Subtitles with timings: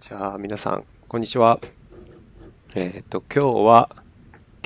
[0.00, 1.60] じゃあ皆さん、こんにちは。
[2.74, 3.90] えっ、と、今日は、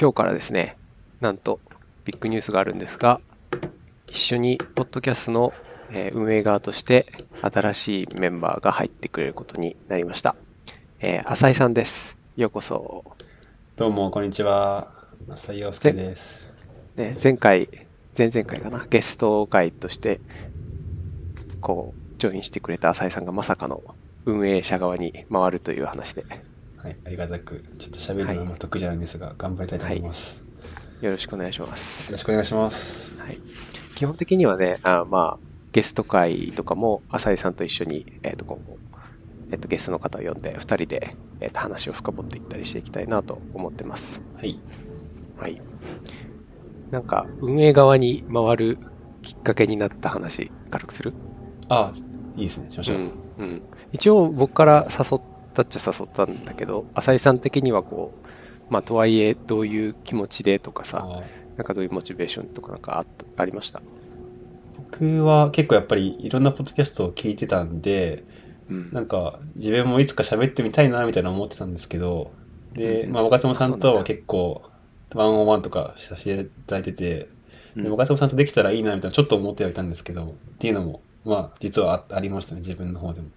[0.01, 0.77] 今日からですね、
[1.21, 1.59] なんと
[2.05, 3.21] ビッグニュースがあるんですが、
[4.07, 5.53] 一緒にポッドキャストの、
[5.91, 7.07] えー運営側として
[7.43, 10.37] 新しいメンバーが入ってくれることになりました。
[11.01, 12.17] えー、浅井さんです。
[12.37, 13.05] ようこそ。
[13.75, 14.93] どうも、こんにちは。
[15.29, 16.49] 浅井陽介です。
[16.95, 17.69] ね、前回、
[18.17, 20.21] 前々回かな、ゲスト会として、
[21.61, 23.83] こう、ジョインしてくれた浅井さんがまさかの
[24.27, 26.25] 運営者側に回るという話で、
[26.77, 30.43] はい、ありがたく、ちょっと喋るのはあんま得意じゃないんですが、頑張りたいと思います。
[31.01, 32.13] よろしくお願いしますよ。
[32.13, 33.13] ろしくお願いします。
[33.19, 33.39] はい、
[33.95, 38.79] 基本的にはね、あまあ、ゲスト会とかも浅井さんと一緒に、えー、と今後、
[39.51, 44.21] えー、とゲストの方を呼んで2人で、えー、と話を深掘っていったりしていきたいなと思ってます。
[44.37, 44.59] はい。
[45.39, 45.61] はい。
[46.91, 48.79] なんか、運営側に回る
[49.21, 51.13] きっかけになった話、軽くする？
[51.69, 51.93] あ
[52.37, 52.71] いいですね。
[52.71, 52.97] しましょう。
[52.97, 53.63] うんうん、
[53.95, 55.21] 一応僕から誘っ
[55.55, 58.13] たっちゃ誘ったんだけど浅井さん的にはこ
[58.69, 61.23] うまあとはいえどういう気持ちでとかさあ
[61.57, 63.07] なんかどういうモチベーションとかなんかあっ
[63.37, 63.81] たありました？
[64.77, 68.25] 僕は結構やっぱりいろんなポッドキャストを聞いてたんで、
[68.69, 68.93] うん。
[68.93, 72.31] なんか自分もいつか喋ってみたいなみたいな思ってたんですけど、
[72.75, 73.13] で、うん。
[73.13, 74.63] まあ、若妻さんとは結構、
[75.15, 77.29] ワンオンワンとかさせていただいてて、
[77.77, 83.29] 若妻さんとできたらいいなみたいなちょっと思ってはいたんですけど、っていうのも、まあ、実はあありましたね、自分の方でも。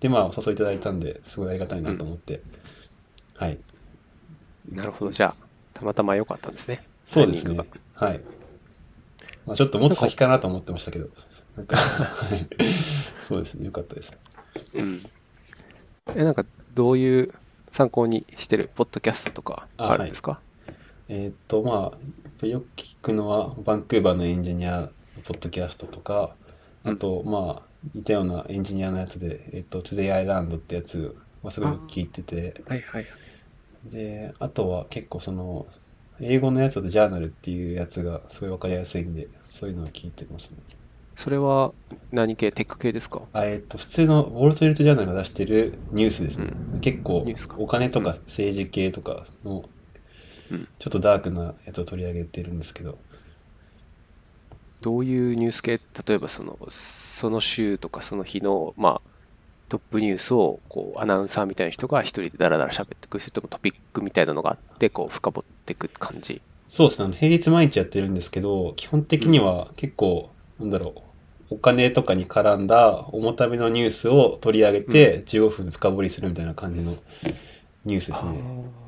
[0.00, 2.42] で、まあ、お誘いいただいたんで、すごいありがたいなと思って。
[3.36, 3.58] はい。
[4.70, 7.58] なるほどじゃあたまたま良かったんですねそうですね。
[7.94, 8.20] はい。
[9.44, 11.08] まあ、ちょっともっと先かなと思ってましたけど、
[11.56, 12.46] なんか、 はい。
[13.20, 14.18] そうですね、よかったです。
[14.74, 15.02] うん
[16.14, 17.32] えなんかどういう
[17.70, 20.40] 参考にしてるポッドキャストとかあるんですか？
[21.08, 21.92] えーっと、ま
[22.42, 24.88] あ、よく聞くのは、バンクーバーのエンジニアの
[25.24, 26.34] ポッドキャストとか、
[26.84, 33.06] あと、まあ、似たようなエンジニアのやつで、えーっと、Today Island ってやつはすごく聞いてて、はいはい
[33.86, 35.66] で、あとは結構その、
[36.20, 40.58] 英語のやつだとジャーナルっていうやつがすごいわかりやすいんで、そういうのを聞いてますね。
[41.16, 41.72] それは
[42.10, 42.52] 何系？
[42.52, 43.22] テック系ですか？
[43.32, 46.52] あえーっと、普通のウォール・ストリート・ジャーナルが出してるニュースですね。
[46.80, 49.64] 結構ニュースか、お金とか政治系とかの
[50.50, 52.98] うん、ちょっとダークなやつを取り上げてるんですけど、
[54.82, 55.80] どういうニュース系？
[56.06, 59.10] 例えばそのその週とかその日のまあ
[59.68, 66.42] トップニュースをこうアナウンサーみたいな人が一人でダラダラ喋ってくるそれともトピックみたいなのがあってこう深掘っていく感じ？
[66.68, 67.14] そうですね。
[67.14, 70.94] 平日毎日やってるんですけど、基本的には結構、なんだろ
[71.50, 76.96] う、お金とかに絡んだ重ためのニュースを取り上げて15分深掘りするみたいな感じの
[77.84, 78.32] ニュースですね。
[78.38, 78.81] え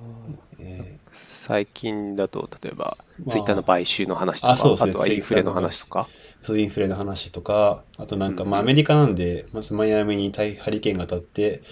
[1.47, 3.31] 最近だと例えばまあ。
[3.31, 4.93] ツイッターの買収の話とか、あそうですね。
[4.93, 6.09] とはインフレの話とか。
[6.43, 8.50] ーそうインフレの話とか、あとなんか、うん。
[8.50, 11.62] まあアメリカなんで、まずマイアミに大ハリケーンが当たって、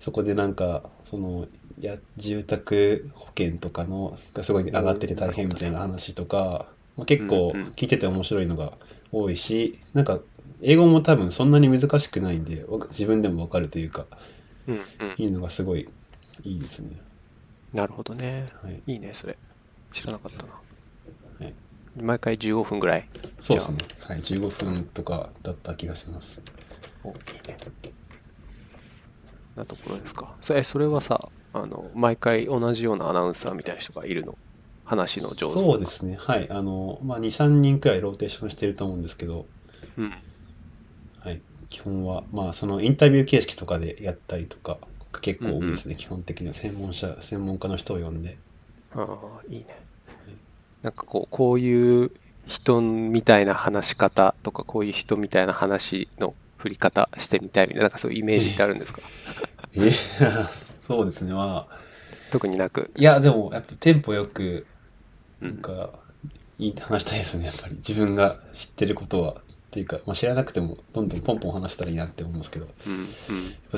[0.00, 1.46] そこでなんか、その、
[1.80, 6.66] や、住宅保険とかの、がすごい上がってて大変みたいな話とか、
[6.96, 7.68] まあ、結構うんうん。
[7.76, 8.72] 聞いてて面白いのが
[9.12, 10.20] 多いし、なんか、
[10.62, 14.06] 英語も多分そんなに難しくないんで、わ自分でもわかるというか、
[14.66, 15.14] うんうん。
[15.16, 15.88] いいのがすごい
[16.44, 17.07] いいですね。
[17.72, 18.82] なるほどねはい。
[18.86, 19.36] いいねそれ
[19.92, 20.58] 知らなかったな、は
[21.46, 21.54] い
[22.00, 23.08] 毎回15分ぐらい？
[23.40, 23.78] そうですね。
[24.00, 24.18] はい。
[24.20, 26.40] 15分とかだった気がします。
[27.02, 27.14] おいい
[27.48, 27.56] ね。
[29.56, 30.32] なところですか。
[30.40, 34.38] それそれはさ、あの毎回同じようなアナウンサーみたいな人がいるの？
[34.84, 36.16] 話の上手そうですね。
[36.16, 36.48] はい。
[36.50, 39.46] あの、まあ、2、3人くらいローテーションしてると思うんですけど、
[39.96, 40.14] うん。
[41.18, 41.42] はい。
[41.68, 44.78] 基本は、まあ、そのインタビュー形式とかでやったりとか
[45.18, 45.94] が結構多いですね。
[45.96, 48.38] 基本的には専門者、専門家の人を呼んで。
[48.94, 49.66] ああ、いいね。
[50.82, 52.10] なんかこう、こういう
[52.46, 59.00] 人みたいな話し方とか、こういう人みたいな話の振り方してみたいみたいな、なんかそういうイメージってあるんですか？
[59.74, 59.90] え
[60.54, 61.34] そうですね。
[61.34, 61.78] まあ、
[62.30, 62.90] 特になく。
[62.96, 64.66] いや、でも、やっぱテンポよく、
[65.40, 65.48] うん。
[65.50, 65.90] なんか、
[66.58, 67.46] いい話したいですよね。
[67.46, 67.76] やっぱり。
[67.76, 72.92] 自分が知ってることは、っていうか、まあ、知らなくても、どんどんポンポン話したらいいなって思うんですけど、うん。
[72.92, 73.08] うん。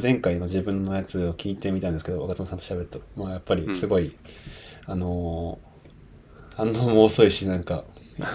[0.00, 2.99] 前回の自分のやつを聞いてみたんですけど、若妻さんと喋った。
[3.17, 4.17] まあ、やっぱりすごい、
[4.87, 5.70] あのー
[6.61, 7.85] 反応も遅いし、なんか、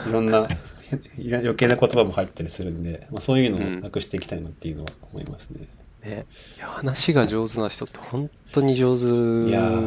[0.07, 0.47] いろんな、
[1.19, 5.68] 余計な言葉も入ったりするんで、まあ、そういうのをなくしていきたいなっていうのは思いますね。
[6.03, 6.25] ね。
[6.57, 9.06] いや話が上手な人って本当に上手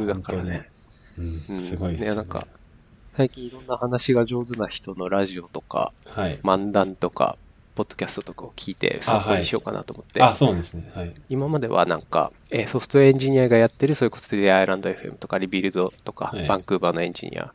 [0.06, 0.68] だからね。
[1.18, 2.46] うん、うんすごいです、ね、なんか、
[3.16, 6.38] 最近いろんな話が上手な人のラジオとか、はい。
[6.44, 7.38] 漫談とか、
[7.78, 10.90] ポッドキャストとかを聞いて参考にしようかなと思って、あ、そうなんですね。
[10.96, 11.14] はい。
[11.28, 17.54] 今まではなんか、えーソフトウェアエンジニアがやってる、そういうことでアイランド FM とか Rebuild とか、はいバンクーバーのエンジニア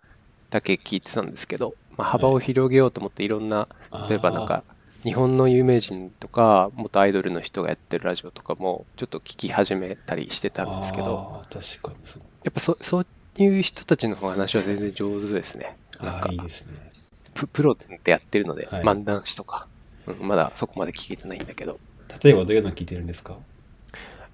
[0.50, 3.68] だけ聞いてたんですけど、まあ、幅を広げようと思っていろんな、
[4.08, 4.64] 例えばなんか、
[5.04, 12.24] 日本の有名人とか、元アイドルの人がやってるラジオとかも、ちょっと聞き始めたりしてたんですけど、確かにそう。
[12.46, 13.06] やっぱそそう
[13.36, 15.78] いう人たちの話は全然上手ですね。
[16.02, 16.94] なんかいいですね。
[17.34, 19.68] ププロってやってるので、はい漫談師とか、
[20.08, 21.80] うん、まだそこまで聞けてないんだけど。
[22.24, 23.38] 例えばどういうの聞いてるんですか？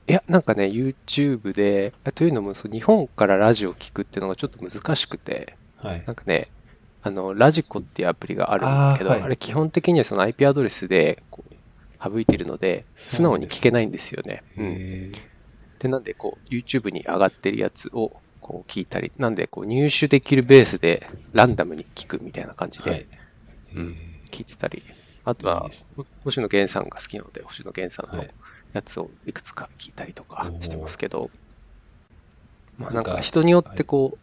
[0.08, 6.14] いや、なんかね、YouTube で、というのも日本からラジオ聞くっていうのがちょっと難しくて、はいな。
[6.14, 6.50] んかね、
[7.04, 11.54] あの、ラジコっていうアプリがあるんだけど、あ,、はいれ基本的にはその IP アドレスでこう
[12.04, 14.44] 省いてるので、素直に聞けないんですよね。
[14.58, 14.66] うん。
[14.66, 15.12] へ
[15.80, 22.90] で、なんでこう、YouTube に上がってるやつをこう聞いたり、なんでこう、入手できるベースでランダムに聞くみたいな感じえ。
[22.90, 23.08] はでい。
[23.76, 23.96] うん
[24.32, 24.84] 聞いてたり、
[25.24, 25.70] あとは
[26.24, 28.30] 星野源さんが好きなので、星野源さんのはい。
[28.74, 31.32] やつをいくつか聞いたりとかしてますけど、
[32.78, 34.20] まあなんんか人によってこう、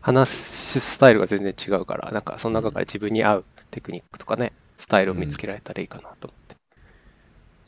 [0.00, 6.56] 話すスタイルが全然違うから、なんかその中から自分に合うテクニックとかね、スタイルを見つけられたらいいかなと思って。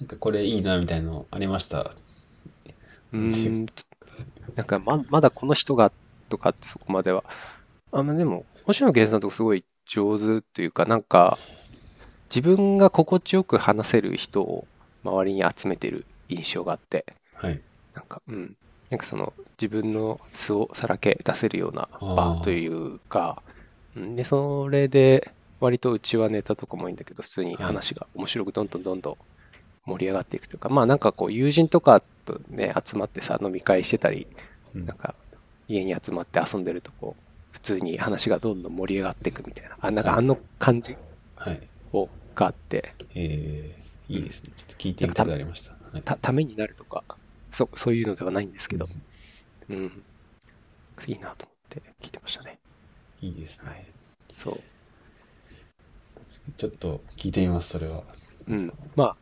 [0.00, 1.93] なんかこれいいなみたいなのありました？
[3.12, 3.67] うーん。
[3.67, 3.73] と、
[4.56, 5.93] なんかままだこの人が
[6.29, 7.25] とかってそこまでは。
[7.93, 11.41] あ、まあでも、星野源さんとかすごい上手というか、なんか、
[12.34, 14.64] 自分が心地よく話せる人を
[15.05, 17.61] 周りに集めてる印象があって、はい。
[17.94, 18.56] なんか、うん。
[18.90, 23.43] なんかその、自分の素をさらけ出せるような場というか、
[23.96, 25.31] うんで、それで、
[25.61, 29.17] 割とうちはネタとかもいいんだけど、普通に話が面白くどんどんどんどん
[29.85, 34.26] 盛り上がっていくというか、まあなんかこう、友人とかとね、集まってさ、飲み会してたり、
[34.75, 35.14] うんなんか、
[35.69, 40.96] 家に集まって遊んでるとこう、普通に話がどんどん盛り上がっていくみたいな、あ、なんかあの感じ
[41.37, 41.61] はい。
[42.32, 44.52] を、があって、えー、いいですね。
[44.56, 45.73] ちょっと聞いてみたくなりました。
[45.73, 46.02] はい。
[46.02, 47.05] た、ためになるとか、
[47.50, 48.88] そ、そういうのではないんですけど、
[49.69, 50.02] うん。
[51.06, 52.58] いいなと思って聞いてましたね。
[53.20, 53.70] いいですね。
[53.70, 53.87] はい
[54.34, 54.61] そう。
[56.56, 58.02] ちょっと聞いてみます、それは。
[58.49, 58.73] うん。
[58.96, 59.17] まあ、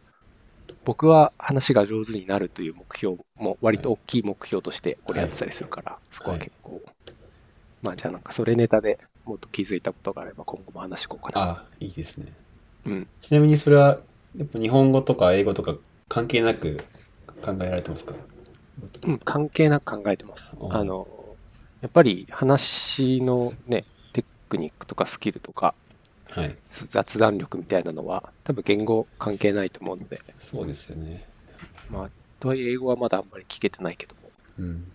[0.84, 6.80] 僕は話が上手になるという目標も割と大きい目標としてこれやってたりするから、そこは結構、
[7.82, 11.46] まあじゃあなんかそれネタでもっと気づいたことがあれば今後も話していこうかな。
[11.46, 12.32] ああ、いいですね。
[12.86, 13.08] うん。
[13.20, 13.98] ちなみにそれは、
[14.36, 15.74] やっぱ日本語とか英語とか
[16.08, 16.78] 関係なく
[17.42, 18.14] 考えられてますか？
[19.06, 20.52] うん、関係なく考えてます。
[20.58, 21.06] うんあの、
[21.80, 25.74] やっぱり話のね、テクニックとかスキルとか
[26.30, 26.56] はい。
[26.70, 31.24] 雑談力みたいなのは多分言語関係ないと思うので、そうですよね。
[31.90, 34.92] まあ、とはいえ英語はまだあんまり聞けてないけども、うん。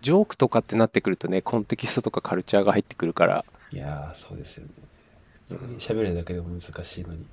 [0.00, 4.72] ジョークとかってなってくるとね、コンテキストとかカルチャーが入ってくるから、いやー、そうですよね。
[5.78, 7.26] 喋るだけでも難しいのに。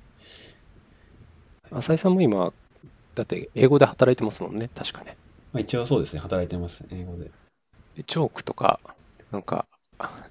[1.70, 2.52] 浅井さんも今、
[3.14, 5.16] だって英語で働いてますもんね、確かね。
[5.52, 7.30] まあ一応そうですね、働いてます、英語で。
[7.96, 8.80] でジョークとか、
[9.30, 9.66] なんか、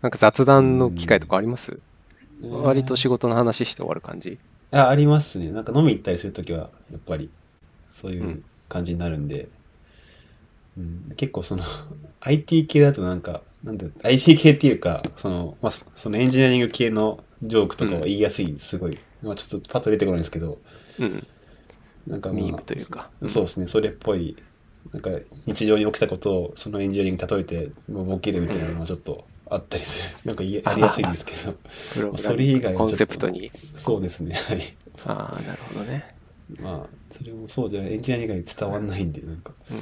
[0.01, 1.79] なんか雑談の機会とかあります？
[2.41, 4.37] 割と仕事の話して終わる感じ？
[4.71, 5.51] あ、ありますね。
[5.51, 7.29] なんか飲み行ったりするときは、やっぱり、
[7.93, 8.43] そういううん。
[8.69, 9.49] 感じになるんで、
[10.79, 11.63] うん、結構その、
[12.21, 18.97] IT 系だとなんか、なんだ IT 系っていうか、その、まあ、そそのエンジニアリング系のジョークとかは言いやすい、すごい。
[19.21, 20.59] まあちょっとパッと出てこないんですけど、
[20.97, 21.27] うん。
[22.07, 23.09] なんかまあ、ミームというか。
[23.27, 24.37] そうですね、それっぽい、
[24.93, 25.11] なんか
[25.45, 30.19] 日常に起きたことをそのエンジニアリングに例えて、もうボケるみたいなのはちょっとあったりする。
[30.25, 31.57] なんかややりやすいんですけど、
[32.17, 33.51] それ以外はちょっとコンセプトに。
[33.75, 34.61] そうですね、はい。
[35.05, 36.15] ああ、なるほどね。
[36.61, 39.77] まあ、それもそうじゃない、エンジニア以外に伝わんないんで、なんか、うん。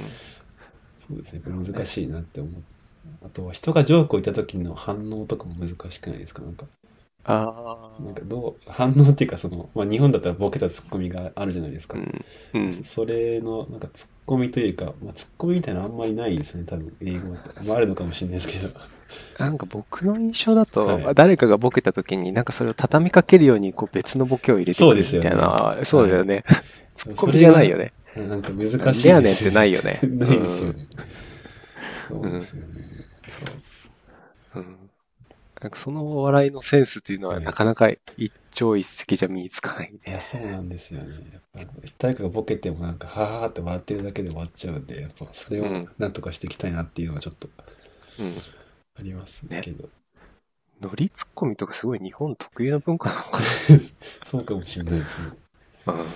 [1.08, 2.62] そうですね、難しいなって思う。
[3.24, 6.42] あとは人がジョークを言った時の反応とかも難しくないですか？
[6.42, 6.66] なんか、
[7.24, 8.02] ああ。
[8.02, 11.98] なんかどう、反応っていうかその、まあ日本だったらボケたツッコミがあるじゃないですか。
[11.98, 12.24] うん。
[12.54, 12.72] うん。
[12.72, 17.38] そそれの、なんかツッコミというか、まあツッコミみたいなのあんまりないですね、多分、英語は。
[17.64, 18.68] まああるのかもしれないですけど。
[19.38, 25.78] なんか僕の印象だと、はい誰かがボケた時に、なんかそれを畳みかけるようにこう別のボケを入れてくるみそうですよねたいな。
[25.84, 26.44] そうだよね。
[26.94, 27.92] ツそッコミじゃないよね。
[28.26, 30.86] なんか難しいですでやねんってないよね ないですよね。
[32.08, 32.84] そうですよね。
[33.28, 34.62] そう。
[34.62, 34.90] うん。
[35.60, 39.92] なんかその笑いのセンスっていうのははいなかなか一朝一夕じゃ身につかない。
[39.92, 41.40] いや、そうなんですよね。
[41.54, 47.48] やっぱ誰かがボケてもなんか、はははって笑ってるだけで終わっちゃうんで、やっぱそれをうんなんとかしていきたいなっていうのはちょっと
[48.20, 48.36] うん。
[48.98, 49.88] ありますねけど。
[50.80, 53.40] ノリツッコミとかすごい日本特有の文化なのか
[54.22, 55.32] そうかもしれないですね。
[55.86, 55.92] な。
[55.94, 56.06] うん。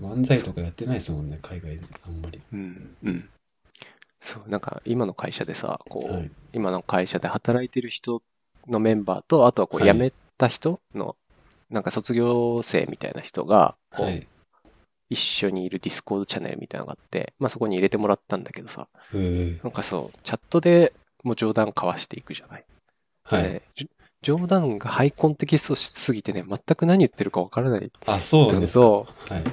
[0.00, 1.82] 漫才とかやってないですもんね、海外で。
[2.06, 2.40] あんまり。
[2.52, 2.96] うん。
[3.04, 3.28] うん。
[4.20, 6.30] そう、なんか今の会社でさ、こう、はい。
[6.52, 8.22] 今の会社で働いてる人
[8.68, 11.16] のメンバーと、あとはこうはい辞めた人の、
[11.70, 14.26] なんか卒業生みたいな人が、こうはい。
[15.10, 18.88] 一緒にいる Discord チャンネルみたいなのがあって、まあそこに入れてもらったんだけどさ、
[19.62, 22.64] なんかそう、チャットでもう冗談交わしていくじゃない。
[23.24, 23.62] はい。
[24.24, 28.80] 冗談がハイコンテキストしすぎてね、全く何言ってるかわからないあ、そうなんですか。
[28.80, 29.44] と、はい。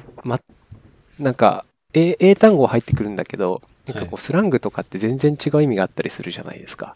[1.20, 6.96] なんか、英英単語は入ってくるんだけど、なんかこはうスラングとかって全然違う意味があったりするじゃないですか。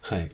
[0.00, 0.30] はい。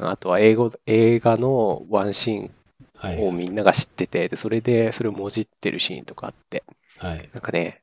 [0.00, 2.50] あとは英語、映画のワンシーン
[2.96, 3.22] はい。
[3.26, 6.64] をみんなが知ってて、で、それでそれをもじってるシーンとかあって、
[6.98, 7.28] はい。
[7.32, 7.82] なんかね、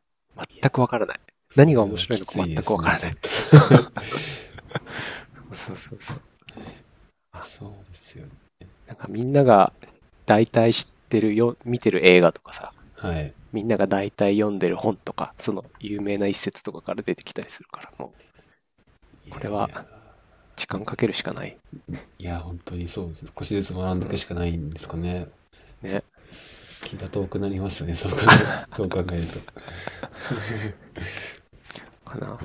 [0.62, 1.20] 全くわからない。
[1.56, 3.16] 何が面白いのか全くわからない。
[3.16, 3.80] きつですね。
[5.54, 6.29] そうそうそう。
[7.42, 8.32] あそうですよね。
[8.88, 9.72] なんかみんなが
[10.26, 13.34] 大体知ってるよ、見てる映画とかさ、はい。
[13.52, 18.14] みんなが大体読んでる本とか、その有名な一節とかから出てきたりするから、も
[19.28, 19.70] うこれは
[20.56, 21.58] 時間かけるしかない。
[22.18, 23.26] いや、本当にそうです。
[23.38, 25.28] 少しずつ学んでいくしかないんですかね。
[25.82, 26.04] ね。
[26.84, 28.26] 気が遠くなりますよね、そう考え
[28.76, 29.40] そう考えると。
[32.06, 32.40] かな。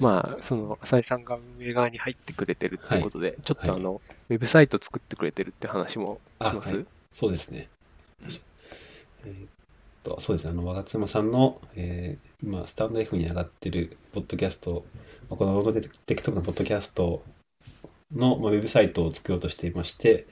[0.00, 4.00] まあ、その、浅井さんが運営側に入ってくれてるってことで、ちょっとあの、
[4.30, 7.68] ウェブサイト作ってくれてるって話もします、あはいそうですね。
[9.24, 9.48] えーっ
[10.02, 10.50] と、そうですね。
[10.50, 14.84] あの、我妻さんの、えー今、スタンド F に上がってる、ポッドキャスト、
[15.30, 17.22] まあこのロードテクトのポッドキャスト
[18.14, 20.26] の、まあ、ウェブサイトを作ろうとしていまして、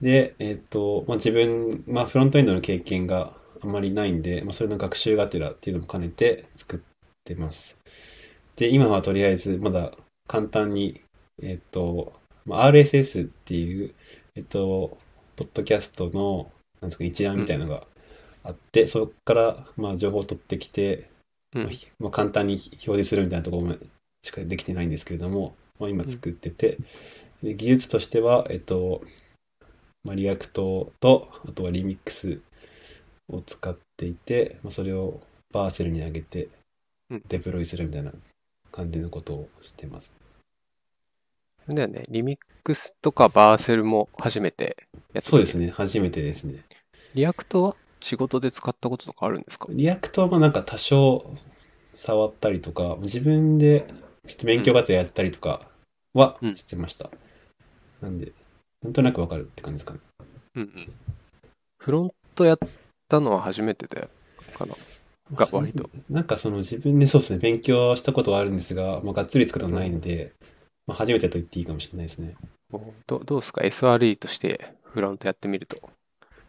[0.00, 6.80] で、えーっと、まあ、自分、まあ、フロントエンドの経験があまりないんで、まあ、それの学習がてらっていうのも兼ねて作っ
[7.24, 7.76] てます。
[8.56, 9.92] で、今はとりあえず、まだ
[10.28, 11.00] 簡単に、
[11.42, 13.94] えーっと、まあ、RSS っていう、
[14.34, 14.98] えっと、
[15.36, 17.86] ポッドキャストの、なんですか、一覧みたいなのが
[18.42, 21.08] あって、そこから、まあ、情報を取ってきて、
[21.54, 21.70] うん。
[22.00, 23.86] まあ簡単に表示するみたいなところまで
[24.22, 26.78] しかできてないんですけれども、まあ、今作ってて、
[27.42, 29.02] で技術としては、えっと、
[30.02, 32.40] まあ、 React と、あとはリミックス
[33.28, 35.20] を使っていて、まあ、それを
[35.52, 36.48] Vercel に上げて
[37.10, 38.12] うん、デプロイするみたいな
[38.72, 40.14] 感じのことをしてます。
[41.68, 45.22] だよね、リミックスとか Vercel も初めてやってね。
[45.22, 46.62] そうですね、初めてですね。
[47.14, 49.68] React は仕事で使ったこととかあるんですか？
[49.70, 51.34] React はまあなんか多少
[51.96, 53.86] 触ったりとか、自分で
[54.26, 55.68] ちょっと勉強がてらやったりとか
[56.12, 57.10] はうんしてました。
[58.02, 58.32] なんで、
[58.82, 60.00] なんとなくわかるって感じですかね。
[60.56, 60.92] うんうん。
[61.78, 62.58] フロントやっ
[63.08, 64.08] たのは初めてで、
[64.52, 64.74] かな？
[65.34, 65.88] が割と。
[66.10, 70.32] なんかその自分でそうですね、勉強したことはあるんですが、まあ、がっつり作ったことないんで、
[70.86, 72.34] まあ、初めてと言っていいかもしれないですね。
[73.06, 75.76] どどうですか ?SRE としてフロントやってみると。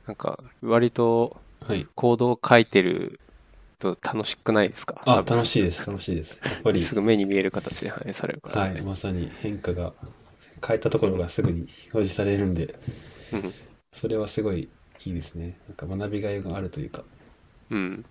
[0.07, 1.87] なんか、割とはい。
[1.95, 3.19] コードを書いてる
[3.79, 5.01] と楽しくないですか？
[5.05, 6.39] あ、多分楽しいです、楽しいです。
[6.43, 8.81] やっぱり、すぐ目に見える形で反映されるからはい、ね。
[8.81, 9.93] まさに変化が、
[10.65, 11.61] 変えたところがすぐに
[11.93, 12.75] 表示されるんで、
[13.33, 13.53] うん
[13.91, 14.67] それはすごい
[15.05, 15.57] いいですね。
[15.69, 17.03] なんか学びがいがあるというか。
[17.71, 18.05] うん。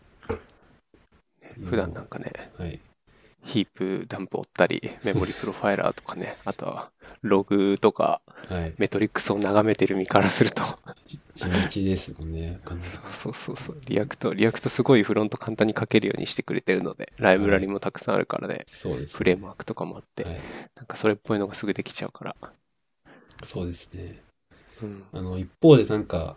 [1.66, 2.80] 普段なんかね、はい。
[3.44, 6.90] ヒープダンプ追ったり、メモリプロファイラーとかね、 あとは
[7.22, 8.74] ログとかはい。
[8.76, 10.62] メトリックスを眺めてる身からすると、
[11.34, 12.60] 地道ですもんね。
[13.12, 19.18] そうそうそう、 React、React すごいフロント簡単に書けるようにしてくれてるので、ライブラリもたくさんあるからね、そうです、ね。
[19.18, 20.40] フレームワークとかもあって、はい。
[20.76, 22.36] なんかそれっぽいのがすぐできちゃうから。
[23.42, 24.20] そうですね。
[24.82, 25.04] うん。
[25.12, 26.36] あの、一方でなんか、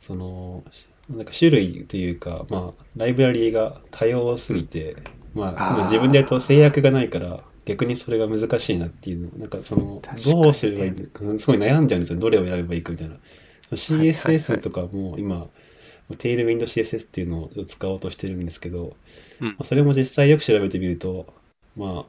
[0.00, 0.62] その、
[1.08, 4.96] なんか種類というか、まあ、ライブラリーが多様すぎて、
[5.38, 12.18] まあ、自分でやると制約がないから、逆にそれが難しいなっていうの、なんかそのどうすればいいのか、すごい悩んじゃうんですよ。
[12.18, 13.14] どれを選べばいいかみたいな。
[13.14, 13.30] はいはい
[13.70, 15.48] CSS とかも今、
[16.16, 18.96] テイルウィンド CSS っていうのを使おうとしてるんですけど、
[19.40, 21.26] うんまあ、それも実際よく調べてみると、
[21.76, 22.06] ま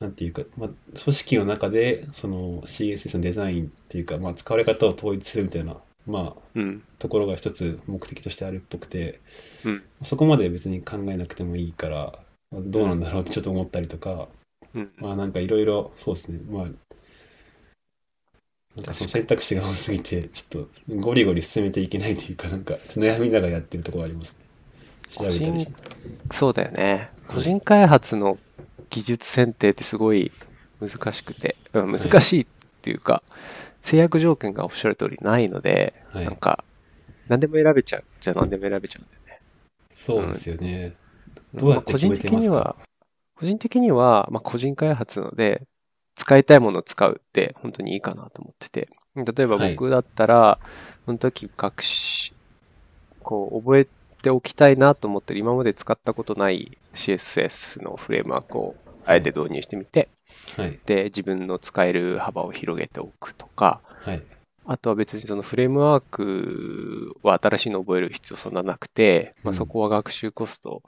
[0.00, 6.82] あ、なんていうか、まあ、組織の中で、その CSS のデザインっていうか、まあ、使われ方を統一するみたいな、まあ、うん。
[6.98, 9.20] ところが一つ目的としてあるっぽくて、
[9.64, 12.18] うんそこまで別に考えなくてもいいから、まあ
[12.52, 14.28] どうなんだろうってちょっと思ったりとか、
[14.74, 14.92] うん。
[14.98, 16.64] まあなんかいろいろ、そうですね、まあ、
[18.76, 24.46] なんかその選択肢が多すぎて、ちょっとゴリゴリ進めていけないというか、なんか悩みながらやってるところがありますね。
[25.08, 25.68] 調べたりし
[26.32, 27.10] そうだよね。
[27.28, 28.38] 個人開発の
[28.90, 30.30] 技術選定ってすごい
[30.80, 32.46] 難しくて、うん難しいっ
[32.82, 33.22] ていうか、
[33.82, 36.64] 制約条件がおっしゃる通りないので、はいなんか、
[37.28, 38.04] 何でも選べちゃう。
[38.20, 39.40] じゃあ何でも選べちゃうんだよね。
[39.90, 40.94] そうですよね。
[41.60, 42.50] どうやって決めてますか？
[42.50, 42.76] 的には、
[43.38, 45.62] 個人的には、まあ、個人開発なので、
[46.14, 48.88] 使いたいものを使うって本当にいいかなと思ってて。
[49.14, 50.58] 例えばはい僕だったら、
[51.06, 52.34] その時学習、
[53.22, 53.86] こう、覚え
[54.22, 58.74] ておきたいなと思ってる今まで使ったことない CSS のフレームワークを
[59.06, 60.08] あえて導入してみて、
[60.56, 60.78] はい。
[60.84, 64.22] で、自分の使える幅を広げておくとか、はい。
[64.68, 70.82] あとは別にそのフレームワークは新しいのを覚える必要そんななくて、まあ、うんそこは学習コストを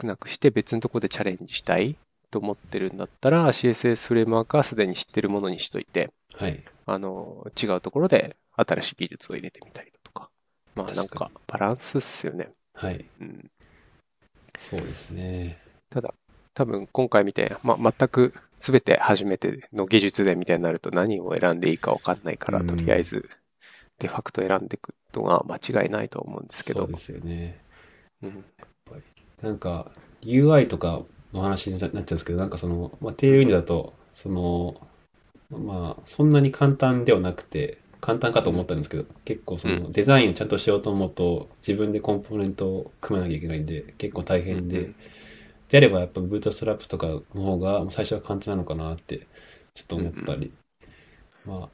[0.00, 1.96] 少なくして別のところでチャレンジしたい
[2.30, 6.62] と思ってるんだったら CSS フレームワークはすでに知ってるものにしといて、はい。
[6.86, 10.28] あの、違うところで新しい技術を入れてみたりだとか。
[10.74, 12.50] まあなんかバランスっすよね。
[12.74, 13.04] はい。
[13.20, 13.50] うん。
[14.58, 15.58] そうですね。
[15.90, 16.12] ただ、
[16.54, 23.28] 多分今回みたいな、まあ、全く全て初めての技術でみたいになると何を選んでいいか分かんないから、うんとりあえず
[23.98, 27.58] デファクト選んでいくのが間違いないと思うんですけどそうで、すよね。
[28.22, 28.44] うん
[29.42, 29.90] なんか
[30.22, 31.02] UI とか
[31.32, 34.74] の話になっちゃうんですけど、なんかその、まあ、テールウィンドだと、その、
[35.50, 44.90] まあ、そんなに簡単ではなくて、簡単かと思ったんですけど、結構そのデザインをちゃんとしようと思うと、自分でコンポーネントを組まなきゃいけないんで、結構大変で、
[45.68, 49.26] であればやっぱブートストラップとかの方が最初は簡単なのかなって、
[49.74, 50.52] ちょっと思ったり、
[51.44, 51.68] ま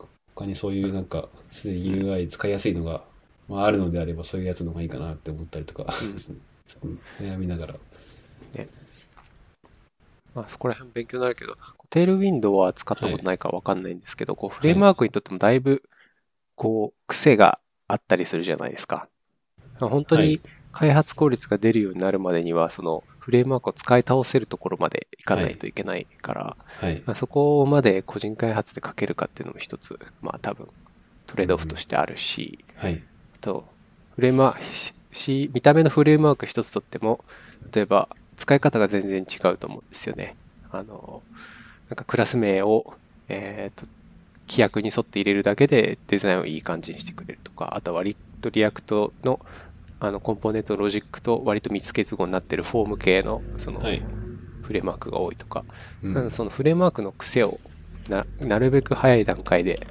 [0.00, 3.02] あ、他にそういうなんか、すでに UI 使いやすいのが、
[3.48, 6.80] まあ、あるのであればそういうやつの方がいいかなって思ったりとか、うんちょっ
[7.18, 7.74] と悩みながら。
[10.34, 11.56] まあ、そこら辺勉強になるけど、
[11.88, 15.82] テールウィンドウは使ったことないから分かんないんですけど、こうフレームワークにとってもだいぶ
[16.56, 17.58] こう癖が
[17.88, 19.08] あったりするじゃないですか。
[19.80, 20.40] 本当にはい
[20.76, 27.02] 開発効率が出るようになるまでには、そのフレームワークを使い倒せるところまでいかないといけないから、はい。
[27.06, 30.68] まあ、そこまで個人開発で書けるかっていうのも一つ、まあ多分
[31.26, 33.02] トレードオフとしてあるし、はい。
[33.36, 33.64] あと、
[34.16, 37.24] フレームワークしし、見た目のフレームワーク一つとっても、
[37.72, 40.36] 例えば使い方が全然違うと思うんですよね。
[40.70, 41.22] あの、
[41.88, 42.94] なんかクラス名を、
[43.28, 43.86] えっ、と、
[44.48, 49.40] 規約に沿って入れるだけでデザインをいい感じにしてくれるとか、あとは割と React の
[49.98, 54.02] あのコンポーネントロジックと割と密結合になってるフォーム系のそのはい。
[54.62, 55.64] フレームワークが多いとか、
[56.02, 57.60] うんなのでそのフレームワークの癖を
[58.08, 59.86] ななるべく早い段階で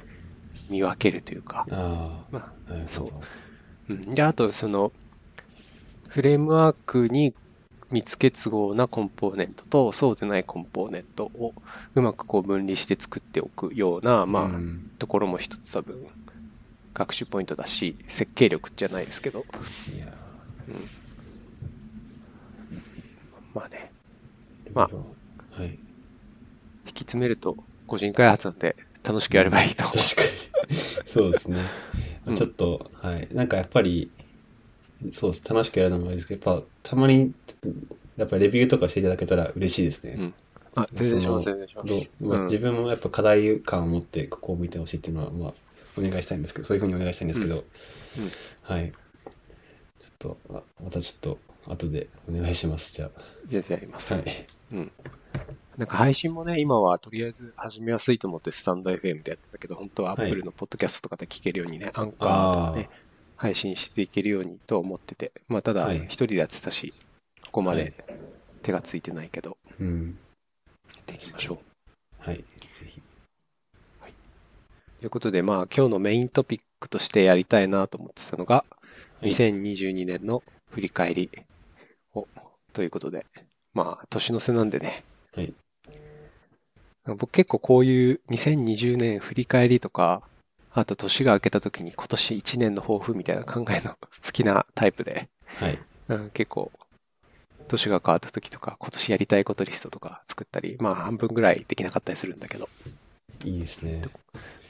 [0.68, 2.52] 見分けるというか、あまあ、
[2.86, 3.20] そうど。
[3.88, 4.92] うん、であとその
[6.16, 7.34] フレームワークに
[7.90, 11.52] 密結合なコンポーネントとそうでないコンポーネントを
[11.94, 16.06] うまくこう分離して作っておくような、まあうんところも一つ多分
[16.94, 19.44] 学習ポイントだし設計力じゃないですけど、
[19.94, 20.06] いや
[23.54, 25.68] まあねー、まあ、はい。
[25.68, 25.76] 引
[26.86, 28.74] き詰めると個人開発なんて
[29.04, 29.84] 楽しくやればいいと。
[29.84, 30.00] 確か
[30.70, 30.76] に。
[31.04, 31.60] そうですね。
[32.26, 33.28] うんちょっと、はい。
[33.32, 34.10] なんかやっぱり、
[35.12, 35.44] そうです。
[35.48, 37.32] 楽しくやるのもいいですけど、やっぱ、たまに、
[38.16, 40.16] やっぱレビューとかしていただけたら嬉しいですね。
[40.18, 40.34] うん
[40.78, 42.42] あ全然します全然しますどう。
[42.42, 45.52] 自分もやっぱ課題感を持ってここを見てほしいっていうのは、まあ、
[45.96, 47.64] お願いしたいんですけど、そういうふうにお願いしたいんですけど、
[48.18, 48.30] うんうん
[48.60, 48.92] はい。
[48.92, 52.92] ちょっと、あまたちょっと、後でお願いします。
[52.94, 53.10] じゃ
[53.48, 54.14] 全然やります。
[54.14, 54.18] あ。
[54.18, 54.46] はい。
[54.72, 54.92] うん。
[55.78, 62.90] なんか配信もね、今はとりあえず始めやすいと思ってスタンド FM でやってたけど、本当ははい Apple のポッドキャストとかで聞けるようにね、アンカーとかね、
[63.36, 66.92] 配信していけるようにと思ってて、まあただはい一人でやってたし、
[67.46, 67.94] ここまはいで
[68.62, 70.18] 手がついてないけど、うん。
[70.94, 71.58] やっていきましょう。
[72.18, 72.36] はい。
[72.36, 72.44] ぜ
[72.86, 73.00] ひ。
[74.98, 78.76] ということで、まあ今日のメイントピックとしてやりたいなと思ってたのが、はい
[79.22, 81.30] 2022年の振り返り
[82.14, 82.28] を、
[82.74, 83.24] ということで、
[83.72, 85.54] まあ年の瀬なんでね、はい。
[87.06, 90.22] 僕結構こういう2020年振り返りとか、
[90.78, 95.78] あと年が明けた時に今年1年の抱負みたいな考えの 好きなタイプで、はい。
[96.08, 96.70] うん、結構
[97.66, 102.68] 年が変わった時とか今年やりたいことリストとか作ったり、まあ半分ぐらいできなかったりするんだけど、
[103.44, 104.02] いいですね。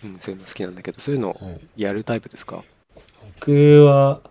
[0.04, 1.68] うん、そういうの好きなんだけど、そういうのはい。
[1.76, 2.62] やるタイプですか？
[3.40, 4.22] 僕は、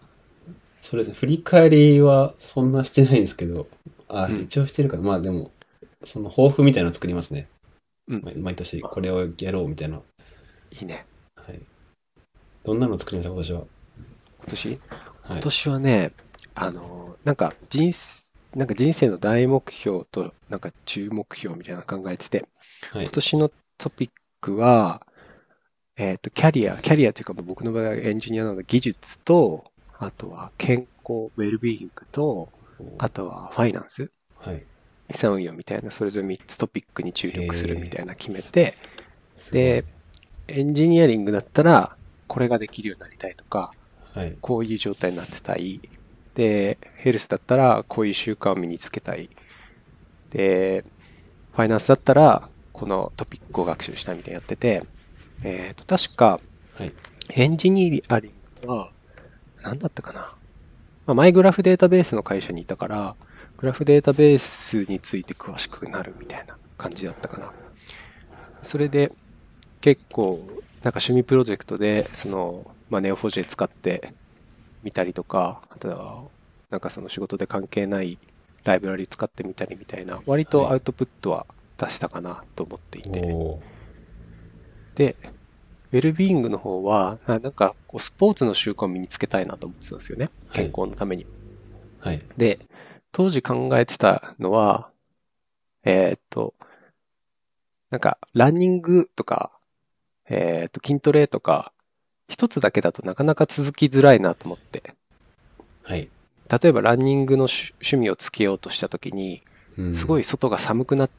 [0.82, 3.68] そうですね、振り返りはそんなしてないんですけど、
[4.08, 5.04] あ、うん一応してるかな。
[5.04, 5.52] まあでも、
[6.06, 7.48] その抱負みたいなの作りますね。
[8.08, 10.02] うん毎毎年これをやろうみたいな。
[10.80, 11.06] いいね。
[11.48, 11.62] はい。
[12.64, 13.60] どんなの作りました今年は？
[13.60, 13.68] 今
[14.48, 14.70] 年？
[14.70, 14.80] はい
[15.28, 15.42] 今。
[15.42, 16.12] 年はね、
[16.56, 22.48] あの、なんか人生、なんか人生の大目標となんか中目標みたいなの考えてて、
[22.92, 23.12] はい今。
[23.12, 24.10] 年のトピッ
[24.42, 25.06] クは、
[25.98, 32.50] えっ、と、キャリア、キャリアというか僕の場合はエンジニアなので技術と、あとは健康、ウェルビーイングと、
[32.98, 34.64] あとはファイナンス、はい。
[35.12, 38.76] 資産運用みたいな、それぞれ3つトピックに注力するみたいな決めて、
[39.52, 39.86] で、
[40.48, 41.96] エンジニアリングだったら、
[42.28, 43.72] これができるようになりたいとか、
[44.14, 44.38] はい。
[44.42, 45.82] こういう状態になってたい。
[46.36, 49.30] で、ヘルスだったら、こういう習慣を身につけたい。
[50.30, 50.86] で、
[51.54, 54.84] ファイナンスだったら、このトピックを学習したいみたいなやってて、
[55.44, 56.40] えっ、と、確か、
[56.76, 56.94] はい。
[57.36, 58.34] エンジニアリン
[58.66, 58.92] グは、
[59.64, 60.36] 何だったかな。
[61.06, 63.16] まあ、マイグラフデータベースの会社にいたから、
[63.58, 67.54] グラフデータベースについて詳しくなるみたいな感じだったかな。
[68.64, 69.12] それで、
[69.86, 74.16] 結構、なんか趣味プロジェクトで、その、まあ、ネオフォジェ使って
[74.82, 76.32] みたりとか、あとは、
[76.72, 78.18] なんかその仕事で関係ない
[78.64, 81.46] ライブラリ使ってみたりみたいな、割とアウトプットは
[81.78, 83.20] 出したかなと思っていて。
[83.20, 83.62] おー
[84.96, 85.18] で、
[85.92, 90.30] ウェルビーイングの方は、あなんかこうスポーツの習慣を身につけたいなと思ってたんですよね。
[90.48, 91.28] はい健康のために。
[92.00, 92.28] はい。
[92.38, 92.58] で、
[93.12, 94.90] 当時考えてたのは、
[95.84, 96.56] えーっと、
[97.92, 99.55] なんか、ランニングとか、
[100.30, 101.72] えーっと、筋トレとか、
[102.28, 104.96] 一つだけだとなかなか続きづらいなと思って。
[105.84, 106.10] はい。
[106.50, 109.42] 例えばランニングの趣趣味をつけようとしたときに、
[109.78, 111.10] うんすごい外が寒くなっ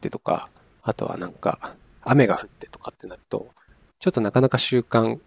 [0.00, 0.48] てとか、
[0.82, 3.48] あとはなんか、雨が降ってとかってなると、
[3.98, 5.18] ちょっとなかなか習慣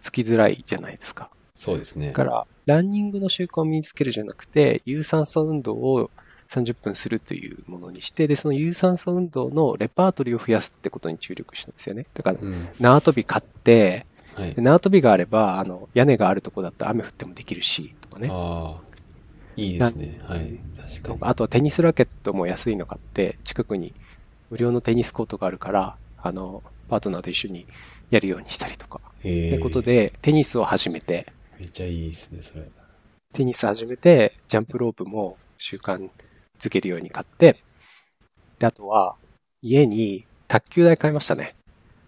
[0.00, 1.30] つきづらいじゃないですか。
[1.56, 2.12] そうですねだ。
[2.12, 6.10] から、ランニングの習慣を身につけるじゃなくて、有酸素運動を
[6.48, 12.06] 30分するというものにして、で、その有酸素運動のレパートリーを増やすってことに注力したんですよね。
[12.14, 12.68] だから、うん。
[12.78, 14.62] 縄跳び買って、はいで。
[14.62, 18.28] 縄跳びがあれば、あの、屋根があるとこだったら雨降ってもできるし、とかね。
[18.30, 18.82] ああ、
[19.56, 20.20] いいですね。
[20.24, 20.58] はい。
[20.76, 21.18] 確かに。
[21.22, 23.94] あとはテニスラケットも安いの買って、近くに
[24.50, 27.66] 無料のテニスコートがあるから、あの、パートナーと一緒に
[28.10, 29.00] やるようにしたりとか。
[29.22, 31.26] えということで、テニスを始めて、
[31.58, 32.64] めっちゃいいですね、それ。
[33.32, 36.08] テニス始めて、ジャンプロープも習慣
[36.58, 37.56] づけるように買って、
[38.58, 39.16] で、あとは、
[39.62, 41.54] 家に卓球台買いましたね。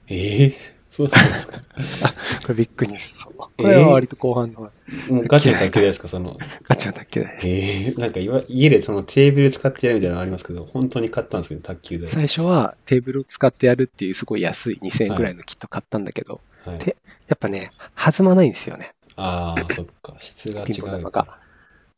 [0.08, 1.58] ええそうなんですか？
[2.46, 3.18] これビッグニュース。
[3.18, 3.34] そう。
[3.36, 6.38] これは割と後半のもうガチの卓球ですか、その。
[6.66, 7.48] ガチの卓球台です。
[7.48, 12.08] ええなんかいわ家でそのテーブル使ってやるみたいなのありますけど、本当に買ったんですけど、卓球台。
[12.08, 16.96] 最初はテーブルを使ってやるっていうすごい安い2000円ぐらいのキット買ったんだけど、はいて
[17.28, 18.92] やっぱね、弾まないんですよね。
[19.16, 20.14] ああ、そっか。
[20.20, 21.38] 質が違ピンポンう玉が。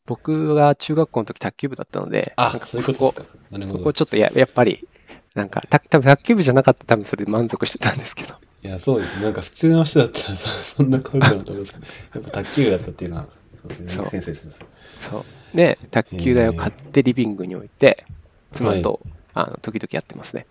[0.09, 3.37] 僕が中学校の時卓球部だったので、なあん、かそういうことですか。
[3.51, 3.93] なるほどここ。
[3.93, 4.87] ちょっとややっぱり、
[5.35, 8.33] なんか、た多分卓球部じゃなかったら多分それで満足してたんですけど。
[8.63, 9.21] いや、そうですね。
[9.21, 11.85] なんか普通の人だったらそそんな変わるかなと思うんですけど、
[12.19, 13.87] やっぱ卓球部だったっていうのは、そうですね。
[14.05, 14.67] 先生ですね。
[15.11, 15.55] そう。
[15.55, 18.03] で、卓球台を買ってリビングに置いて、
[18.51, 19.01] 妻と、
[19.35, 20.47] あの、時々やってますね。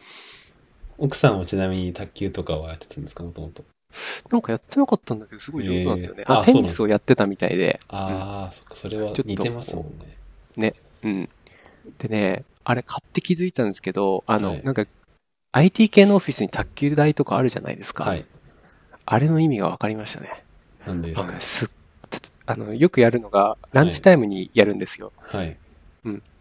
[0.99, 3.64] 奥さんはちなみに卓球とかはやってたんですか、もともと。
[4.31, 6.24] なんかやってなかったんだけど、すごい上手なんですよね。
[6.27, 7.81] あ、えーあテニスをやってたみたいで。
[7.88, 10.16] ああ、そっか、それはちょっと似てますもんね。
[10.57, 10.74] ね。
[11.03, 11.29] うん。
[11.98, 14.87] でね、あれ買って気づいたんですけど、あの、はいなんか、
[15.53, 18.05] IT 系のオフィスに卓球台とかあるじゃないですか。
[18.05, 18.24] はい。
[19.07, 20.44] あれの意味が分かりましたね。
[20.87, 21.72] なんでですか
[22.46, 22.74] あの。
[22.74, 25.12] よくやるのが、ランチタイムにやるんですよ。
[25.18, 25.57] はい。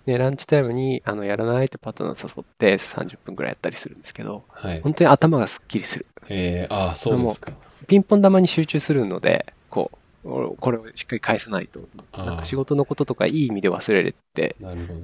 [0.07, 4.79] で、ランチタイムに、あの、やらないってパートナー誘って30分くらいやったりするんですけど、はい。
[4.79, 6.05] 本当に頭がすっきりする。
[6.29, 7.51] えー、ああ、そうですか。
[7.87, 9.91] ピンポン玉に集中するので、こ
[10.23, 11.81] う、おこれをしっかり返さないと、
[12.17, 15.01] なんか仕事のこととかいい意味で忘れるって、なるほど。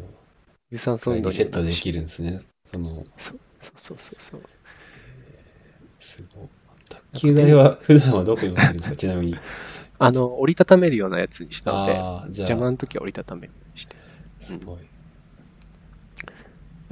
[0.71, 2.39] 有酸素運動にリセットできるんですね。
[2.71, 4.41] その、そうそうそうそう。
[5.99, 6.47] すごい。
[6.87, 9.37] 卓球台は普段はどこに置いてるんですか、 ちなみに。
[9.99, 13.97] あの、折りたためるようなやつにしたので、邪魔あ、の時は折りたためるようにして。
[14.41, 14.92] すごい。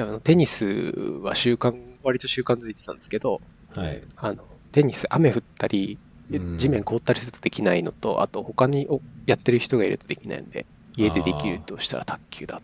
[0.02, 3.42] あのテニスは習慣、割と習慣づいてたんですけど、
[3.74, 4.02] はい。
[4.18, 12.62] あの、テニス雨降ったり、うん地面凍ったりするとできないのと、あと他におやってる人がいるとできないんで、家でできるとしたら卓球だ。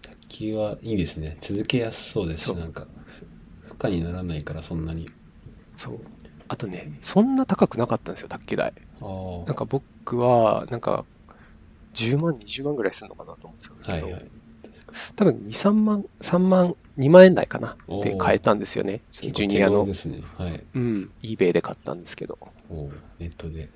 [0.00, 1.36] 卓球はいいですね。
[1.40, 3.26] 続けやすそうですし、なんか、ふ
[3.76, 5.08] 負荷にならないからそんなに。
[5.76, 5.98] そう。
[6.48, 8.72] あとね、そんな高くなかったんですよ、卓球台。
[9.46, 11.06] なんか僕は、なんか、
[11.94, 14.32] 10万、20万ぐらいするのかなと思ってたんですけど、はいはい。
[15.16, 19.00] 多分2、3万、3万、2万円台かなで買えたんですよね。
[19.12, 20.22] ジュニアので、すね。
[20.38, 20.64] はい。
[20.74, 22.38] うん、eBay で買ったんですけど。
[23.18, 23.70] ネットで。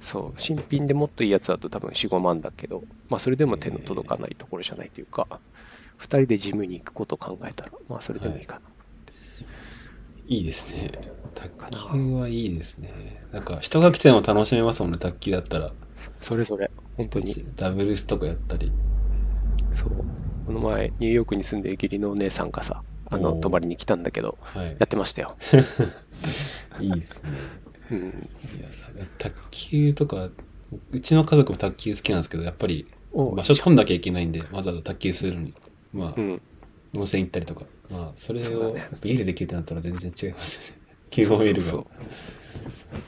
[0.00, 5.26] そう、新品でもっといいやつだと多分4、5万だけど、まあそれでも手の届かないところじゃないというか、
[5.96, 8.60] 二人でジムに行くことを考えたら、まあそれでもいいかな。
[10.28, 10.90] いいですね。
[11.34, 12.90] 卓球はいいですね。
[13.32, 15.72] なんか、人が来ても楽しめますもんね、卓球だったら。
[16.20, 17.46] それぞれ、本当に。
[17.56, 18.72] ダブルスとかやったり。
[19.72, 19.90] そう。
[20.46, 24.84] この前、ニューヨークに住んでる義理のお姉さんがさ、あの、おー泊まりに来たんだけど、はいや。
[24.84, 25.36] ってましたよ。
[26.80, 27.32] いいですね。
[27.90, 28.30] うん。
[28.58, 28.86] いやさ、
[29.18, 30.30] 卓球とか、
[30.92, 35.54] うちの家族も卓球好きなんですけど、やっぱりお場所取んなきゃいけないんで、わざわざ卓球するのに。
[35.92, 36.40] まあう、ん。
[36.94, 37.64] 温泉行ったりとか。
[37.90, 40.82] まあ、それをそうだねやっぱ家でできるってなったら全然違いますよね。
[41.10, 41.28] QOL が。
[41.28, 41.86] そうそうそう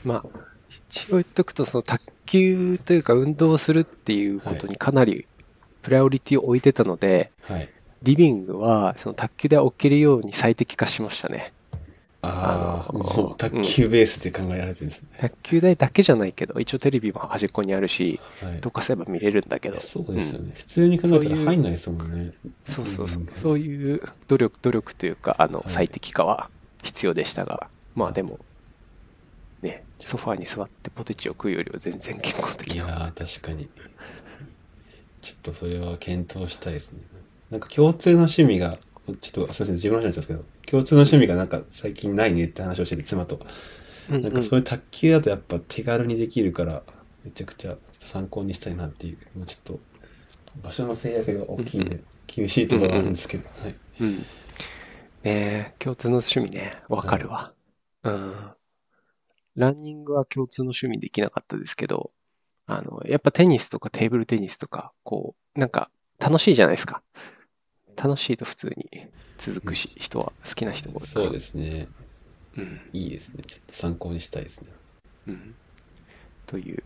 [0.03, 0.25] まあ、
[0.69, 5.27] 一応言っとくと、その卓球というか運動をするっていうことにかなり
[5.81, 7.69] プライオリティを置いてたので、はい。
[8.01, 11.51] リビングはその卓球で置けるように最適化しましたね。
[12.21, 15.09] ああ、もう卓球ベースで考えられてるんですね。
[15.19, 18.61] 卓球台だけじゃないけど、一応テレビも端っこにあるし、はい。
[18.61, 19.79] どかせば見れるんだけど。
[19.79, 20.53] そうですよんね。
[20.55, 22.31] 普通に考えたらそういう入んないですもんね。
[22.67, 23.23] そうそうそう。
[23.23, 26.49] んそういう努力、努力というか、あの、はい最適化は
[26.83, 28.39] 必要でしたが、まあでも、
[29.61, 32.75] ね、ソファーに座ってポテチを食うよりは全然健康的な。
[32.75, 33.69] いやー、確かに。
[35.21, 37.01] ちょっとそれは検討したいですね。
[37.49, 38.77] なんか共通の趣味が、
[39.07, 43.39] ちょっと、すみません、自分の話になっちゃうんですけど、共通の趣味がなんか最近ないねって話をしてて、妻と。
[44.09, 46.83] なんかそういう卓球だとやっぱ手軽にできるから、
[47.23, 49.79] めちゃくちゃ参考にしたいなっていう、もうちょっと、
[50.63, 53.75] 場所の制約が大きいんで、厳しいところあるんですけど、はい。
[53.99, 54.25] うん。
[55.79, 57.53] 共通の趣味ね、わかるわ。
[58.03, 58.51] うん。
[59.55, 62.11] ランニングは共通の趣味できなかったですけど、
[62.69, 67.01] あの、やっぱテニスとかテーブルテニスとか、こう、なんか楽しいじゃないですか。
[67.97, 69.07] 楽しいと普通に
[69.39, 71.25] 続くし、人は好きな人が多いから。
[71.25, 71.87] そうですね。
[72.57, 72.81] うん。
[72.93, 73.43] いいですね。
[73.43, 74.69] ちょっと参考にしたいですね。
[75.27, 75.55] うん。
[76.45, 76.83] という、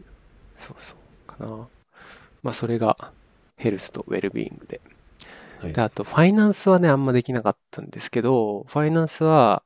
[0.55, 1.67] そうそう、かな。
[2.43, 2.97] まあ、それが
[3.57, 4.79] ヘルスとウェルビーイングで。
[5.59, 5.81] はいで、。
[5.81, 9.63] あと、ファイナンスはね、あんまできなかったんですけど、ファイナンスは、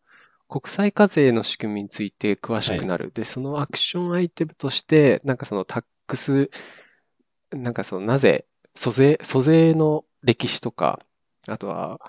[0.49, 3.11] 国際課税の仕組みについて詳しくなる。
[3.13, 6.49] で、そのアクションアイテムとして、なんかそのタックス、
[7.51, 10.99] なんかその、なぜ、租税、租税の歴史とか、
[11.47, 11.99] あとは、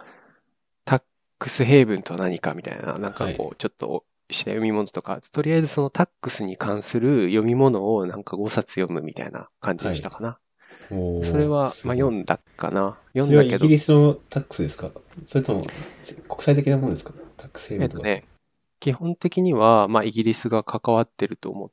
[0.84, 1.02] タッ
[1.38, 10.38] クスヘイブンとは何かみたいな、なんかこう、ちょっと、した読み物とか、とりあえずそのタックスに関する読み物をなんか5冊読むみたいな感じにしたかな。
[10.90, 12.98] おーそれは、まあ読んだかな。
[13.14, 14.90] 読んだけどイギ、リスのタックスですか？
[15.24, 15.66] それとも
[16.28, 17.14] 国際的なものですか？
[17.38, 18.06] タックスヘイブンとか。
[18.06, 18.28] えっとね、
[18.80, 21.70] 基本的には、まあ、イギリスが関わってると思う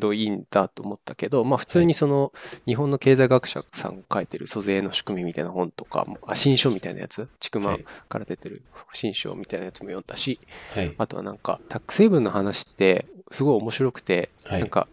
[0.00, 2.32] といいんだと思ったけど、まあ、普通にその、
[2.66, 10.40] 日本の経済学者さんが書いてる租税の仕組みみたいな本とかも、あ、新書みたいなやつ、ちくまはいから出てる新書みたいなやつも読んだし、
[10.74, 10.94] はい。
[10.98, 14.88] あとはなんか、タック成分の話って、すごい面白くて、はいなんか、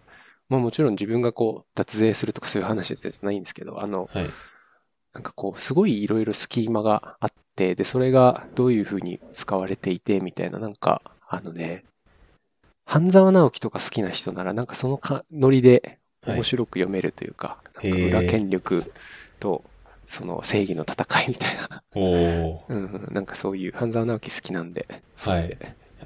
[0.50, 4.30] まあもちろん自分がこう、脱税するとかそういう話じゃないんですけど、あの、はい。
[5.14, 11.86] なんかこう、すごいいろいろスキーマがあって、で、それがどういうふうに使われていて、みたいな、なんか、あのね、
[12.86, 18.94] 半沢直樹とか好きな人なら、なんかそのかノリではい面白く読めるというか、へーなんか裏権力
[19.40, 19.64] と、
[20.06, 22.66] その正義の戦いみたいな、おお。
[22.70, 25.58] うんうん、なんかそういう半沢直樹好きなんで、はい。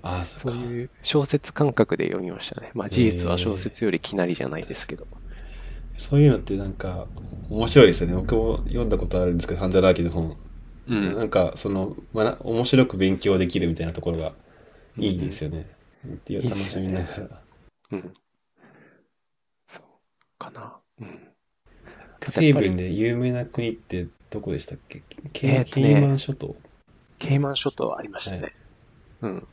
[0.02, 0.42] ああ、そか。
[0.42, 2.72] そうういう小説感覚で読みましたね。
[2.74, 5.08] まあ事実は小説よりきなりじゃないですけど。
[5.98, 7.08] そういうのってなんか
[7.50, 8.16] 面白いですよね。
[8.16, 10.38] 僕も読んだことあるんですけど、半沢直樹の本。
[10.90, 14.34] うんなんかその、まな、面白く勉強できるみたいなところが
[14.98, 15.77] いいですよね。
[16.14, 17.42] っていう楽しみながら。
[17.92, 18.14] うん。
[19.68, 19.84] そう、
[20.38, 20.80] かな。
[21.02, 21.20] うん。
[22.22, 25.02] 成分で有名な国ってどこでしたっけ？
[25.34, 26.56] ケえーとねケイマン諸島
[27.20, 28.52] ケイマン諸島ありましたね。
[29.22, 29.48] うん。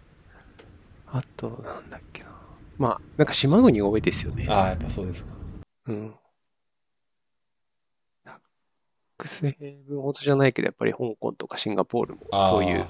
[1.07, 2.31] あと、なんだっけな。
[2.77, 4.47] まあ、なんか島国が多いですよね。
[4.49, 5.33] ああ、やっぱそうですか。
[5.87, 6.15] うん。
[8.25, 8.39] タッ
[9.17, 12.87] クスヘイブンほどじゃないけど、やっぱり香港とかシンガポールもそういう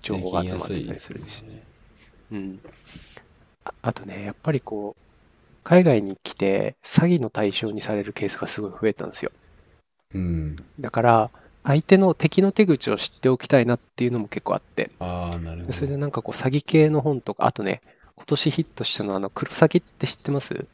[0.00, 1.42] 情報が集まってたり税金安いですよするし。
[1.42, 1.69] ね。
[2.32, 2.60] うん。
[3.64, 5.02] ああとね、やっぱりこう、
[5.64, 9.30] 海外に来て詐欺の対象にされるケースがすごい増えたんですよ。
[10.14, 10.56] うん。
[10.78, 11.30] だから、
[11.62, 15.66] 相手の敵の手口を知っておきたいなっていうのも結構あって、ああ、なるほど。
[15.66, 17.82] でそれでなんかこう詐欺系の本とか、あとね、
[18.16, 20.66] 今年ヒットしたのはあの、クロサギって知ってます？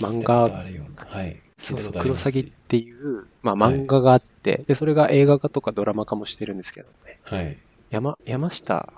[0.00, 1.06] 漫画、あるような。
[1.06, 1.40] はい。
[1.58, 7.20] そうそう、聞いたことありますクロサギっていう、まあはい漫画があって、で、それが映画化とかドラマ化もしてるんですけどね。
[7.22, 7.56] はい。
[7.90, 8.92] 山、山下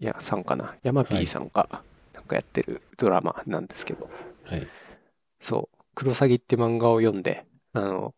[0.00, 0.76] やさんかな？
[0.82, 1.68] 山 P さんが
[2.14, 4.10] なんかやってるドラマなんですけど、
[4.44, 4.66] はい。
[5.40, 8.14] そう、クロサギって漫画を読んで、あの、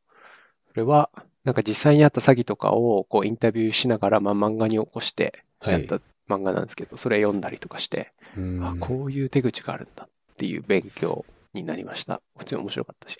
[0.70, 1.10] それは、
[1.44, 5.74] なんか実際にあった詐欺とかをこうインタビューしながら、まあ漫画に起こしてはい。
[5.74, 5.96] やった
[6.28, 12.22] 漫画なんですけど、それ読んだりとかして、うんあ、こういう手口があるんだっていう勉強になりました。
[12.38, 13.18] 普通に面白かったし。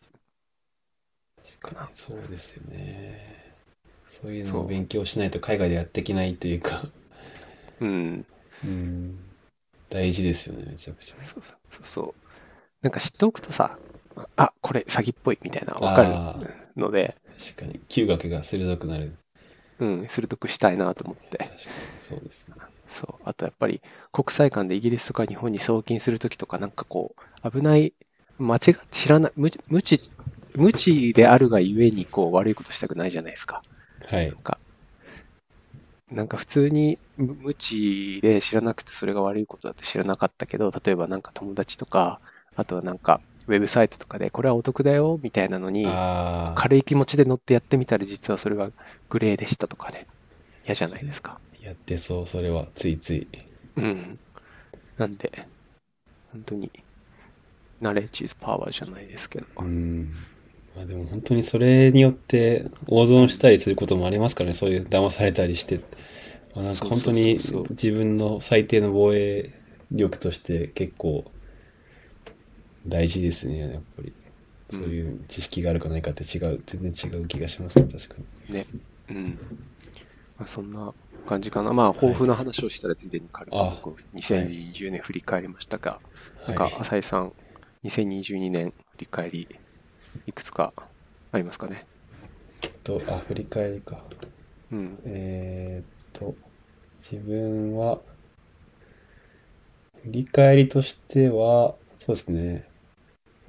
[1.61, 3.55] 確かにそうですよね。
[4.07, 6.87] そういうのを勉強しないと海外でやっていけないというか、
[7.81, 8.27] うん。
[8.65, 9.19] うん。
[9.91, 11.23] 大事ですよね、めちゃくちゃ。
[11.23, 12.15] そうそうそうそう。
[12.83, 13.79] なんか知っておくとさ、
[14.37, 17.81] あ、これ詐欺っぽいみたいなわかあるので、確かに。
[17.89, 19.13] 嗅覚が鋭くなる。
[19.79, 21.39] うん、鋭くしたいなと思って。
[21.39, 21.57] 確かに。
[21.99, 22.55] そうですね。
[22.89, 23.23] そう。
[23.25, 23.81] あとやっぱり
[24.13, 27.95] 国際間でイギリスとか日本に送金するときとかなんかこう、危ない、
[28.39, 30.01] 間違って知らない、無無知、
[30.55, 33.63] 無知であるがゆえにこう悪いことしたくないじゃないですか。
[34.09, 34.37] はいなん。
[34.43, 34.59] か、
[36.13, 42.21] なんか普通に無無知で知らなくてそれが悪いことだって知らなかったけど、例えばなんか友達とか、
[42.55, 45.87] あとはなんかウェブサイトとかでこれはお得だよみたいなのに、
[46.55, 48.71] 軽い気持ちで乗ってやってみたら実はそれが
[49.09, 50.07] グレーでしたとかね。
[50.65, 51.41] 嫌じゃないですか。
[51.61, 52.67] やってそう、それは。
[52.75, 53.27] ついつい。
[53.77, 54.19] うん。
[54.97, 55.31] なんで、
[56.33, 56.71] 本当に、
[57.81, 59.47] ナレッジ is power じゃないですけど。
[59.59, 60.15] うん。
[60.77, 65.81] まあでも本当にそれによって大損したりすることもありますからね、そういう騙されたりして。
[66.55, 69.51] まあ、なんか本当に自分の最低の防衛
[69.91, 71.25] 力として結構
[72.87, 74.13] 大事ですね、やっぱり。
[74.73, 78.15] そういう知識があるかないかって違う、全然違う気がしますね、確か
[78.49, 78.55] に。
[78.55, 78.67] ね。
[79.11, 79.39] うん。
[80.39, 80.95] まあ、そんな
[81.27, 81.73] 感じかな。
[81.73, 86.01] まあ、抱負の話をしたらついでに軽くあ僕2020年振り返りましたが、
[86.47, 87.33] なんかはい、浅井さん、
[87.85, 89.49] 2022年振り返り、
[90.27, 90.73] いくつか
[91.33, 91.85] ありますかね。
[92.85, 94.03] と、あ、振り返りか。
[94.73, 94.99] うん。
[95.05, 96.35] えーっと、
[96.99, 98.01] 自分は、
[100.05, 102.65] 振り返りとしては、そうですね。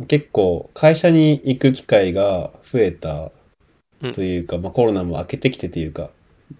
[0.07, 3.31] 結構、会社に行く機会が増えた
[4.13, 6.09] というか、まあコロナも明けてきてというか、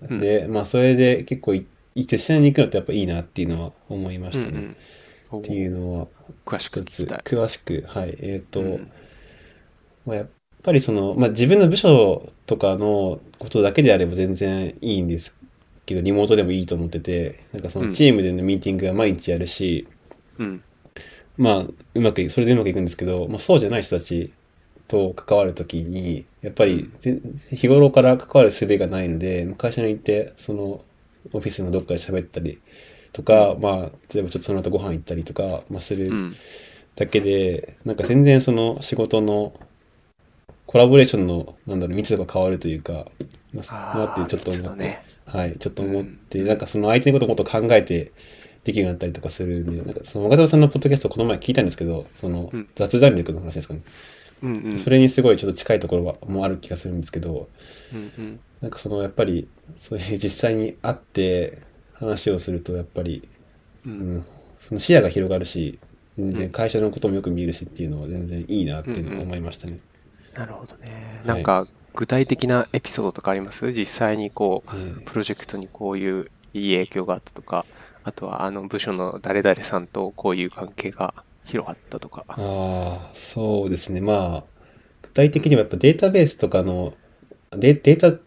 [0.09, 4.51] うんで、まあそれで結構い、い実際に行くのってやっぱいいなっていうのは思いましたね。
[4.51, 4.75] うんうん
[5.31, 6.07] おっていうのは、
[6.45, 6.81] 詳しく。
[6.81, 8.15] 詳しく、はい。
[8.19, 8.91] えーっと、うん
[10.05, 10.29] まあ、やっ
[10.63, 15.37] ぱりその、まあ、自分の部署とかのことだけであれば全然いいんです
[15.85, 19.87] けど、リモートでもいいと思ってて、なんかそのチームでのミーティングは毎日やるし、
[20.37, 20.63] うん。
[21.37, 21.57] まあ、
[21.95, 24.33] うまくい、それでうまくいくんですけど、まあ、そうじゃない人たち
[24.87, 27.19] と関わるときに、やっぱりぜ
[27.51, 30.85] 日頃から関わる術がないので、まあ会社に行って、その
[31.33, 32.61] オフィスのどっかで喋ったり
[33.13, 36.39] とか、まあ、例えばちょっとその後ご飯行ったりとか、まあ、するうん。
[36.95, 39.53] だけで、なんか全然その仕事の
[40.65, 43.05] コラボレーションの、なんだろう、密度が変わるというか、
[43.53, 48.11] まあ、なってちょっと思って、ねはい、ちょっと思って、なんかその相手のことをもっと考えて
[48.63, 53.81] できるようになったりとかするんで、なんかその若澤さんのポッドキャストをこの前聞いたんですけど、そのうん雑談力の話ですかね。
[54.41, 54.79] うんうん。
[54.79, 57.49] それにすごいちょっと近いところはもうある気がするんですけど、
[57.93, 58.39] うんうん。
[58.61, 59.47] なんかそのやっぱり
[59.77, 61.59] そういう実際に会って
[61.93, 63.27] 話をするとやっぱり、
[63.85, 63.89] う。
[63.89, 64.25] うんん、
[64.59, 65.79] その視野が広がるし、
[66.17, 69.79] 全然会社のこともよく見えるしっていうのは全然いいなっていうのは思いましたね。
[70.35, 70.91] なるほどね。
[71.19, 73.71] はいなんか、具体的なエピソードとかあります？
[73.71, 77.65] 実際にこう、うんプロジェクトにこういういい影響があったとか、
[78.03, 81.13] あとはあの部署の誰々さんとこういう関係が
[81.45, 82.25] 広がったとか。
[82.27, 84.01] ああ、そうですね。
[84.01, 84.43] まあ、
[85.03, 86.93] 具体的にはやっぱデータベースとかの、
[87.51, 88.17] デデータ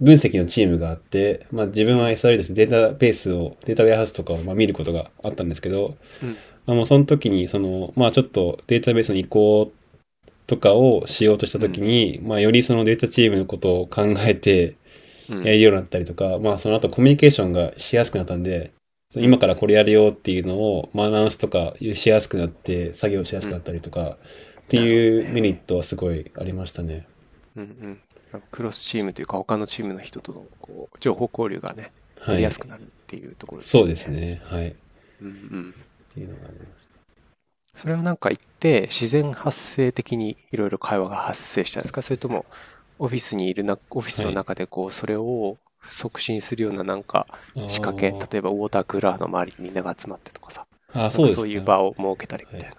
[0.00, 9.70] 分析のチームがあって、まあ自分は SRE としてデータベースを、データウェアハウスとかをまあ見ることがあったんですけど、うんまあもうその時に、その、まあちょっとデータベースの移行
[10.46, 14.76] とかをしようとした時に、まあよりそのデータチームのことを考えて
[15.28, 18.72] うんやれるようになったりとか、まあその後コミュニケーションがしやすくなったんで、
[19.16, 24.18] 今からこれやるよっていうのを、まあアナウンスとかしやすくなって、作業しやすくなったりとか、
[24.64, 27.06] っていうメリットはすごいありましたね。
[27.56, 28.02] うんうん。
[28.50, 31.92] クロスチームというか他のチームの人とのこう情報交流がね、
[32.26, 32.58] やはいりやす。
[32.58, 34.10] くなるっていうところですそうです。
[34.10, 34.40] ね。
[34.44, 34.68] はい。
[34.68, 34.74] っ
[35.20, 35.74] うんうん。
[36.14, 36.66] ていうのがありま
[37.76, 42.46] それはなんか言って自然発生的にいろいろ会話が発生したんですかそれとも
[42.98, 47.60] オフィスにいるな、オフィスの中でこう、それを促進するようななんかす。
[47.66, 51.66] 仕掛け、例えばウォータークーラーの周りにみんなが集まってとかさ、あー、そうですなんかそういうね。
[51.66, 52.76] 場を設けたりみたいな。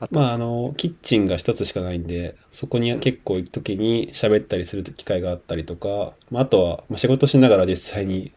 [0.00, 8.32] あったんまあ、あの、キッチンが一つしかないんで、そこに結構行くときに喋ったりする機会があったりとか、まあ、あとは、まあ、仕事しながら実際に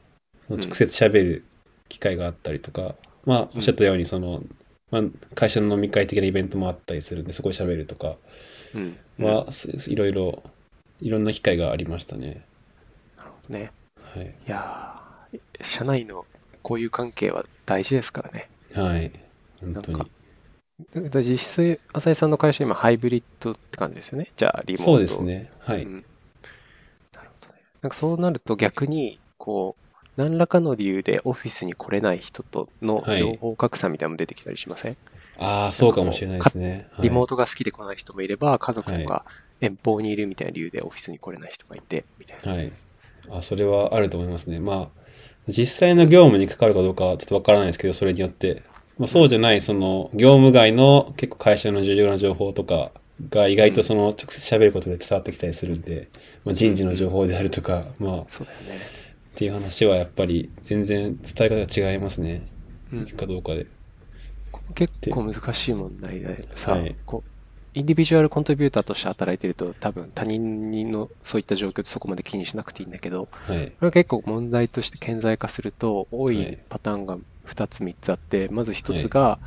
[0.49, 1.45] 直接喋る
[1.87, 4.43] 機会があったりとか、まあ、おっしゃったように、その、
[4.91, 5.01] まあ、
[5.35, 8.17] 会社の飲み会的なイベントもあったりするんで、そこで喋るとか
[8.73, 8.97] うん。
[9.19, 10.43] は、すいろいろ、
[11.01, 12.45] いろんな機会がありましたね。
[13.17, 13.71] なるほどね。
[14.01, 14.25] はい。
[14.25, 16.25] いやー社内の
[16.61, 18.49] こういう関係は大事ですからね。
[18.73, 19.11] はい。
[19.61, 20.11] 本当に
[21.23, 24.31] 実質、浅井さんの会社今ハイブリッドって感じですよね。
[24.35, 24.83] じゃあ、リモート。
[24.83, 25.51] そうですね。
[25.59, 25.83] はい。
[25.83, 26.05] うん
[27.13, 27.61] なるほどね。
[27.81, 34.97] なんかそうなると逆に、こう、何らかの理由でオフィスに来れない人とのはい情報格差みたいなのも出てきたりしません、
[35.37, 36.87] ああ、そうかもしれないですね。
[36.91, 39.25] はいリモートが好きで来ない人もいれば、家族とか
[39.59, 42.51] 遠方にいるみたいな理由でオフィスに来れない人がいて、みたいな。
[42.51, 42.71] はい。
[43.31, 44.59] あ、それはあると思いますね。
[44.59, 45.01] まあ、
[45.47, 48.63] 実際の業務にかかるかどうかはちょっとわからないですけど、それによって。
[48.97, 52.91] まあ、そうじゃない、その、業務外の結構会社の重要な情報とか
[53.29, 56.09] が意外とその、直接喋ることで伝わってきたりするんで、
[56.45, 59.00] まあ、人事の情報であるとか、まあ、っそうだよね。
[59.35, 62.41] ていう話はやっぱり全然伝え方が違いますね。
[62.93, 63.67] うんかどうかで。
[64.75, 67.31] 結構難しい問題でさ、はいこう
[67.73, 73.67] individual contributor として働いてると多分他人のそういった状況ってそこまで気にしなくていいんだけどはい。
[73.67, 77.17] これは結構問題として顕在化すると多はいいパターンが
[77.47, 79.39] 2つ3つあってまず1つが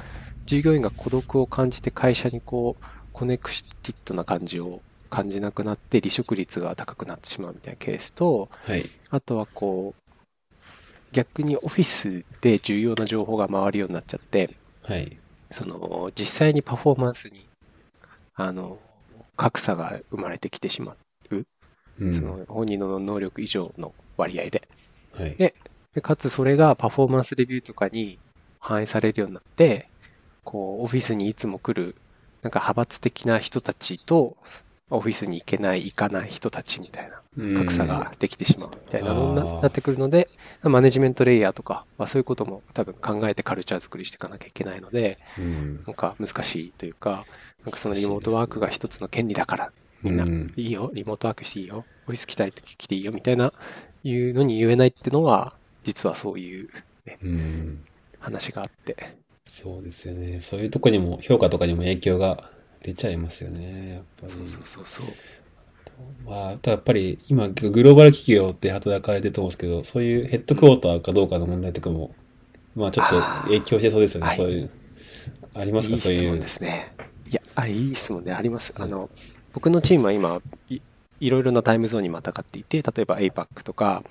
[0.47, 4.81] 従業員が孤独を感じて会社にこう connected な感じを
[5.11, 8.85] 感じなくなって離職率が高くなってしまうみたいなケースとはい。
[9.15, 10.03] あとはこう
[11.13, 15.17] 逆にオフィスで重要な情報が回るようになっちゃってはい。
[15.53, 17.49] その実際にパフォーマンスに
[18.35, 18.81] あの
[19.37, 20.97] 格差が生まれてきてしま
[21.31, 21.47] う、
[22.01, 22.39] うそん。
[22.39, 24.69] の本人の能力以上の割合で
[25.17, 25.37] はい。
[25.39, 25.55] で
[25.95, 28.21] でかつそれがパフォーマンスレビューとかに
[28.61, 29.91] 反映されるようになって
[30.45, 31.97] こうオフィスにいつも来る
[32.43, 34.37] なんか派閥的な人たちと
[34.91, 37.55] オフィスに行けない、行かない人たちみたいなうん。
[37.55, 40.29] 格差ができてしまうみたいなのになってくるので、
[40.63, 45.83] マネジメントレイヤーとか、まあ、そういうことも多分考えてカルチャー作りしていかなきゃいけないので、うん。
[45.85, 47.27] なんか難しいというか、
[47.65, 49.73] なんかそのリモートワークが一つの権利だから、
[50.03, 50.53] みんな、うん。
[50.57, 53.53] いいよ、リモートワークしていいよ、オフィス来たいとき来ていいよ、みたいな、
[54.03, 56.69] いうのに言えないっていうのは、実はそういう
[57.23, 57.85] うん。
[58.19, 58.97] 話があって、
[59.47, 60.41] そうですよね。
[60.41, 62.51] そういうとこにも、評価とかにも影響が
[62.85, 63.95] 出ちゃいますよね。
[63.95, 64.33] やっぱり。
[64.33, 65.07] そうそうそうそう。
[66.27, 72.15] まあ、あとやっぱり今、グローバル企業って働かれてると思うんですけど、そういうヘッドクォーターかどうかの問題とかも、
[72.75, 74.31] まあちょっと影響してそうですよね。
[74.33, 74.71] そういう。
[75.55, 76.39] ありますかそういう。
[76.39, 76.93] ですね。
[77.31, 78.75] いや、あ、いい質問であります。
[78.77, 79.09] あの、
[79.55, 80.81] 僕のチームは今、い
[81.21, 84.03] いろいろなタイムゾーンにまたがっていて、例えば APAC とか、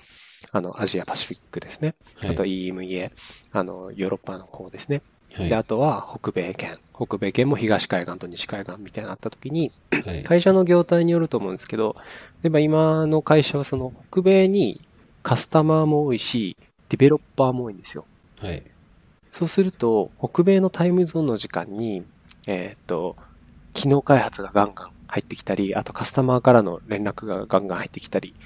[0.50, 1.94] あの、アジアパシフィックですね。
[2.16, 3.12] はいあと EMEA、
[3.52, 5.02] あの、ヨーロッパの方ですね。
[5.32, 5.48] はい。
[5.48, 6.78] で、はあとは北米圏。
[6.94, 10.22] 北米圏も東海岸と西海岸みたいなのあった時に、い。
[10.22, 11.96] 会社の業態によると思うんですけど、
[12.42, 14.80] 例えば今の会社はその北米に
[15.22, 16.56] カスタマーも多いし、
[16.88, 18.06] ディベロッパーも多いんですよ。
[18.40, 18.62] はい。
[19.30, 22.04] そうすると、北米のタイムゾーンの時間に、
[22.46, 23.16] えーっと、
[23.72, 28.36] 機能開発がガンガン入ってきたり、あとカスタマーからの連絡がガンガン入ってきたり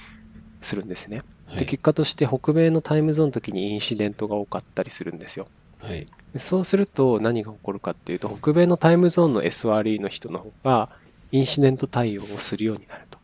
[0.62, 1.18] するんですね。
[1.50, 1.66] で、はい。
[1.66, 5.48] 結果として北米のタイムゾーンの時にインシデントが多かったりするんですよ。
[5.78, 6.06] はい。
[6.32, 10.90] でそうすると何が起こるかっていうと、北米のタイムゾーンの SRE の人の方が、
[11.30, 13.18] インシデント対応をするようになると。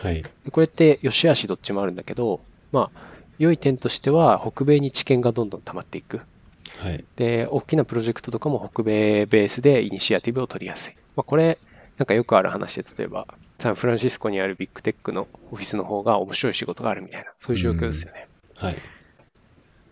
[0.00, 0.22] はい。
[0.22, 2.40] でこれって良し悪しどっちもあるんだけど、
[2.72, 3.00] まあ、
[3.38, 6.20] 良い点としては、北米に知見がどんどん溜まっていく。
[6.78, 7.04] はい。
[7.16, 10.94] で、大きなプロジェクトとかも北米ベースでイニシアティブを取りやすい。
[11.16, 11.58] まあ、これ、
[11.98, 13.26] なんかよくある話で、例えば、
[13.58, 18.28] サンフランシスコにあるビッグテックのオフィスの方が面白い仕事があるみたいな、そういう状況ですよね。
[18.56, 18.76] はい。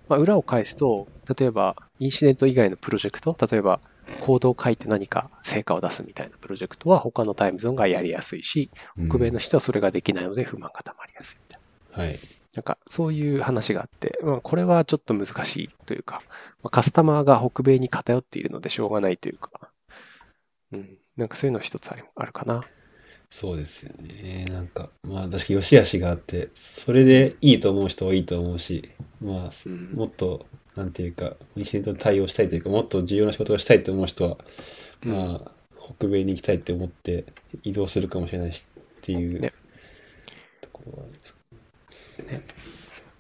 [0.09, 3.81] まあ、裏を返すと、例えば、インシデント以外のプロジェクト、例えば、
[4.21, 11.61] コードを書いて何か成果を出すみたいなプロジェクトは他のタイムゾーンがやりやすいし、うん北米の人はそれができないので不満が溜まりやすいみたい
[11.97, 12.05] な。
[12.05, 12.19] はい。
[12.55, 16.23] なんか、そういう話があって、まあ、これはちょっと難しいというか、
[16.63, 19.51] まあ、カスタマーが北米に偏っているのでしょうがないというか、
[20.73, 22.65] うん、なんかそういうの一つあるあるかな。
[23.31, 24.47] そうですよね。
[24.47, 28.91] なんか、まあ確かに良し悪しがあって、それでいいと思う人はいいと思うし、
[29.21, 29.93] まあ、うん。
[29.95, 30.47] もっと、
[30.77, 34.39] なんていうか、インシデントに対応したいというか、もっと重要な仕事をしたいと思う人は、
[35.05, 35.12] うん。
[35.12, 35.51] まあ、
[35.97, 37.25] 北米に行きたいって思って
[37.62, 39.53] 移動するかもしれないしっていう、ね。
[40.61, 41.09] ところは、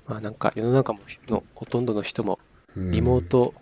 [0.06, 2.38] まあなんか世の中ものほとんどの人も
[2.74, 2.90] うん。
[2.90, 3.54] リモート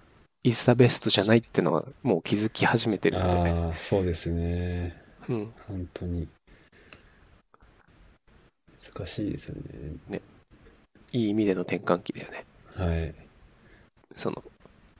[0.43, 4.97] イズザベストじゃないっていうのはもう気づき始めてるので、ああ、そうですね。
[5.29, 6.29] うん、本当に。
[8.95, 9.57] 難しいですよ
[10.09, 10.21] ね。
[11.13, 12.45] いい意味での転換期だよね。
[12.75, 13.15] はい。
[14.17, 14.43] その、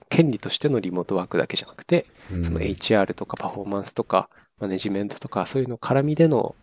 [0.09, 4.29] 権利としてのリモートワークだけじゃなくて、うんその HR とかパフォーマンスとか
[4.59, 6.55] マネジメントとかそういうの絡みでの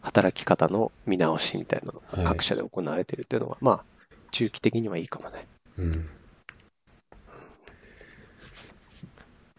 [0.00, 3.84] 働き方の見直しみたいなのはいが各社で行われてるっていうのは、まあ
[4.30, 5.46] 中期的にはいいかもね。
[5.76, 6.08] うん。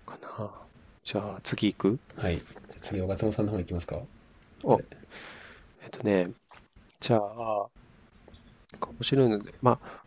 [0.05, 0.51] かな。
[1.03, 1.99] じゃあ次行く？
[2.17, 2.41] はい。
[2.77, 3.99] 次、小勝さんの方行きますか。
[4.63, 4.79] お
[5.81, 6.31] えっとね、
[6.99, 7.67] じゃあ、
[8.79, 10.01] 面白いので、まあ、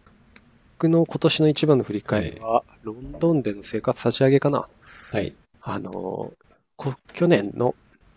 [0.79, 4.69] 僕の今年の一番の振り返りは、ロンドンでの生活立ち上げかな。
[5.11, 5.35] はい。
[5.61, 6.33] あの、
[6.77, 7.75] こ去年の、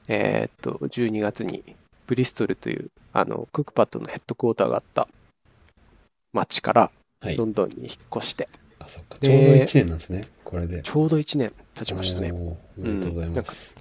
[0.08, 1.64] えーっと、12月に、
[2.08, 5.08] ブリストルという、あの、クックパッドのヘッドクォーターがあった
[6.34, 6.92] 町から
[7.22, 7.46] はいロ。
[7.46, 8.48] ンドンに引っ越して、
[8.80, 9.18] あ、そっか。
[9.20, 10.22] でちょうど1年なんですね。
[10.44, 10.82] これで。
[10.82, 12.32] ちょうど1年経ちましたね。
[12.32, 13.74] おめでとうございます。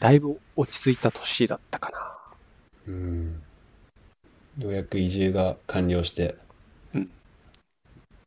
[0.00, 2.92] だいぶ落ち着いた年だったかな。
[2.92, 3.42] うん。
[4.58, 6.36] ようやく移住が完了して。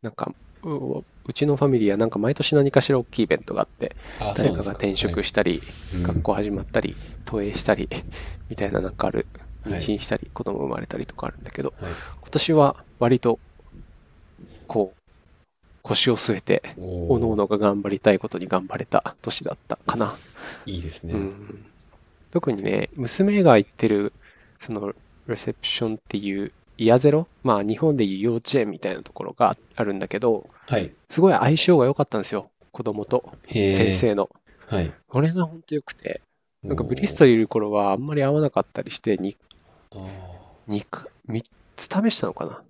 [0.01, 0.31] なんか、
[0.63, 5.61] ううちのファミリーはなんか毎年何かしら大きいイベントがあって、あ、誰かが転職したり、
[5.93, 6.95] はい学校始まったり、
[7.25, 7.89] 投影したり、
[8.49, 9.25] みたいななんかある、
[9.63, 11.95] はい妊娠したり、子供生まれたりとかあるんだけど、うんはい。
[12.21, 13.39] 今年は割と、
[14.67, 15.01] こう、
[15.81, 20.15] 腰を据えて、おおのおのが頑張りたいことに頑張れた年だったかな。
[20.67, 21.13] いいですね。
[21.13, 21.65] うん、
[22.29, 24.13] 特にね、娘が行ってる、
[24.59, 24.93] その、
[25.27, 27.27] レセプションっていう、イヤゼロ？
[27.43, 30.91] まあ、日本でいう幼稚園みたいなところがあるんだけど、はい。
[31.09, 32.49] すごい相性が良かったんですよ。
[32.71, 33.93] 子供と先。
[33.93, 34.29] 生の。
[34.67, 34.93] はい。
[35.07, 36.21] これが本当良くて、
[36.63, 39.37] なんかブリストルいる頃はあんまり合わなかったりして、に
[39.91, 40.09] おー
[40.67, 41.43] にか3
[41.75, 42.63] つ試したのかな？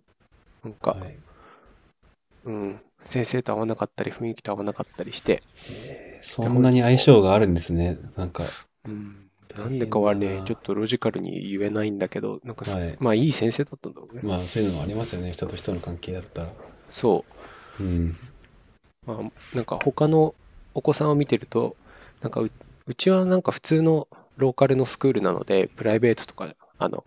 [0.64, 1.16] なんか、はい。
[2.46, 2.80] うん、
[3.10, 5.42] 先生と合わなかったり、雰囲気と合わなかったりして、
[6.22, 7.98] そんなに相性があるんですね。
[8.16, 8.44] なんか、
[8.88, 9.25] うん、
[9.58, 14.22] なんでかはねちょっとロジカルに言えないんだけど、なんかす、はいまあいい先生だったんだろうね。
[14.24, 15.32] まあそういうのもありますよね。
[15.32, 16.50] 人と人の関係だったら。
[16.92, 17.26] そ
[17.80, 17.84] う。
[17.84, 18.18] うん。
[19.06, 20.34] まあ、なんか他の
[20.74, 21.76] お子さんを見てると、
[22.22, 22.52] なんかう
[22.88, 27.04] うちはなんか普通のローカルのスクールなので、プライベートとか、あの、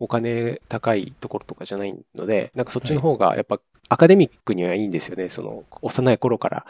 [0.00, 5.30] お金高いところとかじゃないので、なんかそっちの方がやっぱアカデミックにはいいんですよね。
[5.30, 6.66] その、幼い頃から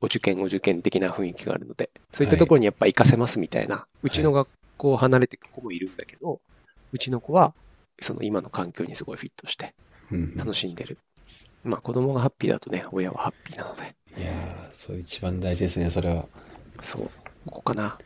[0.00, 6.40] お受験お受験的な雰囲気があるので、そういったところにやっぱ活かせますみたいな、うちの学校を離れていく子もいるんだけど、
[6.92, 7.54] うちの子は
[8.00, 9.74] その今の環境にすごいフィットして
[10.10, 11.00] うん楽しんでる。
[11.64, 16.26] まあ子供がハッピーだとね、親はハッピーなので、いやーそう一番大事ですね、それは。
[16.82, 17.12] そう、こ
[17.56, 17.98] こかな。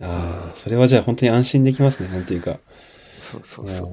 [0.00, 2.58] ああ、それはじゃあ本当に安心できますね、なんていうか。
[3.20, 3.84] そうそうそ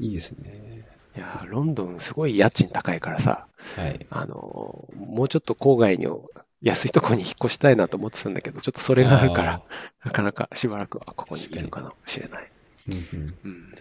[0.00, 0.04] う。
[0.04, 0.84] いいですね。
[1.16, 4.06] いやー、ロンドンすごい家賃高いからさ、はい。
[4.10, 6.24] あのーもうちょっと郊外の
[6.62, 9.62] 安いところに引っ越したいなと思ってたんだけど、ちょっとそれがあるから、
[10.04, 12.50] なかなかしばらくはここにいるかもしれない。
[12.88, 13.74] うんうんうん。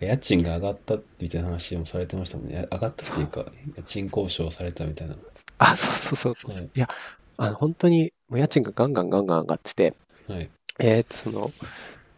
[0.00, 2.66] 家賃が上がったみたいな話もされてましたもんね。
[2.72, 3.44] 上がったっていうか、
[3.76, 5.16] 家賃交渉されたみたいな。
[5.58, 6.62] あ、そうそうそうそう。
[6.62, 6.88] はいい、や、
[7.36, 9.94] あの、本当に、もう家賃がガンガンガンガン上がってて、
[10.28, 10.50] はい。
[10.78, 11.52] えっ、と、その、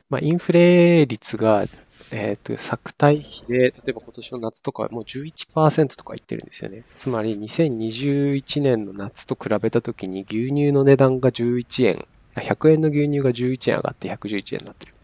[0.09, 1.67] まあ、インフレ率が、
[2.11, 6.85] えっ、と、作対比で、例えば今年の夏とかはもう11%とかいってるんですよね。
[6.97, 14.95] つまり、2021年の夏と比べたときに牛乳の値段が11円、あ100円の牛乳が11円上がって111円になってる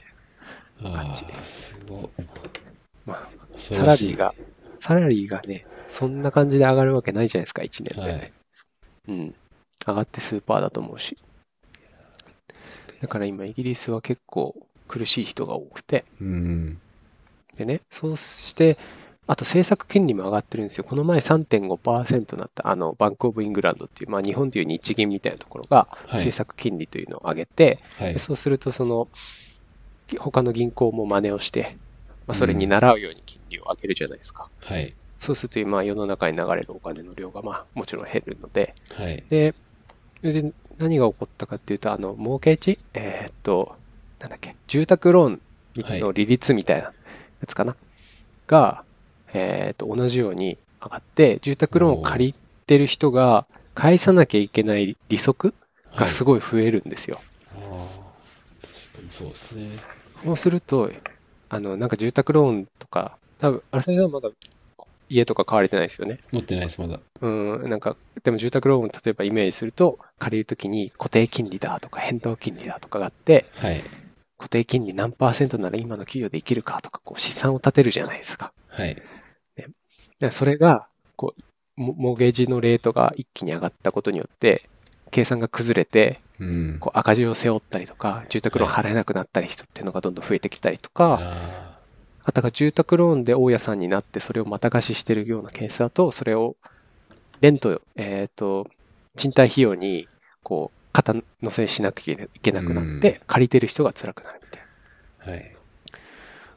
[0.81, 1.01] みたいな。
[1.01, 2.23] あ感じあ、すごい。
[3.07, 4.35] まあ、恐サラリーが、
[4.79, 8.13] サラリーがね、そんな感じで上がるわけないじゃないですか、1年でね。
[8.19, 8.33] はい
[9.09, 9.35] うん。
[9.87, 11.17] 上がってスーパーだと思うし。
[13.01, 14.55] だから今、イギリスは結構
[14.87, 16.05] 苦しい人が多くて。
[16.21, 16.81] うん。
[17.61, 18.79] でね、そうして、
[19.27, 20.85] あと政策金利も上がってるんですよ。
[20.85, 28.19] この前3.5%になった、あの、バンクオブイングランドっていう、まあ日本でいう日銀みたいなところが、はい政策金利というのを上げて、はいで。
[28.19, 29.09] そうすると、その、
[30.19, 31.77] 他の銀行も真似をして、
[32.27, 34.49] まあ、それに習うように金利を上げるじゃないですか。
[34.65, 34.95] はい。
[35.19, 39.23] そうすると、まあ世の中に流れるお金の量が、まあもちろん減るので、はい。
[39.29, 39.55] で、
[40.23, 43.77] で何が起こったかっていうと、あの、儲け値えーっと、
[44.19, 45.43] なんだっけ、住宅ローン
[45.77, 46.93] の利率みたいな
[47.41, 47.77] やつかな、
[48.47, 48.85] が、
[49.33, 52.35] えーっと、同じように上がって、住宅ローンを借り
[52.67, 55.55] てる人が返さなきゃいけない利息
[55.97, 57.19] がすごい増えるんですよ。
[57.55, 58.11] ああ、
[58.63, 59.79] 確かにそうですね。
[60.25, 60.91] そうすると、
[61.49, 64.31] あの、なんか住宅ローンとか、多分、あれさんはまだ
[65.09, 66.19] 家とか買われてないですよね。
[66.33, 67.01] 持ってないです、まだ。
[67.23, 73.83] うん、なんか、でも住宅ローン、例えばイメージすると、借りるときに固定金利だとか変動金利だとかがあって、はい。
[74.41, 78.55] 固定金利何パーセントなら今の企業で生きるかとか、こう試算を立てるじゃないですか。
[78.69, 78.97] はい。
[80.19, 80.87] でそれが、
[81.17, 81.43] こう、
[81.77, 84.67] モゲージのレートが一気に上がったことによって、
[85.11, 86.79] 計算が崩れて、うん。
[86.81, 91.79] こう赤字を背負ったりとか、住宅ローン払えなくなったり人っていうのがどんどん増えてきたりとか、あ
[92.25, 96.57] あとが住宅ローンで大家さんになってそれをまた貸ししてるようなケースだと、それを
[97.43, 98.69] レント、えっ、と、
[99.17, 100.09] 賃貸費用に、
[100.43, 104.67] こう、肩乗せしなきゃいけなくなって、借りてる人が辛くなるみたいな
[105.27, 105.57] あ、はい。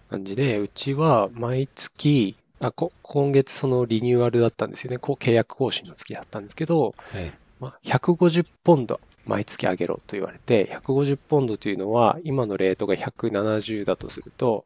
[0.10, 4.98] 感じで、うちは毎月、あこ今月そのリニューアルだったんですよね。
[4.98, 7.32] こう契約更新の月だったんですけど、はい。
[7.60, 14.66] まあ、150ポンド毎月上げろと言われて、150ポンドというのは、今のレートが170だとすると、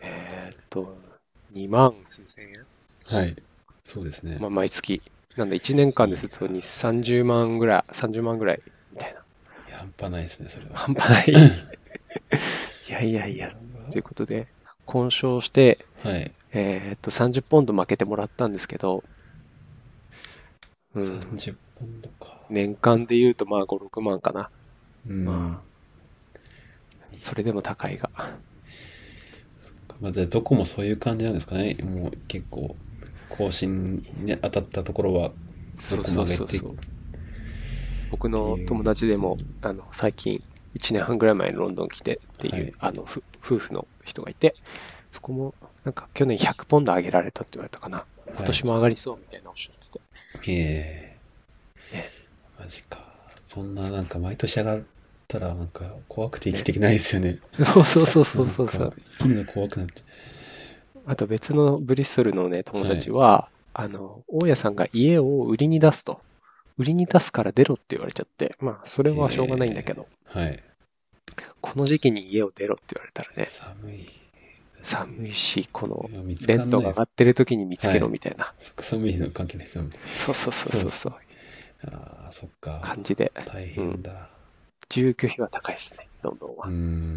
[0.00, 0.96] えーっと、
[1.54, 2.66] 2万数千円
[3.04, 3.36] はい。
[3.84, 4.36] そうですね。
[4.40, 5.00] まあ、毎月。
[5.36, 8.62] なんで1年間ですると2 30万ぐらい、30万ぐらい
[8.98, 9.22] みたいな。
[9.78, 10.76] 半端ないですね、それは。
[10.76, 11.26] 半端ない。
[12.88, 13.52] いやいやいや、
[13.90, 14.48] ということで、
[14.86, 16.30] 交渉して、はい。
[16.52, 19.04] えーっと、30ポンド負けてもらったんですけど、
[20.94, 22.40] うん、30ポンドか。
[22.50, 24.50] 年間で言うとまあ5、6万かな。
[25.06, 25.24] うん。
[25.26, 25.62] ま
[27.20, 28.10] それでも高いが。
[30.00, 31.76] まあ、じゃあどこもそういう感じなんですかね。
[31.82, 32.76] もう結構、
[33.28, 35.32] 更新に当たったところは、
[35.76, 36.46] そうどこそうそうそ。
[36.46, 36.97] も上げていう
[38.10, 40.42] 僕の友達でも、あの、最近、
[40.76, 44.54] 1年半ぐらい前にロンドン来てっていう、はいあの、ふ夫婦の人がいて、
[45.12, 45.54] そこも、
[45.84, 48.04] なんか去年100ポンド上げられたって言われたかな。
[48.36, 50.00] 今年も上がりそうみたいなおっしゃってて。
[50.50, 51.18] え
[51.92, 52.10] えね
[52.58, 53.08] マジか。
[53.46, 54.82] そんななんか毎年上がっ
[55.26, 57.38] たらなんか怖くて生きていけないですよね。
[57.64, 58.94] そうそうそうそうそうそう。
[59.18, 60.02] 生きるの怖くなって。
[61.06, 66.20] あと別のブリストルのね、友達は、あの、大家さんが家を売りに出すと。
[66.78, 70.62] 売りに出すから出ろって言われちゃって、まあ、それはしょうがないんだけど、はい。
[71.60, 74.06] この時期に家を出ろって言われたらね、寒い。
[74.82, 76.08] 寒いし、この
[76.46, 79.90] レントが上がってる時に見つけろはいみたいな、そっか寒いの関係ないですもん。
[79.90, 81.12] そうそうそうそうそう、
[81.92, 82.80] ああ、そっか。
[82.82, 84.30] 感じで、大変だ。
[84.88, 86.68] 住居費は高いですね、ロンドンは。
[86.68, 87.16] うん。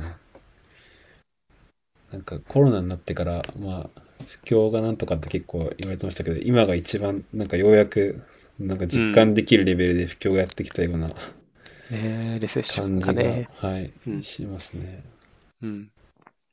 [2.12, 8.22] なんかコロナになってから、まあ、不況がなんとかって結構言われてましたけど、今が一番なんかようやく
[8.68, 11.10] なんか実感できるレベルで不況がやってきたような
[11.90, 13.50] ねレセッショ感じが、ンがね。
[13.58, 15.04] はい、うんしますね。
[15.62, 15.92] うん。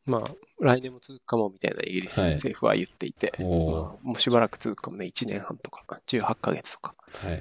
[0.04, 0.22] まあ、
[0.60, 6.94] 来年も続くかもみたいなイギリスはい政府は言っていて、おおまあ、もうしばらく続くかもね、1年半とか、18ヶ月とか。
[7.12, 7.38] はい。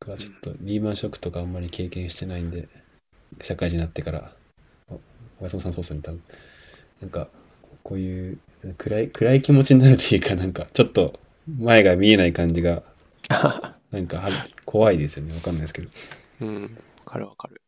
[0.00, 2.68] 僕はちょっとリーマンショックとかあんまり経験してないんで、
[3.40, 4.32] 社会人になってから、
[4.88, 4.94] お
[5.38, 6.22] 小松さんそうそうに多分、
[7.00, 7.28] なんか、
[7.82, 8.38] こういう
[8.76, 12.82] 暗い、暗い気持ちになるというか、なんか、ちょっと前が見えない感じが、
[13.90, 14.30] なんかは
[14.64, 15.34] 怖いですよね。
[15.34, 15.88] わかんないですけど。
[16.42, 17.62] うん、わかるわかる。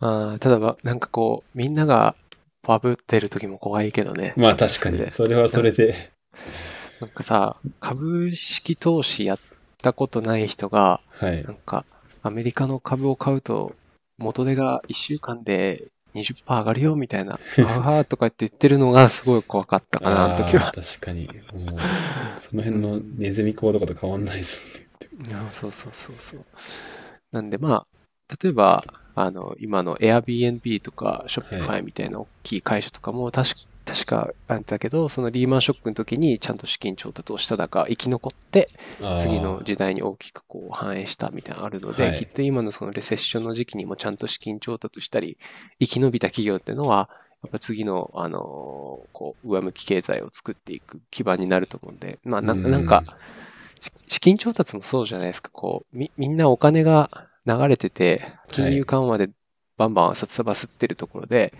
[0.00, 2.14] あーただば、なんかこう、みんなが
[2.62, 4.34] バブってる時も怖いけどね。
[4.36, 6.10] まあ確かに、それはそれで、
[7.00, 9.38] なんかさ、株式投資やっ
[9.82, 11.52] たことない人が、はいな。
[11.52, 11.84] んか、
[12.22, 13.74] アメリカの株を買うと、
[14.18, 15.84] 元手が1週間で
[16.14, 20.72] 20%上がるよみたいな、あはーとかって言ってるのがすごい怖かったかな、あの時は。
[20.72, 21.26] 確かに。
[21.52, 21.80] もう、
[22.38, 24.83] その辺のネズミ講とかと変わんないですもんね。
[25.18, 26.46] いやそうそうそうそう。
[27.32, 27.86] なんでま
[28.30, 28.84] あ、例えば、
[29.14, 33.56] あの、今の Airbnb とか Shopify みたいな大きい会社とかも確か、
[33.86, 38.70] 確かあったけど、そのリーマンショックの時にちゃんと資金調達をしただか生き残って、
[39.14, 42.14] 次の時代に大きくこう反映したみたいなのがあるので、はい。
[42.14, 45.38] きっと今のそのレセッションの時期にもちゃんと資金調達したり、
[45.80, 47.10] 生き延びた企業っていうのは、
[47.42, 48.42] やっぱ次の、あのー
[49.12, 52.70] こう、上向き経済を作っていく基盤になると思うんで、まあ、なうん。
[52.70, 53.12] なんか、し
[54.06, 57.10] 資金調達もそうじゃないですか、こう、み、みんなお金が
[57.46, 59.30] 流れてて、金融緩和で
[59.76, 61.52] バンバン札束吸ってるところで、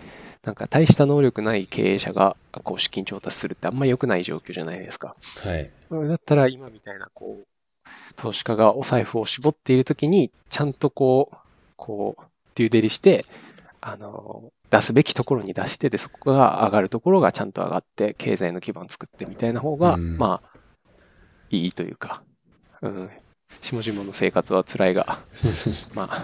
[0.43, 5.15] なんか大した能力ない経営者が、こう、資金調達するってあんま良くない状況じゃないですか。
[5.43, 5.71] はい。
[6.07, 7.47] だったら今みたいな、こう、
[8.15, 11.37] 投資家がお財布を絞っているときに、ちゃんとこう、
[11.75, 12.23] こう、
[12.55, 13.25] デューデリして、
[13.81, 20.54] あの、出すべきところに出して、で、そこが上がるところがちゃんと上がって、経済の基盤作ってみたいな方が、うんまあ、
[21.49, 22.23] いいというか、
[22.81, 23.09] うん、
[23.61, 25.19] 下々の生活は辛いが、
[25.93, 26.23] まあ、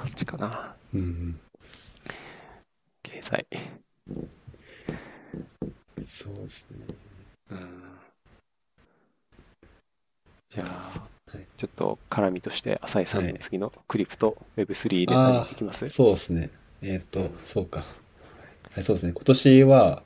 [0.00, 1.40] こっちかな、うん。
[3.02, 3.46] 経済。
[6.06, 6.86] そうですね。
[7.50, 7.82] うん
[10.50, 15.84] じゃあ、はいちょっと絡みとして、浅井さんはいの次のクリプト Web3 ネタにあいきます？
[15.84, 16.48] あ、そうですね。
[16.80, 17.80] えーっと、そうか。
[18.72, 19.12] はい、そうですね。
[19.12, 20.02] 今年は、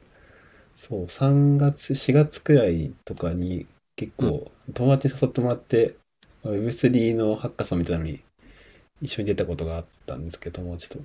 [0.77, 3.67] そう、3月、4月くらいとかに
[3.97, 5.97] 結構友達に誘ってもらって、
[6.43, 8.21] まあ Web3 のハッカソンみたいなのに
[9.01, 10.99] 一緒に出たことがあったんですけど、友達と。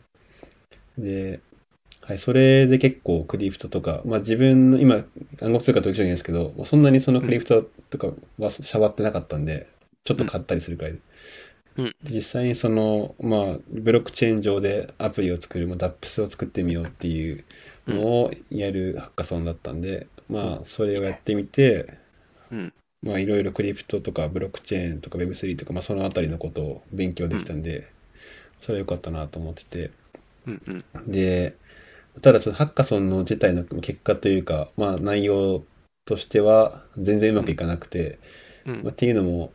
[0.97, 1.39] で、
[2.01, 5.03] はい、それで結構クリプトとか、まあ自分の今
[5.41, 8.07] 暗号通貨と一緒にですけど、まあそんなにそのクリプトとか
[8.39, 9.67] はしゃばってなかったんで、
[10.03, 10.99] ちょっと買ったりするくらいで。
[10.99, 17.45] うんで実際にその、まあ、ブロックチェーン上でアプリを作る、まあ、DAPS を作ってみようっていう
[17.87, 21.97] のをやるハッカソンだったんで、まあ、それをやってみて、
[22.51, 22.73] うん。
[23.01, 27.87] まあ、いろいろクリプトとかブロックチェーンとか Web3 とか、まあ、そのあたりのことを勉強できたんで、
[28.61, 29.91] それは良かったなと思ってて。
[30.47, 30.83] うんうん。
[31.07, 31.55] で、
[32.21, 35.63] ただそのハッカソンの自体の結果というか、まあ内容
[36.05, 38.19] としては全然うまくいかなくて、
[38.65, 39.51] うんまあ、っていうのも、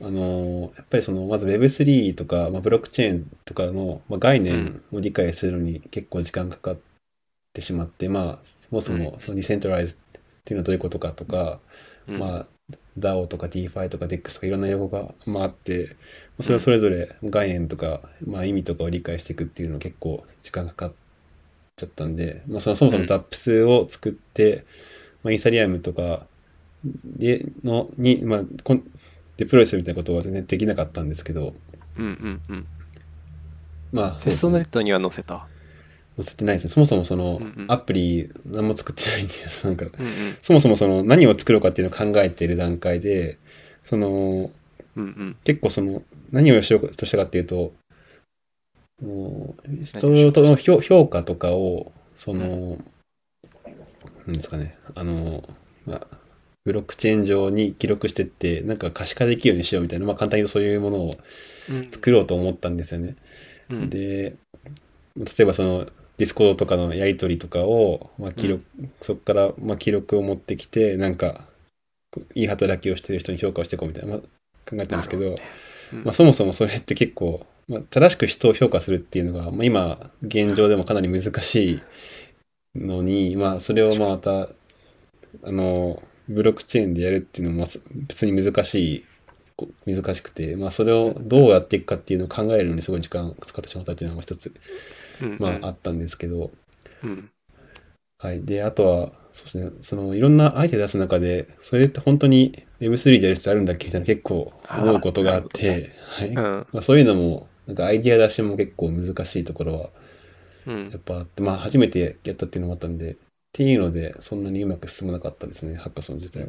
[0.00, 6.78] あのーやっぱりそのまず Web3 とか、まあ、ブロックチェーンとかの、まあ、概念を理解するのに結構時間かかっ
[7.52, 9.96] てしまって、まあそもそもそのディセントライズっ
[10.44, 11.60] ていうのはどういうことかとか、
[12.06, 12.46] うんまあ
[12.98, 15.96] DAO とか DeFi とか DEX とかいろんな用語が、まあ、あって、
[16.36, 20.92] まあそれをそれぞれ概念とか、まあ、意味とかを理解していくっていうのは結構時間かかっ
[21.76, 24.64] ちゃったんで、まあ、そのそもそもうん DAPS を作って、
[25.22, 26.26] まあ、イーサリアムとか
[26.84, 28.82] でのに、まあ、こん
[29.36, 31.54] デプロイするみたいなことは全然できなかったんですけど、
[31.96, 32.66] うんうんうん。
[33.92, 35.46] まあ、テストネットには載せた。
[36.18, 36.70] 載せてないですね。
[36.70, 39.64] そもそもそのアプリ何も作ってないんです。
[39.64, 40.36] なんか、うんうん。
[40.42, 43.38] そもそもその何を作ろうかっていうのを考えている段階で、
[43.84, 44.50] その、うん
[44.96, 45.36] うん。
[45.44, 46.02] 結構その、
[46.32, 47.72] 何をしようとしたかっていうと、
[49.00, 52.78] もう何をしようと人の評評価とかを、その、
[54.26, 55.44] なんですかね、あの、
[55.86, 56.06] まあ、
[56.64, 61.10] ブロックチェーン上に記録してって、なんか可視化できるようにしようみたいな、まあ簡単にそういうものを
[61.70, 63.14] うん作ろうと思ったんですよね。
[63.70, 64.36] うんで、
[65.16, 65.86] 例えばその、
[66.18, 68.64] Discord とかのやり取りとかを、まあ、記録、
[69.00, 71.44] そこから、まあ、記録を持ってきて、なんか、
[72.34, 74.18] いい働きをしてる人に評価をしていこうみたいな、まあ、
[74.68, 75.42] 考えたんですけど、どね。
[75.92, 76.04] うん。
[76.04, 81.82] まあ、そもそもそれって結構、まあ、正しく人を評価するっていうのが、まあ、今、現状でもかなり難しい
[82.74, 84.48] のに、まあ、それをまあまた、
[85.44, 87.66] あの、ブロックチェーンでやるっていうのもまあ
[88.08, 89.04] 別に難しい、
[89.54, 94.60] こ難しくて、まあ、それをどうやっていくかっていうのを考えるのにすごい時間を使ってしまったっていうのが一つ、うんうん
[95.38, 96.50] まあ、あったんですけど、
[97.02, 97.30] うん
[98.20, 98.44] はい。
[98.44, 99.70] で、あとは、そうですね。
[99.82, 106.28] その、いろんなアイデア出す中で、それって本当に Web3 でやる必要あるんだっけみたいな結構思うことがあって、はい。
[106.30, 106.66] うん。
[106.72, 109.90] まあ、そういうのも、なんかアイデア出しも結構難しいところは
[110.66, 111.00] うんやっ。
[111.00, 113.16] ぱあって、まあ初めてやったっていうのもあったんで、っ
[113.52, 116.48] ていうので、そんなにうまく進まなかったですね、ハッカソン自体は。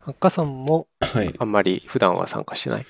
[0.00, 1.34] ハッカソンもはい。
[1.38, 2.86] あんまり普段は参加してない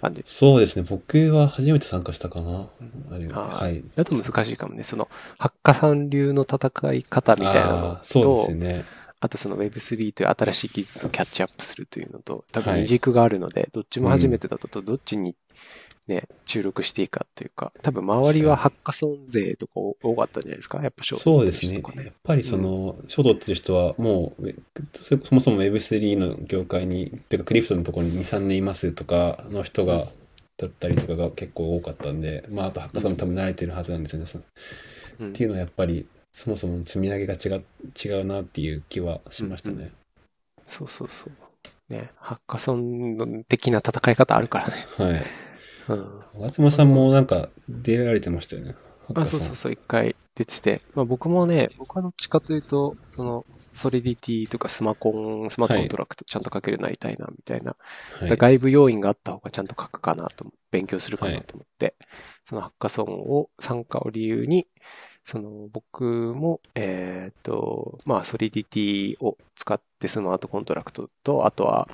[0.00, 0.24] 感じ。
[0.26, 2.68] そうですね、僕は初めて参加したかな。
[3.10, 3.84] はい。
[3.96, 4.84] だと難しいかもね。
[4.84, 8.84] その、ハッカさん流の戦い方みたいなのあーそうですね。
[9.20, 15.34] あとその Web3 という新しい技術をキャッチアップするというのと、多分はい二軸があるので、どっちも初めてだとどっちに
[16.08, 20.82] ね、注力していいかっていうか、多分周りはハッカソン勢とか多かったんじゃないですか？
[20.82, 21.82] やっぱショートそうですね。
[21.96, 24.54] やっぱりその、書道ってる人はもう、
[24.94, 30.08] そそもそも Web3 の業界に、てかクリプトのところに2、3年いますとかの人が、
[30.56, 34.26] だったりとかが結構多かったんで、まあ、あとハッカさんも多分慣れてるはずなんですよね。
[34.26, 34.44] その
[35.20, 37.64] うんっていうのはやっぱり、そもそも積み上げが違う
[38.02, 39.92] 違うなっていう気はしましたね。
[40.66, 41.32] そうそうそう。
[41.92, 44.86] ね、ハッカソン的な戦い方あるからね。
[44.96, 45.22] はい。
[45.88, 46.22] うん。
[46.34, 48.74] 小妻さんもなんか出られてましたよね。
[49.14, 50.82] あ、そうそうそう、一回出てて。
[50.94, 57.76] まあ僕もね、僕はどっちかというと、その、ソリディティとかスマコン、 smart contract ちゃんと書けるようになりたいな、みたいな。
[58.18, 58.36] はい。
[58.36, 61.94] 外部要因があった方がちゃんと書くかなと思、勉強するかなと思って、
[62.44, 64.66] そのハッカソンを参加を理由に、
[65.24, 71.88] その僕も、えっ、と、まあ、 Solidity を使って smart contract と、あとは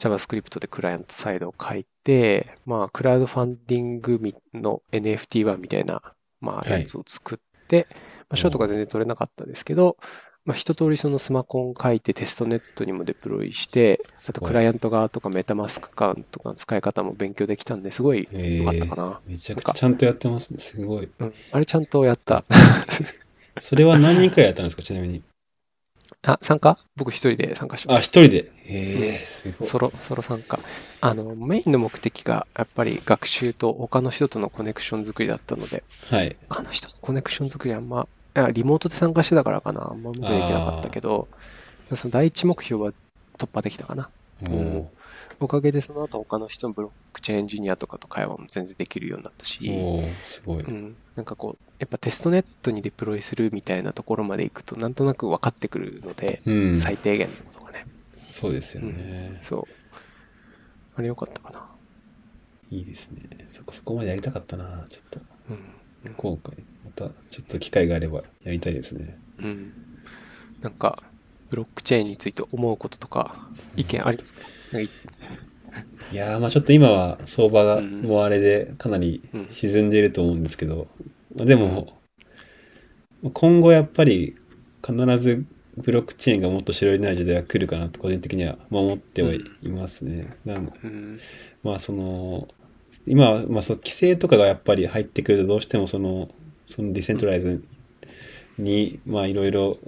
[0.00, 4.18] JavaScript でクライアントサイドを書いて、まあ、クラウドファンディング
[4.54, 6.02] の NFT 版みたいな、
[6.40, 7.96] まあ、はいやつを作って、ま
[8.30, 9.96] あ、ショートが全然取れなかったですけど、
[10.46, 19.20] まあ、一通りそのスマコン書いてテストネットにもデプロイして、あとクライアント側とかメタマスク感とかの使い方も勉強できたんで、すごいえ良かったかーな。
[19.26, 20.58] めちゃくちゃちゃんとやってますね。
[20.60, 21.10] すごい。
[21.18, 21.34] うん。
[21.52, 22.44] あれちゃんとやった。
[23.60, 24.82] それは何人くらいやったんですか？
[24.82, 25.22] ちなみに。
[26.22, 26.78] あ、参加？
[26.96, 28.52] 僕一人で参加しまあ、し一人で？
[28.66, 29.64] ええすごた。
[29.64, 29.66] い。
[29.66, 30.60] ソロ、ソロ参加。
[31.00, 36.36] あの、メインの目的がやっぱり学習と他の人とのコネクション作りだったので、はい。
[36.48, 38.06] 他の人とコネクション作りはあんま、
[38.36, 39.90] いやリモートで参加してたからかな。
[39.90, 41.26] あんまうまくできなかったけど、
[41.96, 42.92] その第一目標は
[43.38, 44.10] 突破できたかな。
[44.42, 44.90] お
[45.40, 50.62] おかげでその後他の人のブロックチェーンエンジニアとかと会話も全然できるようになったし、ーおーすごい。
[50.62, 56.80] うん、なんかこう、やっぱテストネットにデプロイするみたいなところまで行くと、なんとなく分かってくるので、うん。
[56.80, 57.84] 最低限のことがね。
[58.30, 59.38] そうですよね。
[59.42, 59.94] そう。
[60.94, 61.68] あれ良かったかな。
[62.70, 63.20] いいですね。
[63.52, 64.86] そこ、そこまでやりたかったな。
[64.88, 65.20] ちょっと、
[66.06, 66.14] うん。
[66.14, 66.64] 後悔。
[66.86, 69.18] また、ちょっと機会があればやりたいですね。
[69.40, 69.74] うん。
[70.62, 71.02] なんか、
[71.50, 74.40] ブロックチェーンについて思うこととか、意見ありますか、
[74.72, 74.92] なんか
[76.10, 80.88] いいやー、まあちょっと今は相場がうんもうあれでかなりうん沈んでいると思うんですけど、
[81.34, 82.00] まあでも、
[83.32, 84.34] 今後やっぱり
[84.84, 85.44] 必ず
[85.76, 90.36] ブロックチェーンがもっと主流になる時代が来るかなと個人的には思ってはいますね。
[90.44, 91.20] なんうん。
[91.62, 92.48] まあその、
[93.06, 96.28] 今は、まあその規制とかがやっぱり入ってくるとどうしてもその、
[96.68, 97.62] そのディセントライズ
[98.58, 99.78] に、まあいろいろ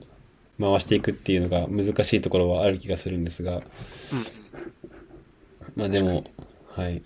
[0.61, 3.63] 回していくっていうのが難しいところはある気がするんですが、
[5.77, 6.25] まあでも、
[6.69, 7.03] はい。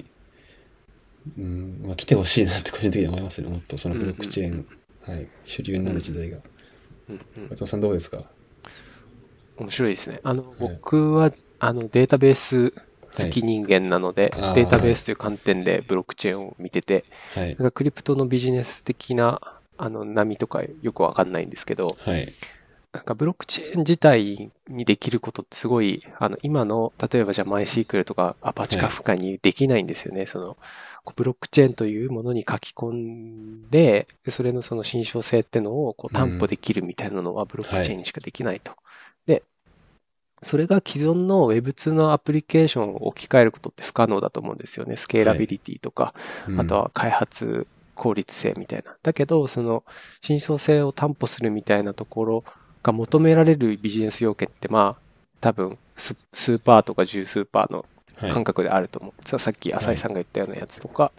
[1.38, 3.48] うん、まあ来てほしいなって個人的には思いますね。
[3.48, 4.66] もっとそのブロックチェーン、
[5.02, 6.38] はい、主流になる時代が。
[7.08, 8.24] うんうん松尾さんどうですか？
[9.58, 10.20] 面白いですね。
[10.22, 17.04] あの、い僕は、あの、データベース好き人間なので、あーデータベースという観点でブロックチェーンを見てて、
[17.34, 17.56] はいなん。
[17.56, 19.40] かクリプトのビジネス的な、
[19.78, 22.28] あの、波とかよくわかんないんですけど、はい。
[22.96, 30.24] なんかブロックチェーン自体にできることってすごい、あの、今の、例えばじゃあ MySQL とかアパチカフカにできないんですよね。
[30.24, 30.56] その、
[31.14, 38.72] ブロックチェーンというものに書き込んで、でそれのその信証性ってのをこう担保できるみたいなのはブロックチェーンにしかできないと。
[39.26, 39.42] で、
[40.42, 44.96] それが既存の Web2 のアプリケーションを置き換えることって不可能だと思うんですよね。
[44.96, 46.14] スケーラビリティとか、
[46.48, 48.96] うんあとは開発効率性みたいな。
[49.02, 49.84] だけど、その、
[50.20, 52.44] 真相性を担保するみたいなところ
[52.86, 55.02] が求められるビジネス要件って、まあ、
[55.40, 57.84] 多分ス、スーパーとか十数パーの
[58.16, 59.28] はい感覚であると思う。
[59.28, 61.12] ささっき浅井さんが言ったようなやつとか、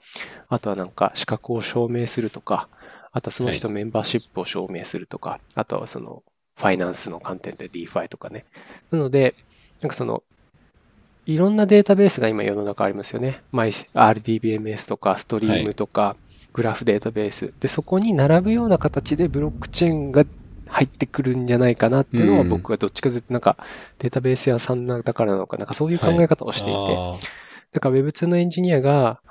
[0.50, 2.68] あとはなんか資格を証明するとか、
[3.12, 6.24] あとはその人メンバーシップを証明するとか、あとはその、
[6.56, 8.46] ファイナンスの観点で DeFi とかね。
[8.90, 9.36] なので、
[9.82, 10.24] なんかその、
[11.28, 13.42] いろんなデータベースが今世の中ありますよね。
[13.94, 16.16] RDBMS とか、ストリームとか、
[16.54, 17.54] グラフデータベース。
[17.60, 20.26] で、そこに並ぶような形でブロックチェーンが
[20.70, 22.50] 入ってくるんじゃないかなっていうのはうん。
[22.50, 23.58] 僕はどっちかというとなんか
[24.00, 27.16] データベース屋さんだからなのか、なんかそういう考え方をしていて、あ
[27.74, 29.22] だから Web2 のエンジニアが、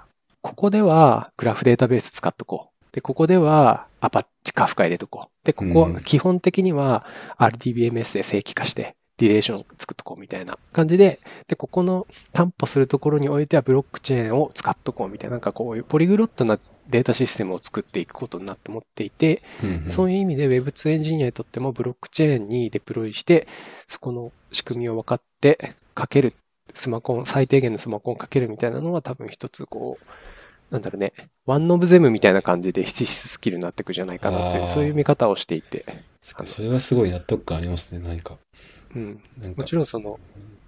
[0.43, 2.95] ここではグラフデータベース使っとこう。
[2.95, 5.47] で、ここではアパッチカフカ入れとこう。
[5.47, 5.95] で、ここうん。
[5.95, 7.05] は基本的には
[7.39, 16.59] RDBMS で正規化して、リレーション作っとこうみたいな感じで、で、ここの担保するところにおいてはブロックチェーンを使っとこうみたいな、なんかこういうポリグロットな
[16.89, 23.47] データシステムを作っていくことになって思っていて、うんそういう意味で Web2 エンジニアにとってもブロックチェーンにデプロイして、
[23.89, 26.34] そこの仕組みを分かってかける、
[26.74, 30.07] スマコン、最低限のスマコンをかけるみたいなのは多分一つこう、
[30.70, 31.12] なんだろうね、
[31.47, 35.84] ワンオブゼムみたいな感じで必須スキルになっていくんじゃないかなという、そういう見方をしていて、
[36.45, 38.37] それはすごい納得感ありますね、何か。
[38.95, 39.20] うん、
[39.57, 40.18] もちろんその、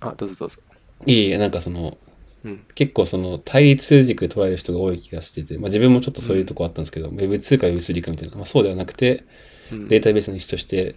[0.00, 0.60] あ、どうぞどうぞ。
[1.06, 1.98] いえいえ、なんかその、
[2.44, 9.24] うん、結構その対立軸で捉える人が多い気がしてて、まあ自分もちょっとそういうとこあったんですけど、Web2 か Web3 かみたいな、まあそうではなくて、
[9.72, 10.94] うんデータベースの一種として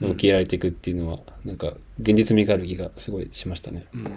[0.00, 3.86] 向き合われていくっていうのは、なんか現実味がある気がすごいしましたね。
[3.94, 4.12] うん、そう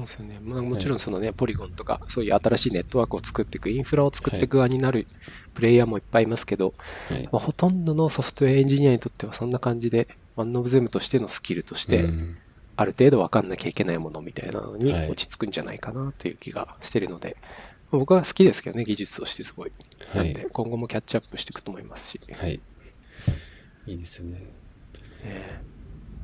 [0.00, 0.38] ですよね。
[0.42, 5.06] まあ、もちろんそのね、ポリゴンとか、そういう新しいネットワークを作っていく、インフラを作っていく側になる
[5.54, 6.74] プレイヤーもいっぱいいますけど、
[7.08, 7.22] はい。
[7.30, 12.36] まあ、ほとんどのソフトウェアエンジニアにとってはそんな感じで、ワンオブゼムとしてのスキルとして、うん
[12.80, 17.36] ある程度分かんなきゃいけないものみたいなのにはい落ち着くんじゃないかなという気がしてるので、
[17.90, 19.72] まあ僕は好きですけどね、技術としてすごい。
[20.14, 20.46] はなんで、い。
[20.50, 22.20] 今後もキャッチアップしていくと思いますし。
[22.32, 22.58] はい。
[23.86, 24.38] いいですよね。
[24.38, 25.60] ね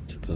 [0.07, 0.33] ちょっと、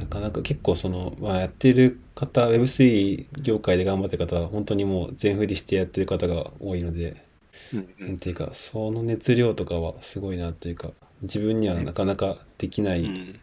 [0.00, 7.24] なかなか結構その、まあやってる方、Web3 業界で頑張ってる方は、本当にもう全振りしてやってる方が多いので、
[7.72, 10.90] うんうんなんていうか、その熱量とかはすごいなっていうか、
[11.22, 13.40] 自分にはなかなかできないうん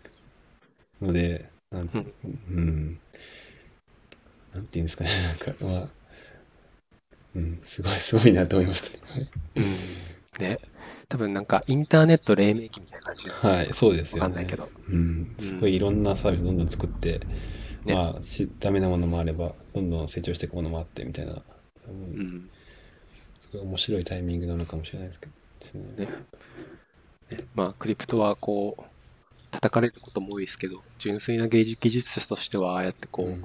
[1.01, 2.99] ので、なんてうんうん、
[4.53, 5.89] なんていうんですかね、 なんか、まあ、
[7.35, 9.29] うん、すごい、すごいなと思いましたね。
[9.55, 9.63] うん
[10.39, 10.59] ね。
[11.09, 14.21] 多分なんかインターネット黎明期みたいな感じはい、はい、そうですよね。
[14.21, 14.69] わかんないけど。
[14.89, 17.21] うん、すごいいろんなサービスどんどん作って、
[17.85, 21.41] ねまあ、しダメなものもあれば、どんどん成長していくものもあってみたいな、
[21.87, 22.49] うんうん。
[23.39, 26.05] すごい面白いタイミングなのかもしれないですけどですね。
[26.05, 26.11] ね。
[27.31, 28.83] ねまあ、クリプトはこう、
[29.51, 33.43] 叩かれることも多いですけど、純粋な芸術技術者としては、ああやってこう、うん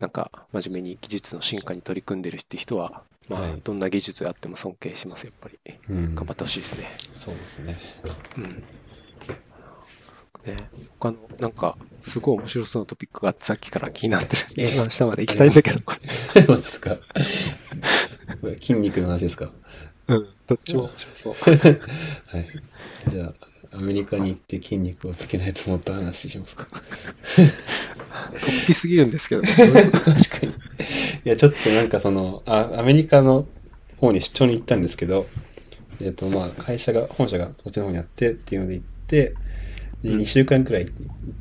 [0.00, 5.60] なんか真面目に技術の進化に取り組んでるって人は、まあはい、どんな技術であっても尊敬します、やっぱり。
[5.90, 6.88] うん頑張ってほしいですね。
[7.12, 7.78] そうですね。
[8.36, 8.64] うん。
[10.44, 10.68] ね、
[10.98, 14.42] 他の、なんか、すごい面白そうなトピックがあって、さっきから気になってる。
[14.56, 15.78] ええ一番下まで行きたいんだけど。
[16.46, 16.96] そうですか？
[18.42, 19.52] これ筋肉の話ですか？
[20.08, 20.28] うん。
[20.48, 21.34] どっちも面白そう。
[22.26, 22.48] はい。
[23.06, 23.34] じゃあ、
[23.74, 26.66] アメリカに行って筋肉をつけないと思った話しますか？
[28.34, 29.42] 突飛すぎるんですけど。
[29.42, 30.52] 確かに。
[31.24, 33.46] いや、ちょっとなんかその、あ、アメリカの
[33.98, 35.26] 方に出張に行ったんですけど、
[36.00, 39.34] えっ、と、まあ、会社が、本社がこっちの方にあってっていうので行って、
[40.02, 40.92] で、うん2週間くらい行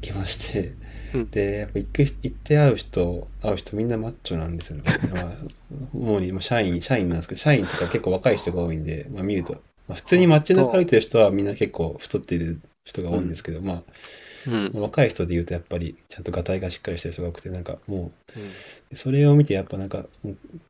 [0.01, 0.75] きまして、
[1.13, 4.83] うんで、やっぱ行く、行って会う人、会う人みんなマッチョなんですよね。
[5.11, 5.31] まあ、
[5.93, 9.61] 主に、まあ、社員、社員なんですけど、社員とか結構若い人が多いんで、まあ見ると、まあ
[9.95, 13.83] 普通に街中歩いてる人はみんな結構太っている人が多いんですけど、まあ、
[14.47, 14.71] うん。
[14.73, 18.11] 若い人で言うとやっぱりちゃんとガタイがしっかりしてる人が多くてなんかも
[18.91, 20.05] うそれを見てやっぱなんか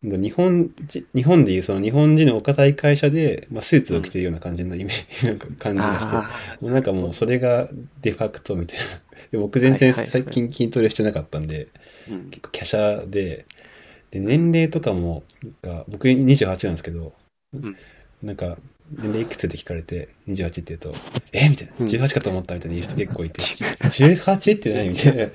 [0.04, 7.70] 日本人日本でいうその日本人のお堅い会社で、まあ、スーツを着てるような感じのイメージ、なんか感じがしてあもうなんかもうそれが
[8.02, 8.86] デファクトみたいな。
[9.32, 11.70] で僕全然最近筋トレしてなかったんで
[12.32, 13.46] 結構華奢で
[14.12, 15.24] で年齢とかも
[15.88, 17.14] 僕28なんですけど、
[17.58, 17.78] ん。
[18.22, 18.58] なんか
[18.92, 20.94] 年齢いくつって聞かれて28って言うと
[21.32, 21.50] え？
[21.50, 25.26] みたいなうん18かと思ったみたいな言う人結構いて、18って何みたいな。
[25.26, 25.30] っ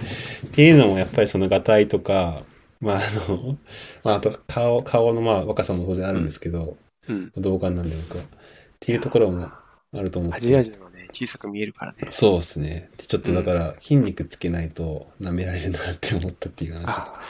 [0.53, 2.43] ていうのもやっぱりそのがたいとか、
[2.81, 3.01] まああ
[3.31, 3.57] の、
[4.05, 6.77] まああと顔、顔のまあ若さも当然あるんですけど、
[7.09, 7.33] うん。
[7.37, 8.25] 動画なんで僕は。
[8.25, 8.27] っ
[8.81, 9.49] ていうところも
[9.93, 10.37] あると思って。
[10.37, 12.09] アジア人はね、小さく見えるからね。
[12.11, 12.91] そうですね。
[12.99, 16.91] でちょっとだから筋肉つけないと舐められるなって思ったっていう話。
[16.91, 17.21] あ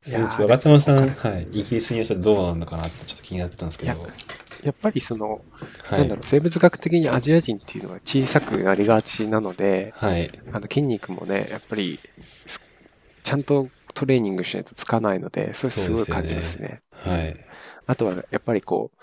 [0.00, 4.06] それちょっと若妻さん、はい、イギリスにいらっしゃってどうなんだかなってちょっと気になってたんですけど。
[4.62, 5.40] いやっぱりその、
[5.84, 5.98] はい。
[6.00, 10.30] なんだろう、生物学的にアジア人っていうのは小さくなりがちなので、はい。
[10.52, 11.98] あの筋肉もね、やっぱり
[12.46, 12.60] す
[13.22, 16.82] ちゃんとトレーニングしないとつかないので、それすごい感じますね。
[16.92, 17.36] はい。
[17.86, 18.98] あとはやっぱりこう、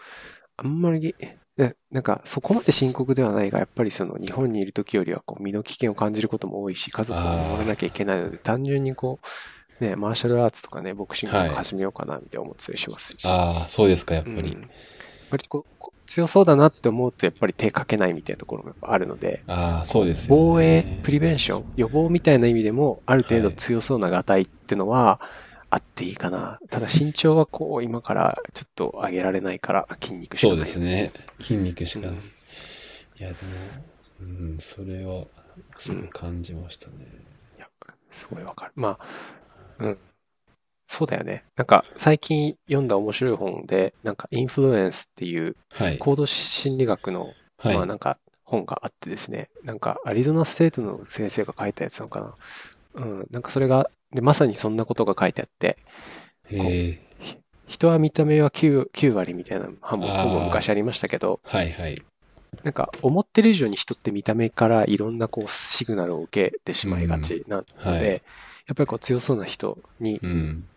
[0.57, 1.15] あんまり、
[1.57, 9.19] ねなんかそこまで深刻ではないが、やっぱりその日本にいる時よりはこう身の危険を感じることも多いし、家族を守らなきゃいけないので、単純にこ
[9.81, 13.25] う、ね、マーシャルアーツとかね、ボクシングとはいか始めようかなみたいな思ってたりしますし。
[13.25, 14.53] ああ、そうですか、やっぱり。
[14.53, 14.69] うん
[15.29, 20.41] やっぱりこう強そうだなって思うと、やっぱり手かけないみたいなところもやっぱあるので、ああ、そうですよ、ね。
[20.41, 25.21] 防衛、プリベンション、予防みたいな意味でも、ある程度はい強そうながたいってのは、
[25.69, 26.59] あっていいかな。
[26.71, 30.57] ただ身長はこう、今からちょっと上げられないから、筋肉しかない。
[30.57, 30.79] そうです。
[30.79, 31.11] ね。
[31.39, 32.09] 筋肉しかない。
[32.09, 32.31] うん
[33.19, 33.51] いや、でも、
[34.21, 35.25] うん、それは、
[35.77, 37.05] すごい感じましたね。
[37.57, 37.67] いや、
[38.11, 38.71] すごいわかる。
[38.77, 39.05] まあ、
[39.79, 39.97] うん。
[40.89, 41.45] そうだよね。
[41.55, 45.99] なんか最近読んだ面白い本で、なんかインフルエンスっていうはい。
[45.99, 47.75] 行動心理学の、はい。
[47.75, 52.33] まあなんか本があってですね、なんかアリゾナステートの先生が書いたやつなのかな。
[52.95, 55.77] うん、なんかそれが、で、まさにそんなことが書いてあって。
[57.67, 62.01] 人は見た目は 9, 9割みたいな本もあー本も昔ありましたけど、はいはい。
[62.63, 68.21] なんか思ってる以上に人って見た目からいろんなこうシグナルを受けてしまいがちなので、うんはい
[68.69, 70.68] やっぱりこう強そうな人にうん。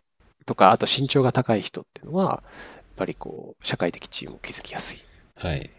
[0.45, 4.99] とか、あと身長が高い人っていうのは、やっぱりこう、社会的地位も築きやすい。
[5.37, 5.71] はい。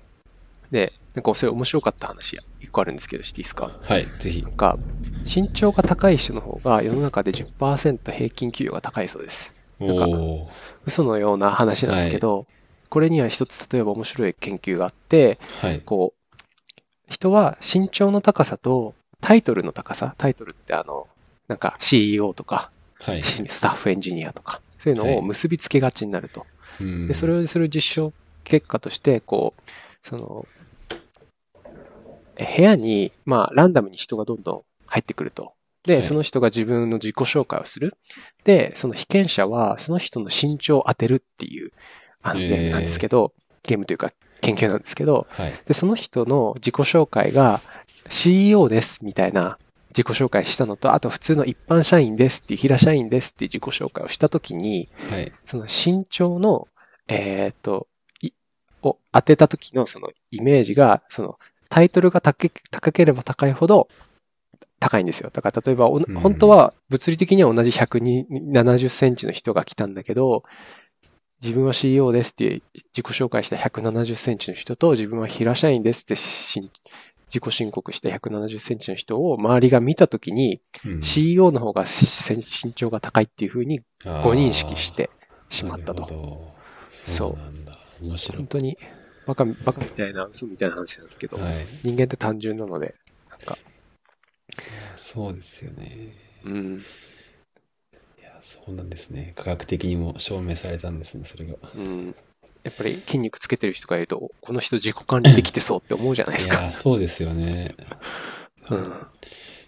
[0.72, 3.70] で、なんかそれ面白かった話一個あるんですけど、していいですか？
[3.82, 4.08] はい。
[4.20, 4.50] ぜひな。
[4.50, 4.80] んか、
[5.24, 9.54] 身長が高い人の方が世の中で10%平均給与が高いそうです。
[9.80, 10.08] なんか。
[10.86, 12.46] 嘘のような話なんですけど、
[12.90, 15.82] これには一つ例えば面白い研究があって、はい。
[15.82, 16.38] こう、
[17.10, 21.08] 人は身長の高さとタイトルの高さ、タイトルってあの、
[21.48, 22.72] なんか CEO とか、
[23.04, 23.24] はい。
[23.24, 26.46] スタッフエンジニアとか、そういうのを結びつけがちになると。
[26.82, 29.62] うんで、それをする実証結果として、こう、
[30.02, 30.48] その、
[32.38, 35.54] え部屋に、まあ、ランダムに人がどんどん入ってくると。
[35.84, 37.94] で、はいその人が自分の自己紹介をする。
[38.44, 41.72] で、その被験者は、その人の身長を当てるっていう、
[42.22, 43.34] あの、へーゲームなんですけど、
[43.64, 45.54] ゲームというか研究なんですけど、はい。
[45.66, 47.62] で、その人の自己紹介が
[48.10, 49.58] CEO ですみたいな
[49.96, 55.32] 自己紹介したのと、あと普通の一般社員ですっていう、平社員ですっていう自己紹介をしたときに、はい。
[55.46, 56.68] その身長の、
[57.08, 57.88] えーっと、
[58.22, 58.32] い
[58.82, 61.40] を当てた時のそのイメージが、その
[61.70, 63.88] タイトルが高け高ければ高いほど
[64.80, 65.30] 高いんですよ。
[65.32, 70.44] だから例えばお、ん本当は物理的には同じ170センチの人が来たんだけど、
[71.42, 72.62] 自分は CEO ですって
[72.96, 76.72] 自己紹介した170センチの人と、自分は平社員ですってし
[77.34, 85.10] 自己申告した170センチの人を周りが見たときに、うん CEO の方が身長が高いっていうふうにご認識して
[85.50, 86.54] しまったと
[86.88, 87.78] そうなんだ。
[88.02, 88.38] 面白い。
[88.38, 88.78] 本当に
[89.26, 91.66] バカ、バカみたいな、嘘みたいな話なんですけど、はい。
[91.84, 92.96] 人間って単純なので、
[93.30, 93.58] なんか、
[94.98, 96.14] そうですよね。
[96.44, 96.84] うん、
[98.20, 99.34] いや、そうなんですね。
[99.36, 101.56] 科学的にも証明されたんですね、それが。
[101.76, 102.16] うん。
[102.64, 106.62] やっぱり筋肉つけてる人がいると、この人自己管理できてそうって思うじゃないですか。
[106.62, 107.76] いや、そうですよね。
[108.70, 108.94] うん。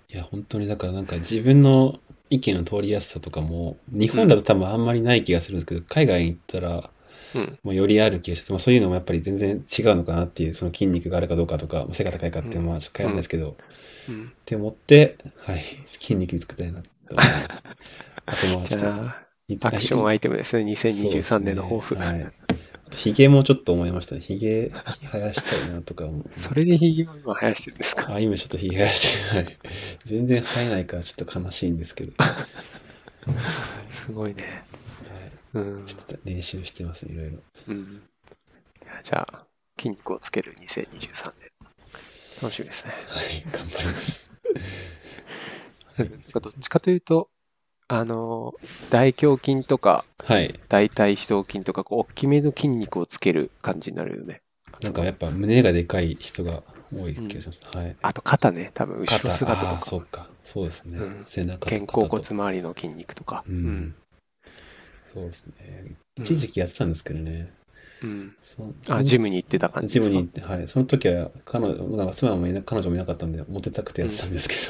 [0.09, 6.89] いや、本当にだからなんか自分の意見の通りやすさとかも、日本だと多分あんまりない気がするんですけど、海外に行ったら、
[7.33, 7.59] うん。
[7.63, 13.57] もうよりある気がして、まあ、そういうのもやっぱり全然違うのかなっていう、その筋肉があるかどうかとか、まあ背が高いかっていうのはちょっと変わるんですけど、
[14.07, 15.63] うん、って思って、はい、
[15.99, 17.31] 筋肉作りたいなと思って。
[18.25, 21.95] あとまあちょっとじゃあ、アクションアイテムですね、2023年の抱負。
[21.95, 22.44] ねはい。
[22.91, 24.21] ヒゲもちょっと思いましたね。
[24.21, 24.71] ヒゲ
[25.11, 26.23] 生やしたいなとかも。
[26.37, 28.13] それでヒゲを今生やしてるんですか？
[28.13, 29.57] あ、今ちょっとヒゲ生やしてない。
[30.05, 32.13] 全然生えないからちょっと悲しいんですけど。
[32.17, 32.47] は
[33.89, 34.63] すごいね。
[35.55, 35.85] い、うん。
[35.85, 37.39] ちょっと練習してます、いろいろ。
[37.67, 38.03] うん。
[39.03, 39.45] じゃあ、
[39.77, 41.49] 筋肉をつける2023年。
[42.41, 42.93] 楽しみですね。
[43.07, 44.31] はい、頑張ります。
[46.33, 47.29] どっちかというと、
[47.87, 48.55] あの、
[48.89, 50.59] 大胸筋とか、はい。
[50.69, 54.41] 大腿四頭筋とか、こう、大きめの筋肉をつける感じになるよね。
[54.81, 57.61] なんかやっぱ胸がでかい人が多い気がします。
[57.71, 57.95] はい。
[58.01, 60.27] あと肩ね、多分後ろ姿とか、そうか。
[60.43, 60.97] そうですね。
[60.97, 63.43] うん背中と肩甲骨周りの筋肉とか。
[63.47, 63.95] うん。
[65.13, 65.53] そうですね。
[66.17, 67.53] うん一時期やってたんですけどね。
[68.01, 68.35] うん。
[68.89, 70.15] あ、ジムに行ってた感じジですか？
[70.15, 70.67] ムに行って、はい。
[70.67, 74.61] その時は、彼女、なんか妻もいな、彼女もいなかったんで、モテたくてやってたんですけど。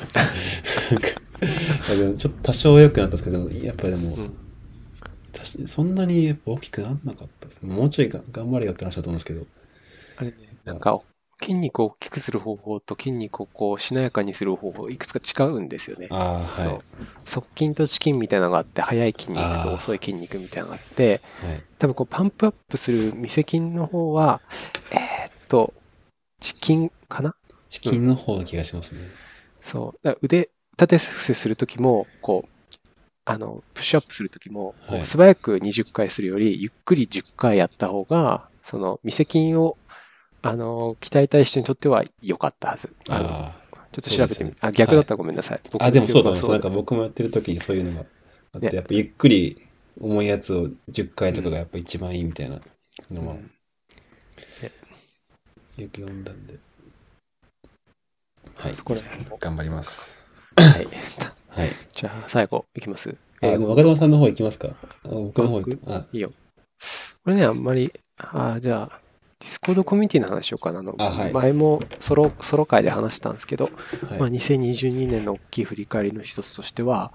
[0.92, 1.02] なん
[1.40, 4.38] でもちょっと多少良くなったんですけど、やっぱりでも、うん
[5.68, 7.64] そんなに大きくなんなかったです。
[7.64, 9.46] もうちょいが頑張れよって話だと思うんですけど。
[10.18, 11.00] あれね、なんか、
[11.40, 16.08] 筋肉を大きくする方法と筋肉をこう、しなやかにする方法、いくつか違うんですよね。
[16.10, 16.82] ああ、はい。
[17.26, 21.64] 側筋とチキンみたいなのがあって、速い筋肉と遅い筋肉みたいなのがあって、はい。
[21.78, 24.42] 多分こうパンプアップする未筋の方は、
[24.92, 25.74] えーっと、
[26.40, 27.36] チキンかな？
[27.70, 29.02] チキンの方な気がしますね。
[29.62, 30.00] そう。
[30.02, 32.80] だから腕立て伏せするときも、こう、
[33.26, 39.78] あの、プッシュアップするときも、素早く20回するより、ゆっくり10回やった方が、その、未筋を、
[40.42, 42.94] あの、鍛えたい人にとっては良かったはず。
[43.10, 45.60] あのあちょっと調べてみねあ、逆だったらごめんなさい。
[45.72, 45.86] 僕あ。
[45.86, 48.06] あ、のでもそうだ、記憶はそうなんか僕もやってる時にそういうのが
[48.54, 49.66] あって、ねやっぱゆっくり
[50.02, 52.60] 重いやつを10回とかがやっぱ一番いいみたいな
[53.10, 53.52] のは、うん
[55.78, 56.58] よく読んだんで。
[58.56, 58.74] はい。
[59.40, 60.25] 頑張ります。
[60.58, 60.88] はい。
[61.50, 61.70] はい。
[61.94, 63.16] じゃあ、最後、いきます？
[63.42, 64.70] あ、でも若友さんの方行きますか
[65.04, 65.78] あ僕の方行僕？
[65.78, 65.94] く。
[65.94, 66.32] あ、いいよ。
[67.24, 69.00] これね、あんまり、あじゃあ、
[69.40, 70.80] Discord コミュニティの話しようかな。
[70.80, 74.20] あのあはい前もソロ、ソロ会で話したんですけど、はい。
[74.20, 77.14] まあ、2022年の大きい振り返りの一つとしては、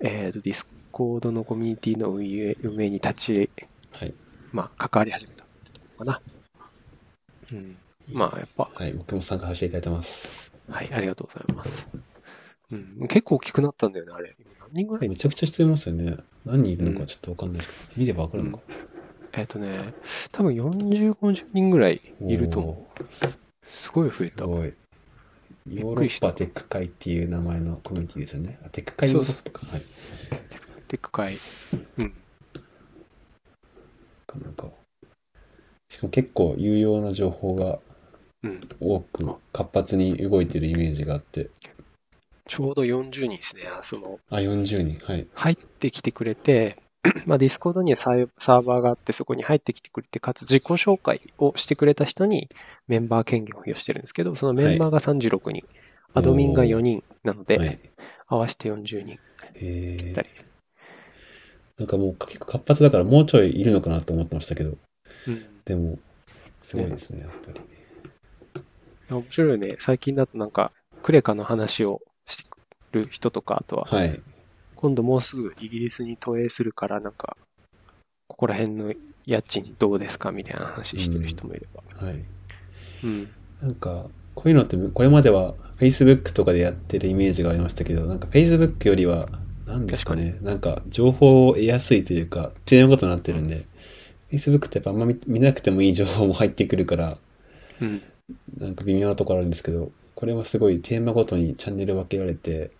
[0.00, 3.50] えーと、 Discord のコミュニティの運営運営に立ち、
[3.92, 4.14] はい。
[4.52, 6.20] まあ、関わり始めたってとこかな。
[7.52, 7.76] うん。
[8.12, 8.92] まあ、やっぱ、はい。
[8.94, 10.50] 僕も参加させていただいてます。
[10.70, 11.86] はい、ありがとうございます。
[12.70, 14.36] うん、結構大きくなったんだよね、あれ。
[14.38, 16.16] 今何人ぐらいめちゃくちゃ人いますよね。
[16.44, 18.64] 何人いるのかちょっとわかんないですけど、見ればわかるのか。
[19.32, 19.78] えっ、とね、
[20.32, 23.26] 多分40、50人ぐらいいると思う。
[23.62, 24.44] すごい増えた。
[24.44, 24.74] すごい。
[25.70, 28.58] ヨーロッパテック会っていう名前のコミュニティですよね。
[28.64, 29.66] あテック会ヨーロッパか。
[29.72, 29.82] はい。
[30.88, 31.38] テック会。
[31.98, 32.14] うん。
[34.42, 34.68] なんか、
[35.88, 37.78] しかも結構有用な情報が
[38.44, 38.60] うん。
[38.80, 41.50] 多く活発に動いてるイメージがあって。
[42.48, 43.62] ちょうど40人ですね。
[43.78, 44.98] あその、あ、40人。
[45.04, 45.26] はい。
[45.34, 46.78] 入ってきてくれて、
[47.26, 48.26] まあ、 Discord にはサー
[48.62, 52.48] バーがあって、そこに入ってきてくれて、かつ自己紹介をしてくれた人に
[52.88, 55.64] メンバー権限を付与してるんですけど、そのメンバーが36人、
[56.14, 57.78] アドミンが4人なので、はい。
[58.26, 59.18] 合わせて40人へ
[59.54, 60.22] えいた。
[60.22, 60.28] り。
[61.78, 64.76] なんかもう結構活発だからもうちょいいるのかなと思ってましたけど、
[65.26, 65.46] うん。
[65.64, 65.98] でも、
[66.62, 67.60] すごいですね、やっぱり。
[69.10, 69.76] 面白いよね。
[69.78, 70.72] 最近だとなんか、
[71.02, 72.58] クレカの話をしてく
[72.92, 74.20] る人とか、あとは、はい。
[74.76, 77.36] 今度もうすぐイギリスに投影するから、なんか、
[78.28, 78.94] ここら辺の
[79.26, 81.82] 家賃どうですかみたいな話してる人もいれば。
[82.06, 82.24] はい。
[83.04, 83.28] うん。
[83.60, 89.28] なんか、こういうのって、これまでは Facebook とかでやってるイメージがありましたけど、なんか Facebook よりは、
[89.66, 93.66] なんですかね、なんか情報を得やすいというか、っていうことになってるんで、
[94.30, 97.18] Facebook ってやっぱあんま見見なくてもいい情報も入ってくるから、
[97.80, 98.02] うん。
[98.58, 102.72] なんか微妙なところあるんですけど、これはすごいテーマごとにチャンネル分けられて、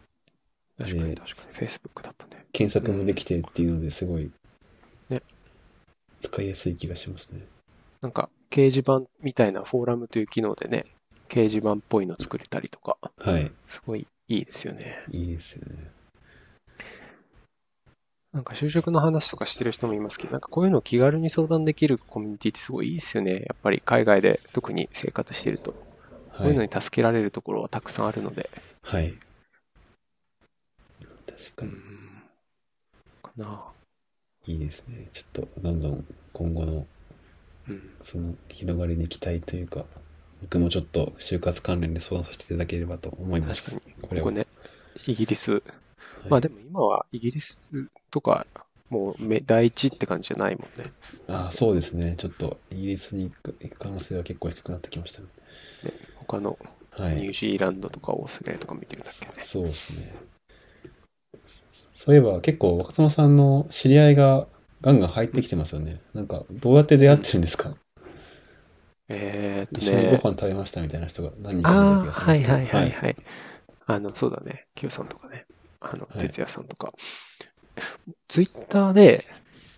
[0.76, 1.68] 確かにえー確かに。
[1.68, 2.44] Facebook だとね。
[2.50, 4.32] 検索もできてっていうのですごい、
[5.08, 5.22] ね
[6.20, 7.42] 使いやすい気がしますね。
[8.00, 10.86] なんか、掲示板みたいなフォーラムという機能でね、
[11.28, 13.52] 掲示板っぽいの作れたりとか、はい。
[13.68, 15.04] すごいいいですよね。
[15.12, 15.76] いいですよね。
[18.32, 23.34] なんか就職の話とかしてる人もいますけど、なんかこういうのを気軽に相談できるコミュニティってすごいいいですよね。
[23.34, 25.86] やっぱり海外で特に生活してると、
[26.38, 26.52] こうはい。
[26.52, 28.48] いうのに助けられるところはたくさんあるので。
[28.82, 29.14] はい。
[31.26, 31.72] 確かに。
[31.72, 32.22] うん。
[33.22, 33.64] かな。
[34.46, 35.08] いいですね。
[35.12, 36.86] ちょっと、どんどん今後の、
[37.68, 37.90] うん。
[38.02, 39.84] その、広がりに期待というか、
[40.40, 43.72] 僕もちょっと就活関連で相談させていただければと思います。
[43.72, 44.08] 確かに。
[44.08, 44.30] これは。
[44.30, 44.46] ね、
[45.06, 45.52] イギリス。
[45.52, 45.62] はい
[46.28, 47.58] まあでも今はイギリス
[48.10, 48.46] とか、
[48.90, 50.92] もうめ第一って感じじゃないもんね。
[51.26, 52.14] ああ、そうですね。
[52.18, 55.28] ちょっと、イギリスに行く行く可能性は結構低くなってきましたね。
[56.28, 56.58] 他の
[56.90, 57.14] はい。
[57.16, 59.32] ニュージーランドとかオーストラリアとか見てるだけね。
[59.40, 60.14] そうですね。
[61.94, 64.46] そういえば結構若妻さんの知り合いが
[64.80, 66.00] ガンガン入ってきてますよね。
[66.14, 67.74] なんかどうやって出会ってるんですか、
[69.08, 70.22] えーっと一緒にごね。
[70.22, 72.54] 飯食べましたみたいな人が何人かいる気がするんですけど。
[72.54, 73.16] はいはいはいはい。
[73.86, 74.68] あの、そうだね。
[74.74, 75.46] キヨさんとかね。
[75.80, 76.92] あの、はい哲也さんとか。
[78.28, 79.26] ツイッターで、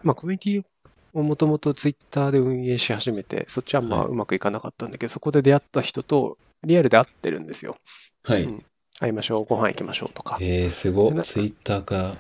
[0.02, 0.69] まあコミュニティを
[1.12, 7.76] もともとツイッターで運営し始めて、そっちはまあはいうまくいかなかったんだけど、そこで出会った人とリアルで会ってるんですよ。
[8.22, 8.44] はい。
[8.44, 8.64] うん
[9.00, 10.36] 会いましょう、ご飯行きましょうとか。
[10.42, 11.24] えー、すごでなっ。
[11.24, 12.16] ツイッターから。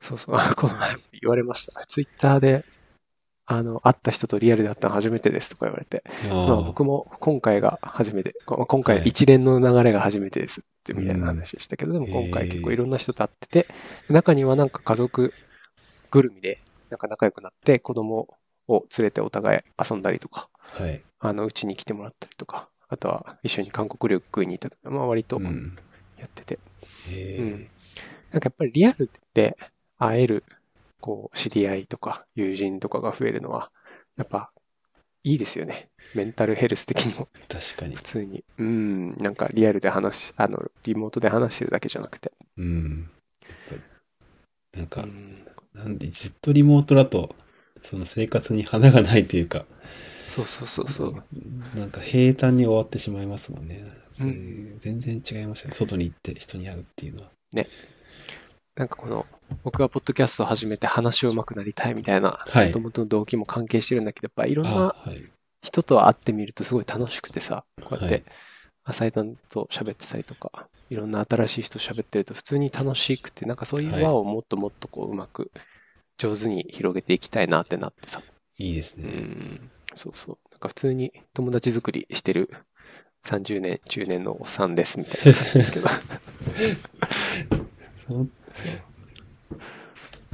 [0.00, 1.84] そうそう、あ この前言われました。
[1.86, 2.64] ツイッターで、
[3.46, 13.68] あの、会った人とリアルで会ったの初めてですとか言われて、あまあ、ー僕も今回が初めて、こ今回はい一連の流れが初めてですってみたいな話でしたけど、でも今回結構いろんな人と会ってて、
[14.08, 15.34] 中にはなんか家族
[16.12, 16.60] ぐるみで
[16.90, 18.28] なんか仲良くなって子供
[18.68, 19.60] を連れてお互い
[19.90, 21.02] 遊んだりとか、はい。
[21.20, 25.76] あの、うちに来てもらったりとか、あとは一緒に韓国旅行に行ったとか、まあ割とうん。
[26.18, 26.58] やってて、
[27.10, 27.50] えーうん。
[28.32, 29.56] なんかやっぱりリアルで
[29.98, 30.44] 会える、
[31.00, 33.70] こう、知り合いとか友人とかが増えるのは、
[34.16, 34.50] やっぱ
[35.22, 35.88] いいですよね。
[36.14, 38.02] メンタルヘルス的にも確かに普。
[38.02, 38.44] 通に。
[38.58, 42.32] うん、なんかリアルで話し、あの、リモートで話してるだけじゃなくて。
[42.56, 43.10] うん。
[44.76, 47.34] なんか、うん、なんでずっとリモートだと、
[47.82, 49.66] その生活に花がないというか、
[50.28, 51.14] そうそうそうそう。
[51.78, 53.84] なんか平坦に終わってしまいますもんね。
[54.10, 55.76] そういう全然違いますよね。
[55.76, 57.30] 外に行って人に会うっていうのは。
[58.76, 59.26] なんかこの、
[59.62, 65.24] 僕がポッドキャストを始めて話を上手くなりたいみたいな、はいもともとの動機も関係してるんだけど、やっぱいろんあなはい。
[65.62, 68.24] 人と会ってみるとすごい楽しくてさ、こうやっはいて、
[68.84, 75.50] 浅井さんと喋ってたりとか、いろんな新しい人と喋ってると普通に楽しくて、なんかそういう輪をもっともっとこううまく
[76.18, 78.20] 上手に広げていきたいなってなってさ。
[78.20, 79.08] ういいですね。
[79.08, 80.38] ん、そうそう。
[80.52, 82.50] なんか普通に友達作りしてる
[83.24, 85.88] 30年、10年のおっさんですみたいな感じですけど。
[87.96, 88.30] そう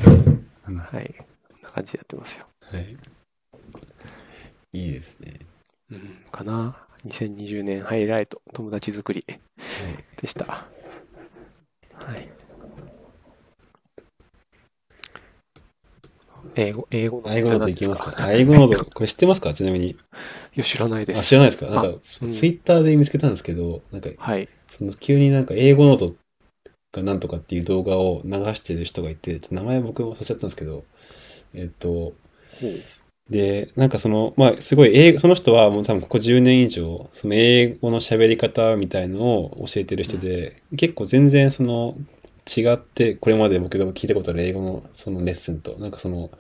[0.77, 1.15] はい。
[1.49, 2.47] こんな感じでやってますよ。
[2.63, 2.97] はい。
[4.73, 5.35] いいですね。
[5.91, 6.90] うん、かな。
[7.05, 10.21] 2020年ハイライト、友達作りはい。
[10.21, 10.47] でした。
[10.47, 10.67] は
[12.17, 12.29] い。
[16.57, 18.15] 英語、英語の英語ノートいきますか？
[18.19, 19.55] あ英語ノート、これ知ってますか？
[19.55, 19.91] ちなみに。
[19.91, 19.97] い
[20.57, 21.29] や、知らないであ、す。
[21.29, 21.71] 知らないですか？
[21.71, 24.49] なんか、うんツイッターで見つけたんですけど、なんか、はい。
[24.67, 26.15] その急になんか英語ノート
[26.93, 30.85] がなんとかっていう動画を流してる人がいて、名前僕も忘れちゃったんですけど、
[31.55, 31.89] えっと、
[32.61, 32.83] ほう。
[33.31, 41.97] で、なんかその、まあ、すごい英語、その人はもう多分ここ10年以上、その英語の喋り方みたいのを教えてる人で、結構全然その、
[42.57, 46.31] 違って、これまで僕が聞いたことある英語のそのレッスンと、なんかその、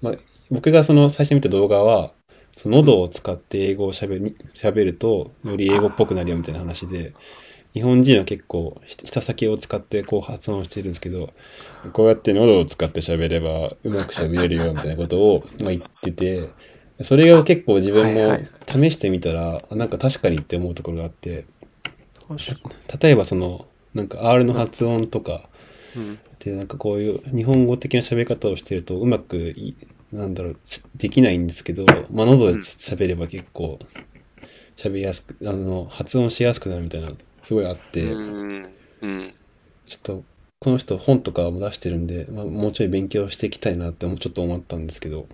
[0.00, 0.14] まあ、
[0.50, 2.12] 僕がその最初に見た動画は、
[2.56, 7.12] その喉を使って英語を喋り喋ると、より英語っぽくなるよみたいな話で、
[7.76, 11.34] 日本人は結構、舌先を使ってこう発音してるんですけど、
[11.92, 16.48] こうやって喉を使って喋ればうまく喋れるよみたいなことを まあ言ってて、
[17.02, 21.44] それを結構自分も試してみたら、あなんか確かにって思うところがあって、
[22.98, 25.50] 例えばその、なんか R の発音とか
[25.94, 26.18] うん。
[26.38, 29.74] で、なんかこういう日本語的な喋り方をしてるとうまくい、
[30.12, 30.56] なんだろう、
[30.94, 33.78] できないんですけど、まあ喉で喋れば結構
[34.76, 37.12] 喋りやすく、あの、発音しやすくなるみたいな、
[37.46, 38.68] すごいあって、うん。
[39.02, 39.34] うん。
[39.86, 40.24] ちょっと、
[40.58, 45.28] この人本とかも出してるんで、まあ、もうちょい勉強していきたいなってちょっと思ったんですけど、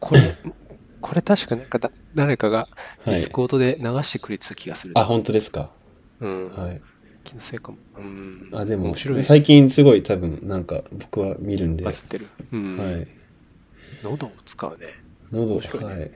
[0.00, 0.34] これ、
[1.02, 2.66] これ確かなんかだ誰かが
[3.04, 3.28] デはいィス。
[3.30, 4.94] コードで流してくれてた気がする。
[4.96, 5.70] あ、本当ですか？
[6.20, 6.48] うん。
[6.48, 6.80] はい。
[7.24, 7.78] 気のせいかも。
[7.98, 8.50] うん。
[8.54, 8.94] あ、でも。
[8.96, 12.26] 最近すごい多分、なんか僕は見るんで、はバズってる。
[12.52, 12.76] うん。
[13.02, 13.06] い。
[14.02, 14.86] 喉を使うね。
[15.30, 16.10] 喉、面白いねはい。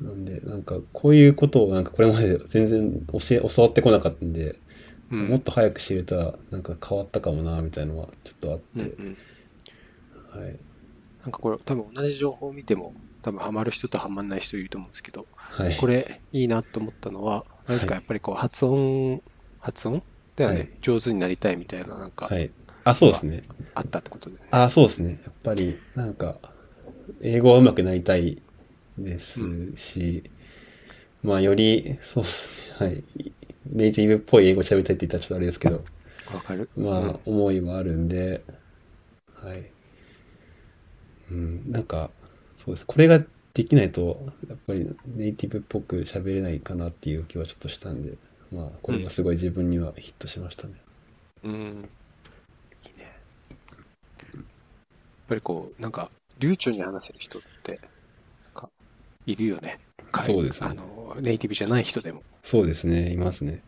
[0.00, 4.60] なんで、なんか、こういうことをなんかこれまで全然教え、 教わってこなかったんで、
[5.10, 5.28] うん。
[5.28, 9.16] もっと早く知れたら、なんか変わったかもな、みたいなのはちょっとあって、うんうん。
[10.40, 10.58] はい。
[11.22, 15.76] なんかこれ多分同じ情報を見ても多分ハマる人とハマんない人いると思うんですけど、はい。
[15.76, 19.22] これいいなと思ったのは、あれですか、はいやっぱりこう発音、
[19.58, 20.02] 発音？
[20.36, 22.50] だよね、はい上手になりたいみたいななんかはい。
[22.84, 23.42] あ、そうですね。
[23.74, 24.42] あったってことで、ね。
[24.52, 25.18] あ、そうですね。
[25.24, 26.38] やっぱり、なんか、
[27.20, 28.40] 英語は上手くなりたい
[28.98, 29.40] です
[29.76, 30.24] し、
[31.22, 32.86] まあ、より、そうですね。
[32.86, 33.04] はい。
[33.70, 35.84] ネイティブっぽい英語喋りたいって言ったらちょっとあれですけど、
[36.32, 38.42] わかるまあ、うん思いはあるんで、
[39.34, 39.70] はい。
[41.30, 42.10] うん、なんか、
[42.58, 42.86] そうです。
[42.86, 43.22] これが
[43.54, 48.16] できないと、やっぱりネイティブっぽく喋れないかなっていう気はちょっとしたんで、
[48.52, 50.74] まあ、これがすごい自分にはヒットしましたね。
[51.42, 51.52] うん。
[51.52, 51.86] いいね。
[54.34, 54.44] やっ
[55.28, 57.48] ぱりこう、なんか、流暢に話せる人って、
[59.26, 59.78] いるよね。
[60.20, 62.22] そうですねあの、ネイティブじゃない人でも。
[62.42, 63.12] そうですね。
[63.12, 63.62] いますね。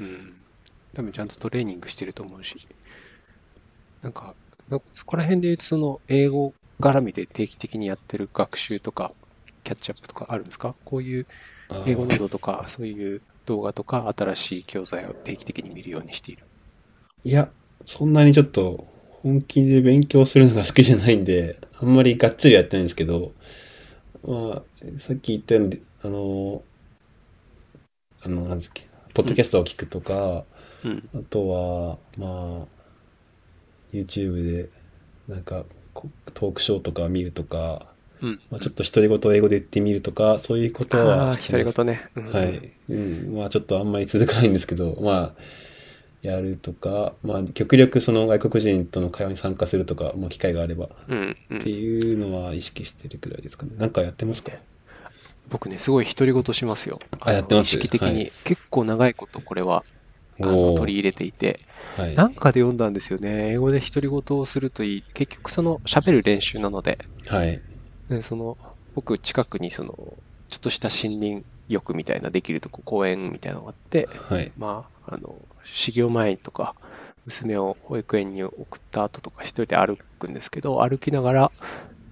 [0.00, 0.34] うん。
[0.94, 2.66] 多分ちゃんとトレーニングしてると思うし。
[4.02, 4.34] なんか、
[4.92, 9.12] そこら辺で言うと、その、英語絡みで定期的にやってる学習とか、
[9.64, 10.74] キャッチアップとかあるんですか？
[10.84, 11.26] こういう
[11.86, 16.44] 英語ノートとか、そういう動画とか、新しい教材を定期的に見るようにしている。
[17.24, 17.50] いや、
[17.84, 18.86] そんなにちょっと
[19.22, 23.32] 本気で勉強するのが好きじゃないんで、あんまりがっつりやってないんですけど、
[24.26, 26.62] まあ、さっき言ったように、あの、
[28.22, 30.44] あの、なんですっけ、ポッドキャストを聞くとか、
[30.82, 31.10] うん。
[31.14, 32.68] あとは、まあ、
[33.92, 34.70] YouTube で、
[35.28, 37.86] なんか、こトークショーとか見るとか、
[38.20, 38.40] うん。
[38.50, 42.10] まあ、ちょっと独り言を英語で言ってみるとか、そういうことあは独り言ね。
[42.16, 42.72] うんはい。
[42.88, 43.36] うん。
[43.36, 45.34] まあちょっとあんまり続かないんですけど、まあ、
[46.26, 51.36] やるとか、まあ極力その外国人との会話に参加するとか、もう機会があればっうん。
[51.50, 53.72] うんていうのは意識してるくらいですかね。
[53.76, 54.52] なんかやってますか？
[55.48, 56.98] 僕ね、すごい独り言しますよ。
[57.20, 57.76] あやってます？
[57.76, 58.08] 意識的に。
[58.08, 59.84] はい結構長いことこれは、
[60.40, 61.60] あの取り入れていて、
[61.96, 62.14] はい。
[62.14, 63.52] なんかで読んだんですよね。
[63.52, 65.04] 英語で独り言をするといい。
[65.14, 66.98] 結局その喋る練習なので、
[67.28, 67.60] はい。
[68.08, 68.58] でその
[68.94, 69.94] 僕近くにその
[70.48, 74.52] ちょっとした森林浴みたいなできるとこ公園みたいなのがあって、はい。
[74.56, 75.34] まあ、あの、
[75.66, 76.74] 始業前とか、
[77.26, 81.52] 娘を保育園に送った後とか一人で歩くんですけど、歩きながら、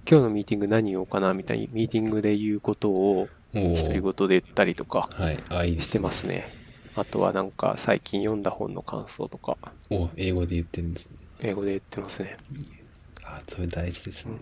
[0.09, 5.37] 今日のミーティング何言おうかなみたいに、ミーティングで言うことをお独りー言で言ったりとかはい。
[5.49, 6.47] あ、いいですしてますね。
[6.95, 9.57] あとはなんか最近読んだ本の感想とか、
[9.89, 11.17] お、英語で言ってるんですね。
[11.41, 12.37] 英語で言ってますね。
[13.23, 14.37] あ、それ大事ですね。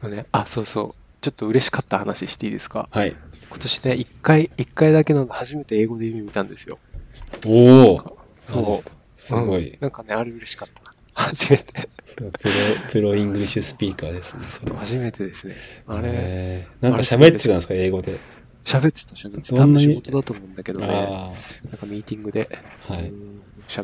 [0.00, 0.94] まあね、あ、そうそう。
[1.20, 2.88] ちょっと嬉しかった話していいですか？
[2.90, 3.10] はい。
[3.50, 6.78] 今年ね、一回、一回だけの初めて英語で夢見たんですよ。
[7.46, 8.19] おお
[8.50, 9.78] そうすごいうん。
[9.80, 10.90] なんかね、あれ嬉しかったな。
[11.14, 11.88] 初めて。
[12.38, 14.78] プロ、プロ English speaker ですね、それは。
[14.78, 15.56] 初めてですね。
[15.86, 18.18] あれ、なんか喋ってたんですか、英語で？
[18.64, 19.56] 喋ってた、喋ってた。
[19.56, 20.86] 多分仕事だと思うんだけどね。
[20.88, 21.32] あ
[21.70, 22.48] なんかミーティングで、
[22.88, 23.12] あ、はい。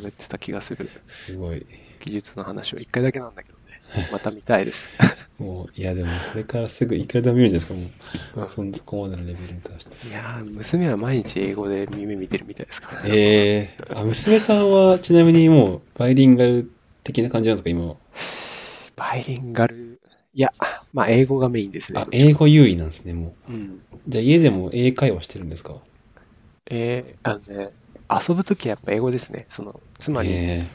[0.08, 0.90] ってた気がする。
[1.08, 1.64] すごい。
[2.00, 4.08] 技術の話を一回だけなんだけどね。
[4.12, 4.86] また見たいです。
[5.38, 7.80] もう、いやでも、これからすぐいくらでも見るんですか、も
[8.36, 8.40] う。
[8.40, 10.08] うんそんそこまでのレベルに達して。
[10.08, 13.10] いやー、娘は毎日英語で夢見てるみたいですからね。
[13.12, 16.70] ええあ、娘さんは、ちなみにもう、バイリンガル
[17.04, 17.96] 的な感じなんですか、今は。
[18.96, 19.95] バイリンガル、
[20.36, 20.52] いや、
[20.92, 22.00] まあ、英語がメインですね。
[22.00, 23.52] あ、英語優位なんですね、もう。
[23.52, 23.80] うん。
[24.06, 25.76] じゃあ家でも英会話してるんですか？
[26.70, 27.70] えー、あのね、
[28.28, 29.46] 遊ぶときはやっぱ英語ですね。
[29.48, 30.66] その、つまり、え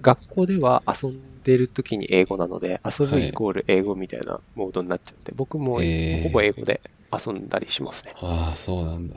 [0.00, 6.80] 学校では遊んでるときに英語なので、遊ぶはいイコール英語みたいなモードになっちゃって、僕もへーほぼ英語で
[7.12, 8.12] 遊んだりしますね。
[8.20, 9.16] ああ、そうなんだ。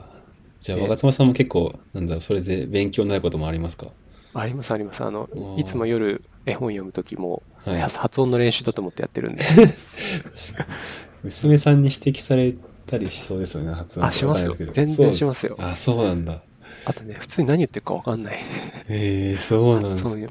[0.60, 3.86] じゃあ、ええ若妻さんも結構、なんだろう、それで勉強になることもありますか？
[4.34, 5.02] ありますあります。
[5.04, 9.44] あのいつも夜絵本読むときも、はい発発音の練習だと思ってやってるんで。
[11.22, 12.54] 娘さんに指摘され
[12.86, 14.06] たりしそうですよね、発音。
[14.06, 16.42] あしますよ全然しますよあ、そうなんだ。
[16.84, 18.36] あとね、普通に何言ってるかわかんない。
[18.36, 20.08] へえそうなんです。
[20.08, 20.30] そういう。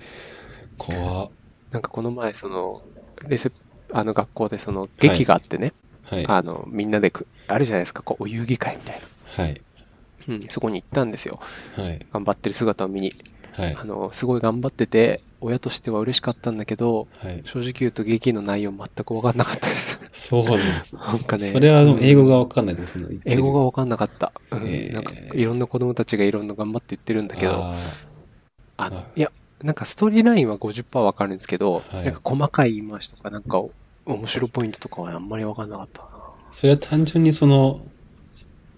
[0.78, 1.30] 怖っ
[1.72, 2.82] なんかこの前、その、
[3.28, 3.52] レセ
[3.92, 6.26] あの学校でその劇があってね、はい。
[6.28, 9.02] あの、みんなでく、あるじゃないですか、こう、お遊戯会みたい
[9.38, 9.44] な。
[9.44, 9.62] はい。
[10.28, 11.40] うん、そこに行ったんですよ。
[11.76, 12.00] はい。
[12.14, 13.14] 頑張ってる姿を見に。
[13.56, 13.84] はいあ。
[13.84, 17.42] の、すごい頑張ってて、親としては嬉しかったんだけど、はい。
[17.46, 20.00] 正直言うと劇の内容全く分かんなかったです。
[20.14, 20.96] そうなんです。
[20.96, 24.32] なんかねそれは英語がわかんないでその言ってる英語が分かんなかった。
[24.52, 27.76] うんえーなんか、いろんな子供たちがいろんな頑張って言ってるんだけど、あ
[28.78, 33.62] あのは、いや、なんかストーリーラインは50%分かるんですけど、はいなんか細かい言い回しとか、なんか
[34.06, 36.08] 面白いポイントとかはあんまり分かんなかったな。
[36.08, 36.12] ー
[36.52, 37.82] それは単純にその、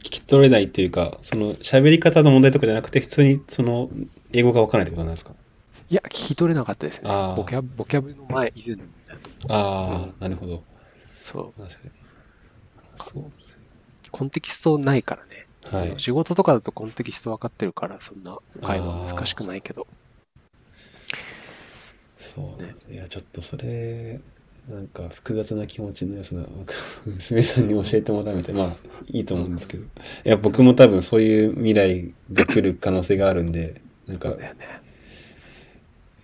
[0.08, 3.90] 聞き取れないっていうか、その喋り方の問題とかじゃなくて、普通にその、
[4.32, 5.34] 英語がわからないってことなんですか？
[5.90, 7.10] いや、聞き取れなかったですね。
[7.36, 8.84] ボキャブ、ボキャブの前以前だ
[9.48, 9.54] と。
[9.54, 10.64] ああ、うんなるほど。
[11.24, 11.62] そう。
[11.62, 11.92] 確かに。
[12.96, 13.60] そうですよ
[14.12, 15.48] コンテキストないからね。
[15.70, 15.94] はい。
[15.98, 19.88] 仕事とかだとコンテキスト分かってるから、そんな会話難しくないけど。
[22.20, 24.20] そうねいや、ちょっとそれ、
[24.70, 26.74] なんか複雑な気持ちのよさな、なんか
[27.06, 28.76] 娘さんに教えてもらうみたいな、まあ
[29.08, 29.84] いいと思うんですけど。
[29.84, 29.88] い
[30.24, 34.56] や、僕も多分そういう未来が来る可能性があるんで、なんかね。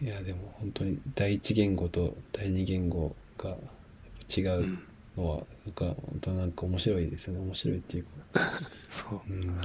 [0.02, 3.56] いや、でも本当に第一言語と第二言語が
[4.36, 4.57] 違う。
[4.57, 4.84] うん
[5.18, 7.40] のは、なんか、本当なんか面白いですよね。
[7.40, 8.10] 面白いっていうか。
[8.90, 9.22] そう。
[9.30, 9.61] うん。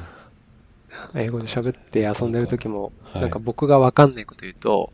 [1.15, 4.93] 英語で喋って遊んでる時も、はいなんか僕が分かんないこと言うと、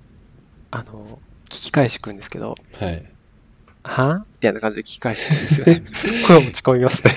[0.70, 3.05] あの、聞き返してくるんですけど、はい。
[3.85, 4.24] は？
[4.32, 5.85] みたいな感じで聞き返してくるんですよね。
[5.93, 7.12] すっごい落ち込みますね。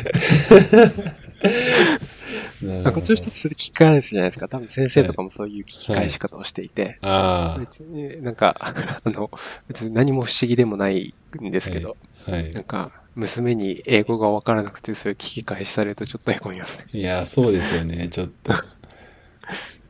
[2.61, 4.47] な なんかこっちの人ってそれで聞き返すじゃないですか。
[4.47, 8.55] 多分先生とかもそういう聞き返し方をしていて、あ別になんか、
[9.03, 9.31] あの、
[9.67, 11.95] 別に何も不思議でもないんですけど、
[12.27, 12.63] あ、はいなん。
[12.63, 16.85] か、娘に英語が分からなくて、そういう聞き返しされるとちょっとへこみますね。
[16.91, 18.53] いや、そうですよね、ちょっと。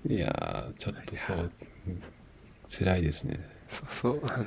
[0.07, 1.51] いや、ちょっとそう、
[1.87, 2.01] うん
[2.69, 3.39] 辛いですね。
[3.69, 4.45] そうそう、あの、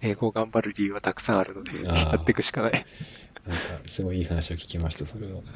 [0.00, 2.72] 英語を頑張る理由はたくさんあるので、やっていくしかない。
[2.72, 5.34] なんか、すごいいい話を聞きました、それは。
[5.34, 5.42] はい。
[5.42, 5.48] こ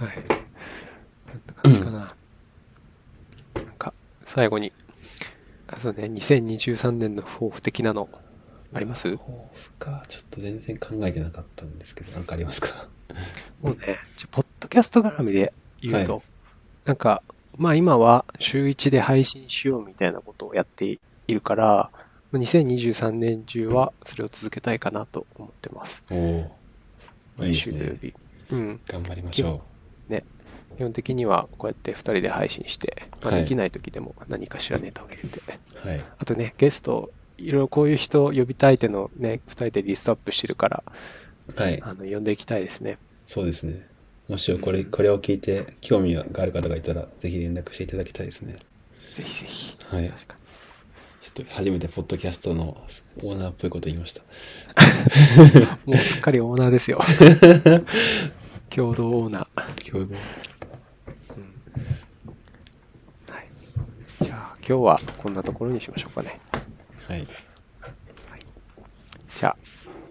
[1.35, 2.15] んな感じかな。
[3.55, 3.95] なんか、
[4.25, 4.73] 最後に、
[5.69, 8.09] あそうね、2023年の抱負的なの、
[8.73, 9.11] あります？
[9.17, 12.89] 抱負か、ちょっと全然考えてなかったんですけど、なんかありますか？
[13.61, 16.23] もうね、じゃポッドキャスト絡みで言うと、は
[16.85, 17.23] なんか、
[17.59, 22.00] まあ今は週1で配信しようみたいなことをやっているから、まあ
[22.39, 26.05] 2023年中はそれを続けたいかなと思ってます。
[26.11, 26.57] おお
[27.37, 27.55] 毎。
[27.55, 28.15] 週土曜日。
[28.51, 28.81] うん。
[28.87, 29.63] 頑張りましょ
[30.81, 35.43] 基本的にはこうやって2人で配信して、まあはいできない時でも何かしらネタを入れて、
[35.85, 35.89] う。
[35.89, 36.05] はい。
[36.19, 40.83] あとね、ゲスト、いろいろこういう人呼びたいってのをね、2人でリストアップしてるから、
[41.55, 41.83] はい。
[41.83, 42.97] あの、呼んでいきたいですね。
[43.27, 43.87] そうですね。
[44.29, 48.57] もしこれ、これを聞いて興味がある方がいたら、ぜひ連絡していただきたいですね。
[49.13, 49.77] ぜひぜひ。
[49.85, 50.11] はい。
[51.35, 52.83] ちょっと初めてポッドキャストの
[53.23, 54.23] オーナーっぽいこと言いました。
[55.87, 57.01] もうすっかりオーナーですよ。
[58.69, 59.91] 共同オーナー。
[59.91, 60.15] 共同。
[63.33, 64.25] はい。
[64.25, 66.41] じゃあ、今日はこんなところにしましょうかね。
[67.09, 67.27] はい。
[69.37, 69.57] じゃあ、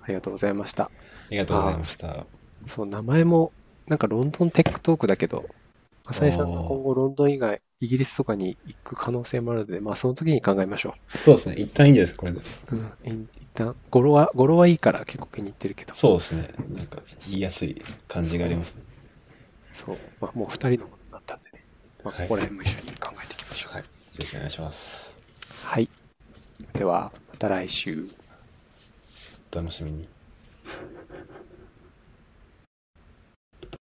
[0.03, 0.85] ありがとうございました。
[0.85, 0.91] あ
[1.29, 2.25] りがとうございました。
[2.65, 3.51] そう、名前も、
[3.87, 5.49] なんかロンドンテックトークだけど、
[6.09, 11.55] 浅井さんが今後ロンドン以外、イギリスとかに行く可能性もあるので、まあその時に考えましょそうですね。
[11.55, 12.39] 一旦いいんじゃないですか、これで。
[12.39, 12.75] う。
[12.75, 13.29] うん。
[13.35, 15.93] 一旦、語呂は、語呂はいいから結構気に入ってるけど。
[15.93, 16.49] そうですね。
[16.75, 18.83] なんか言いやすい感じがありますね。
[19.71, 19.97] そう。
[20.19, 21.63] まあもう二人のものになったんでね。
[22.03, 23.73] まあはいここら辺も一緒に考えていきましょう。
[23.75, 23.83] はい。
[24.09, 25.17] ぜひお願いします。
[25.63, 25.89] はい。
[26.73, 28.07] では、また来週。
[29.51, 30.18] お楽しみに。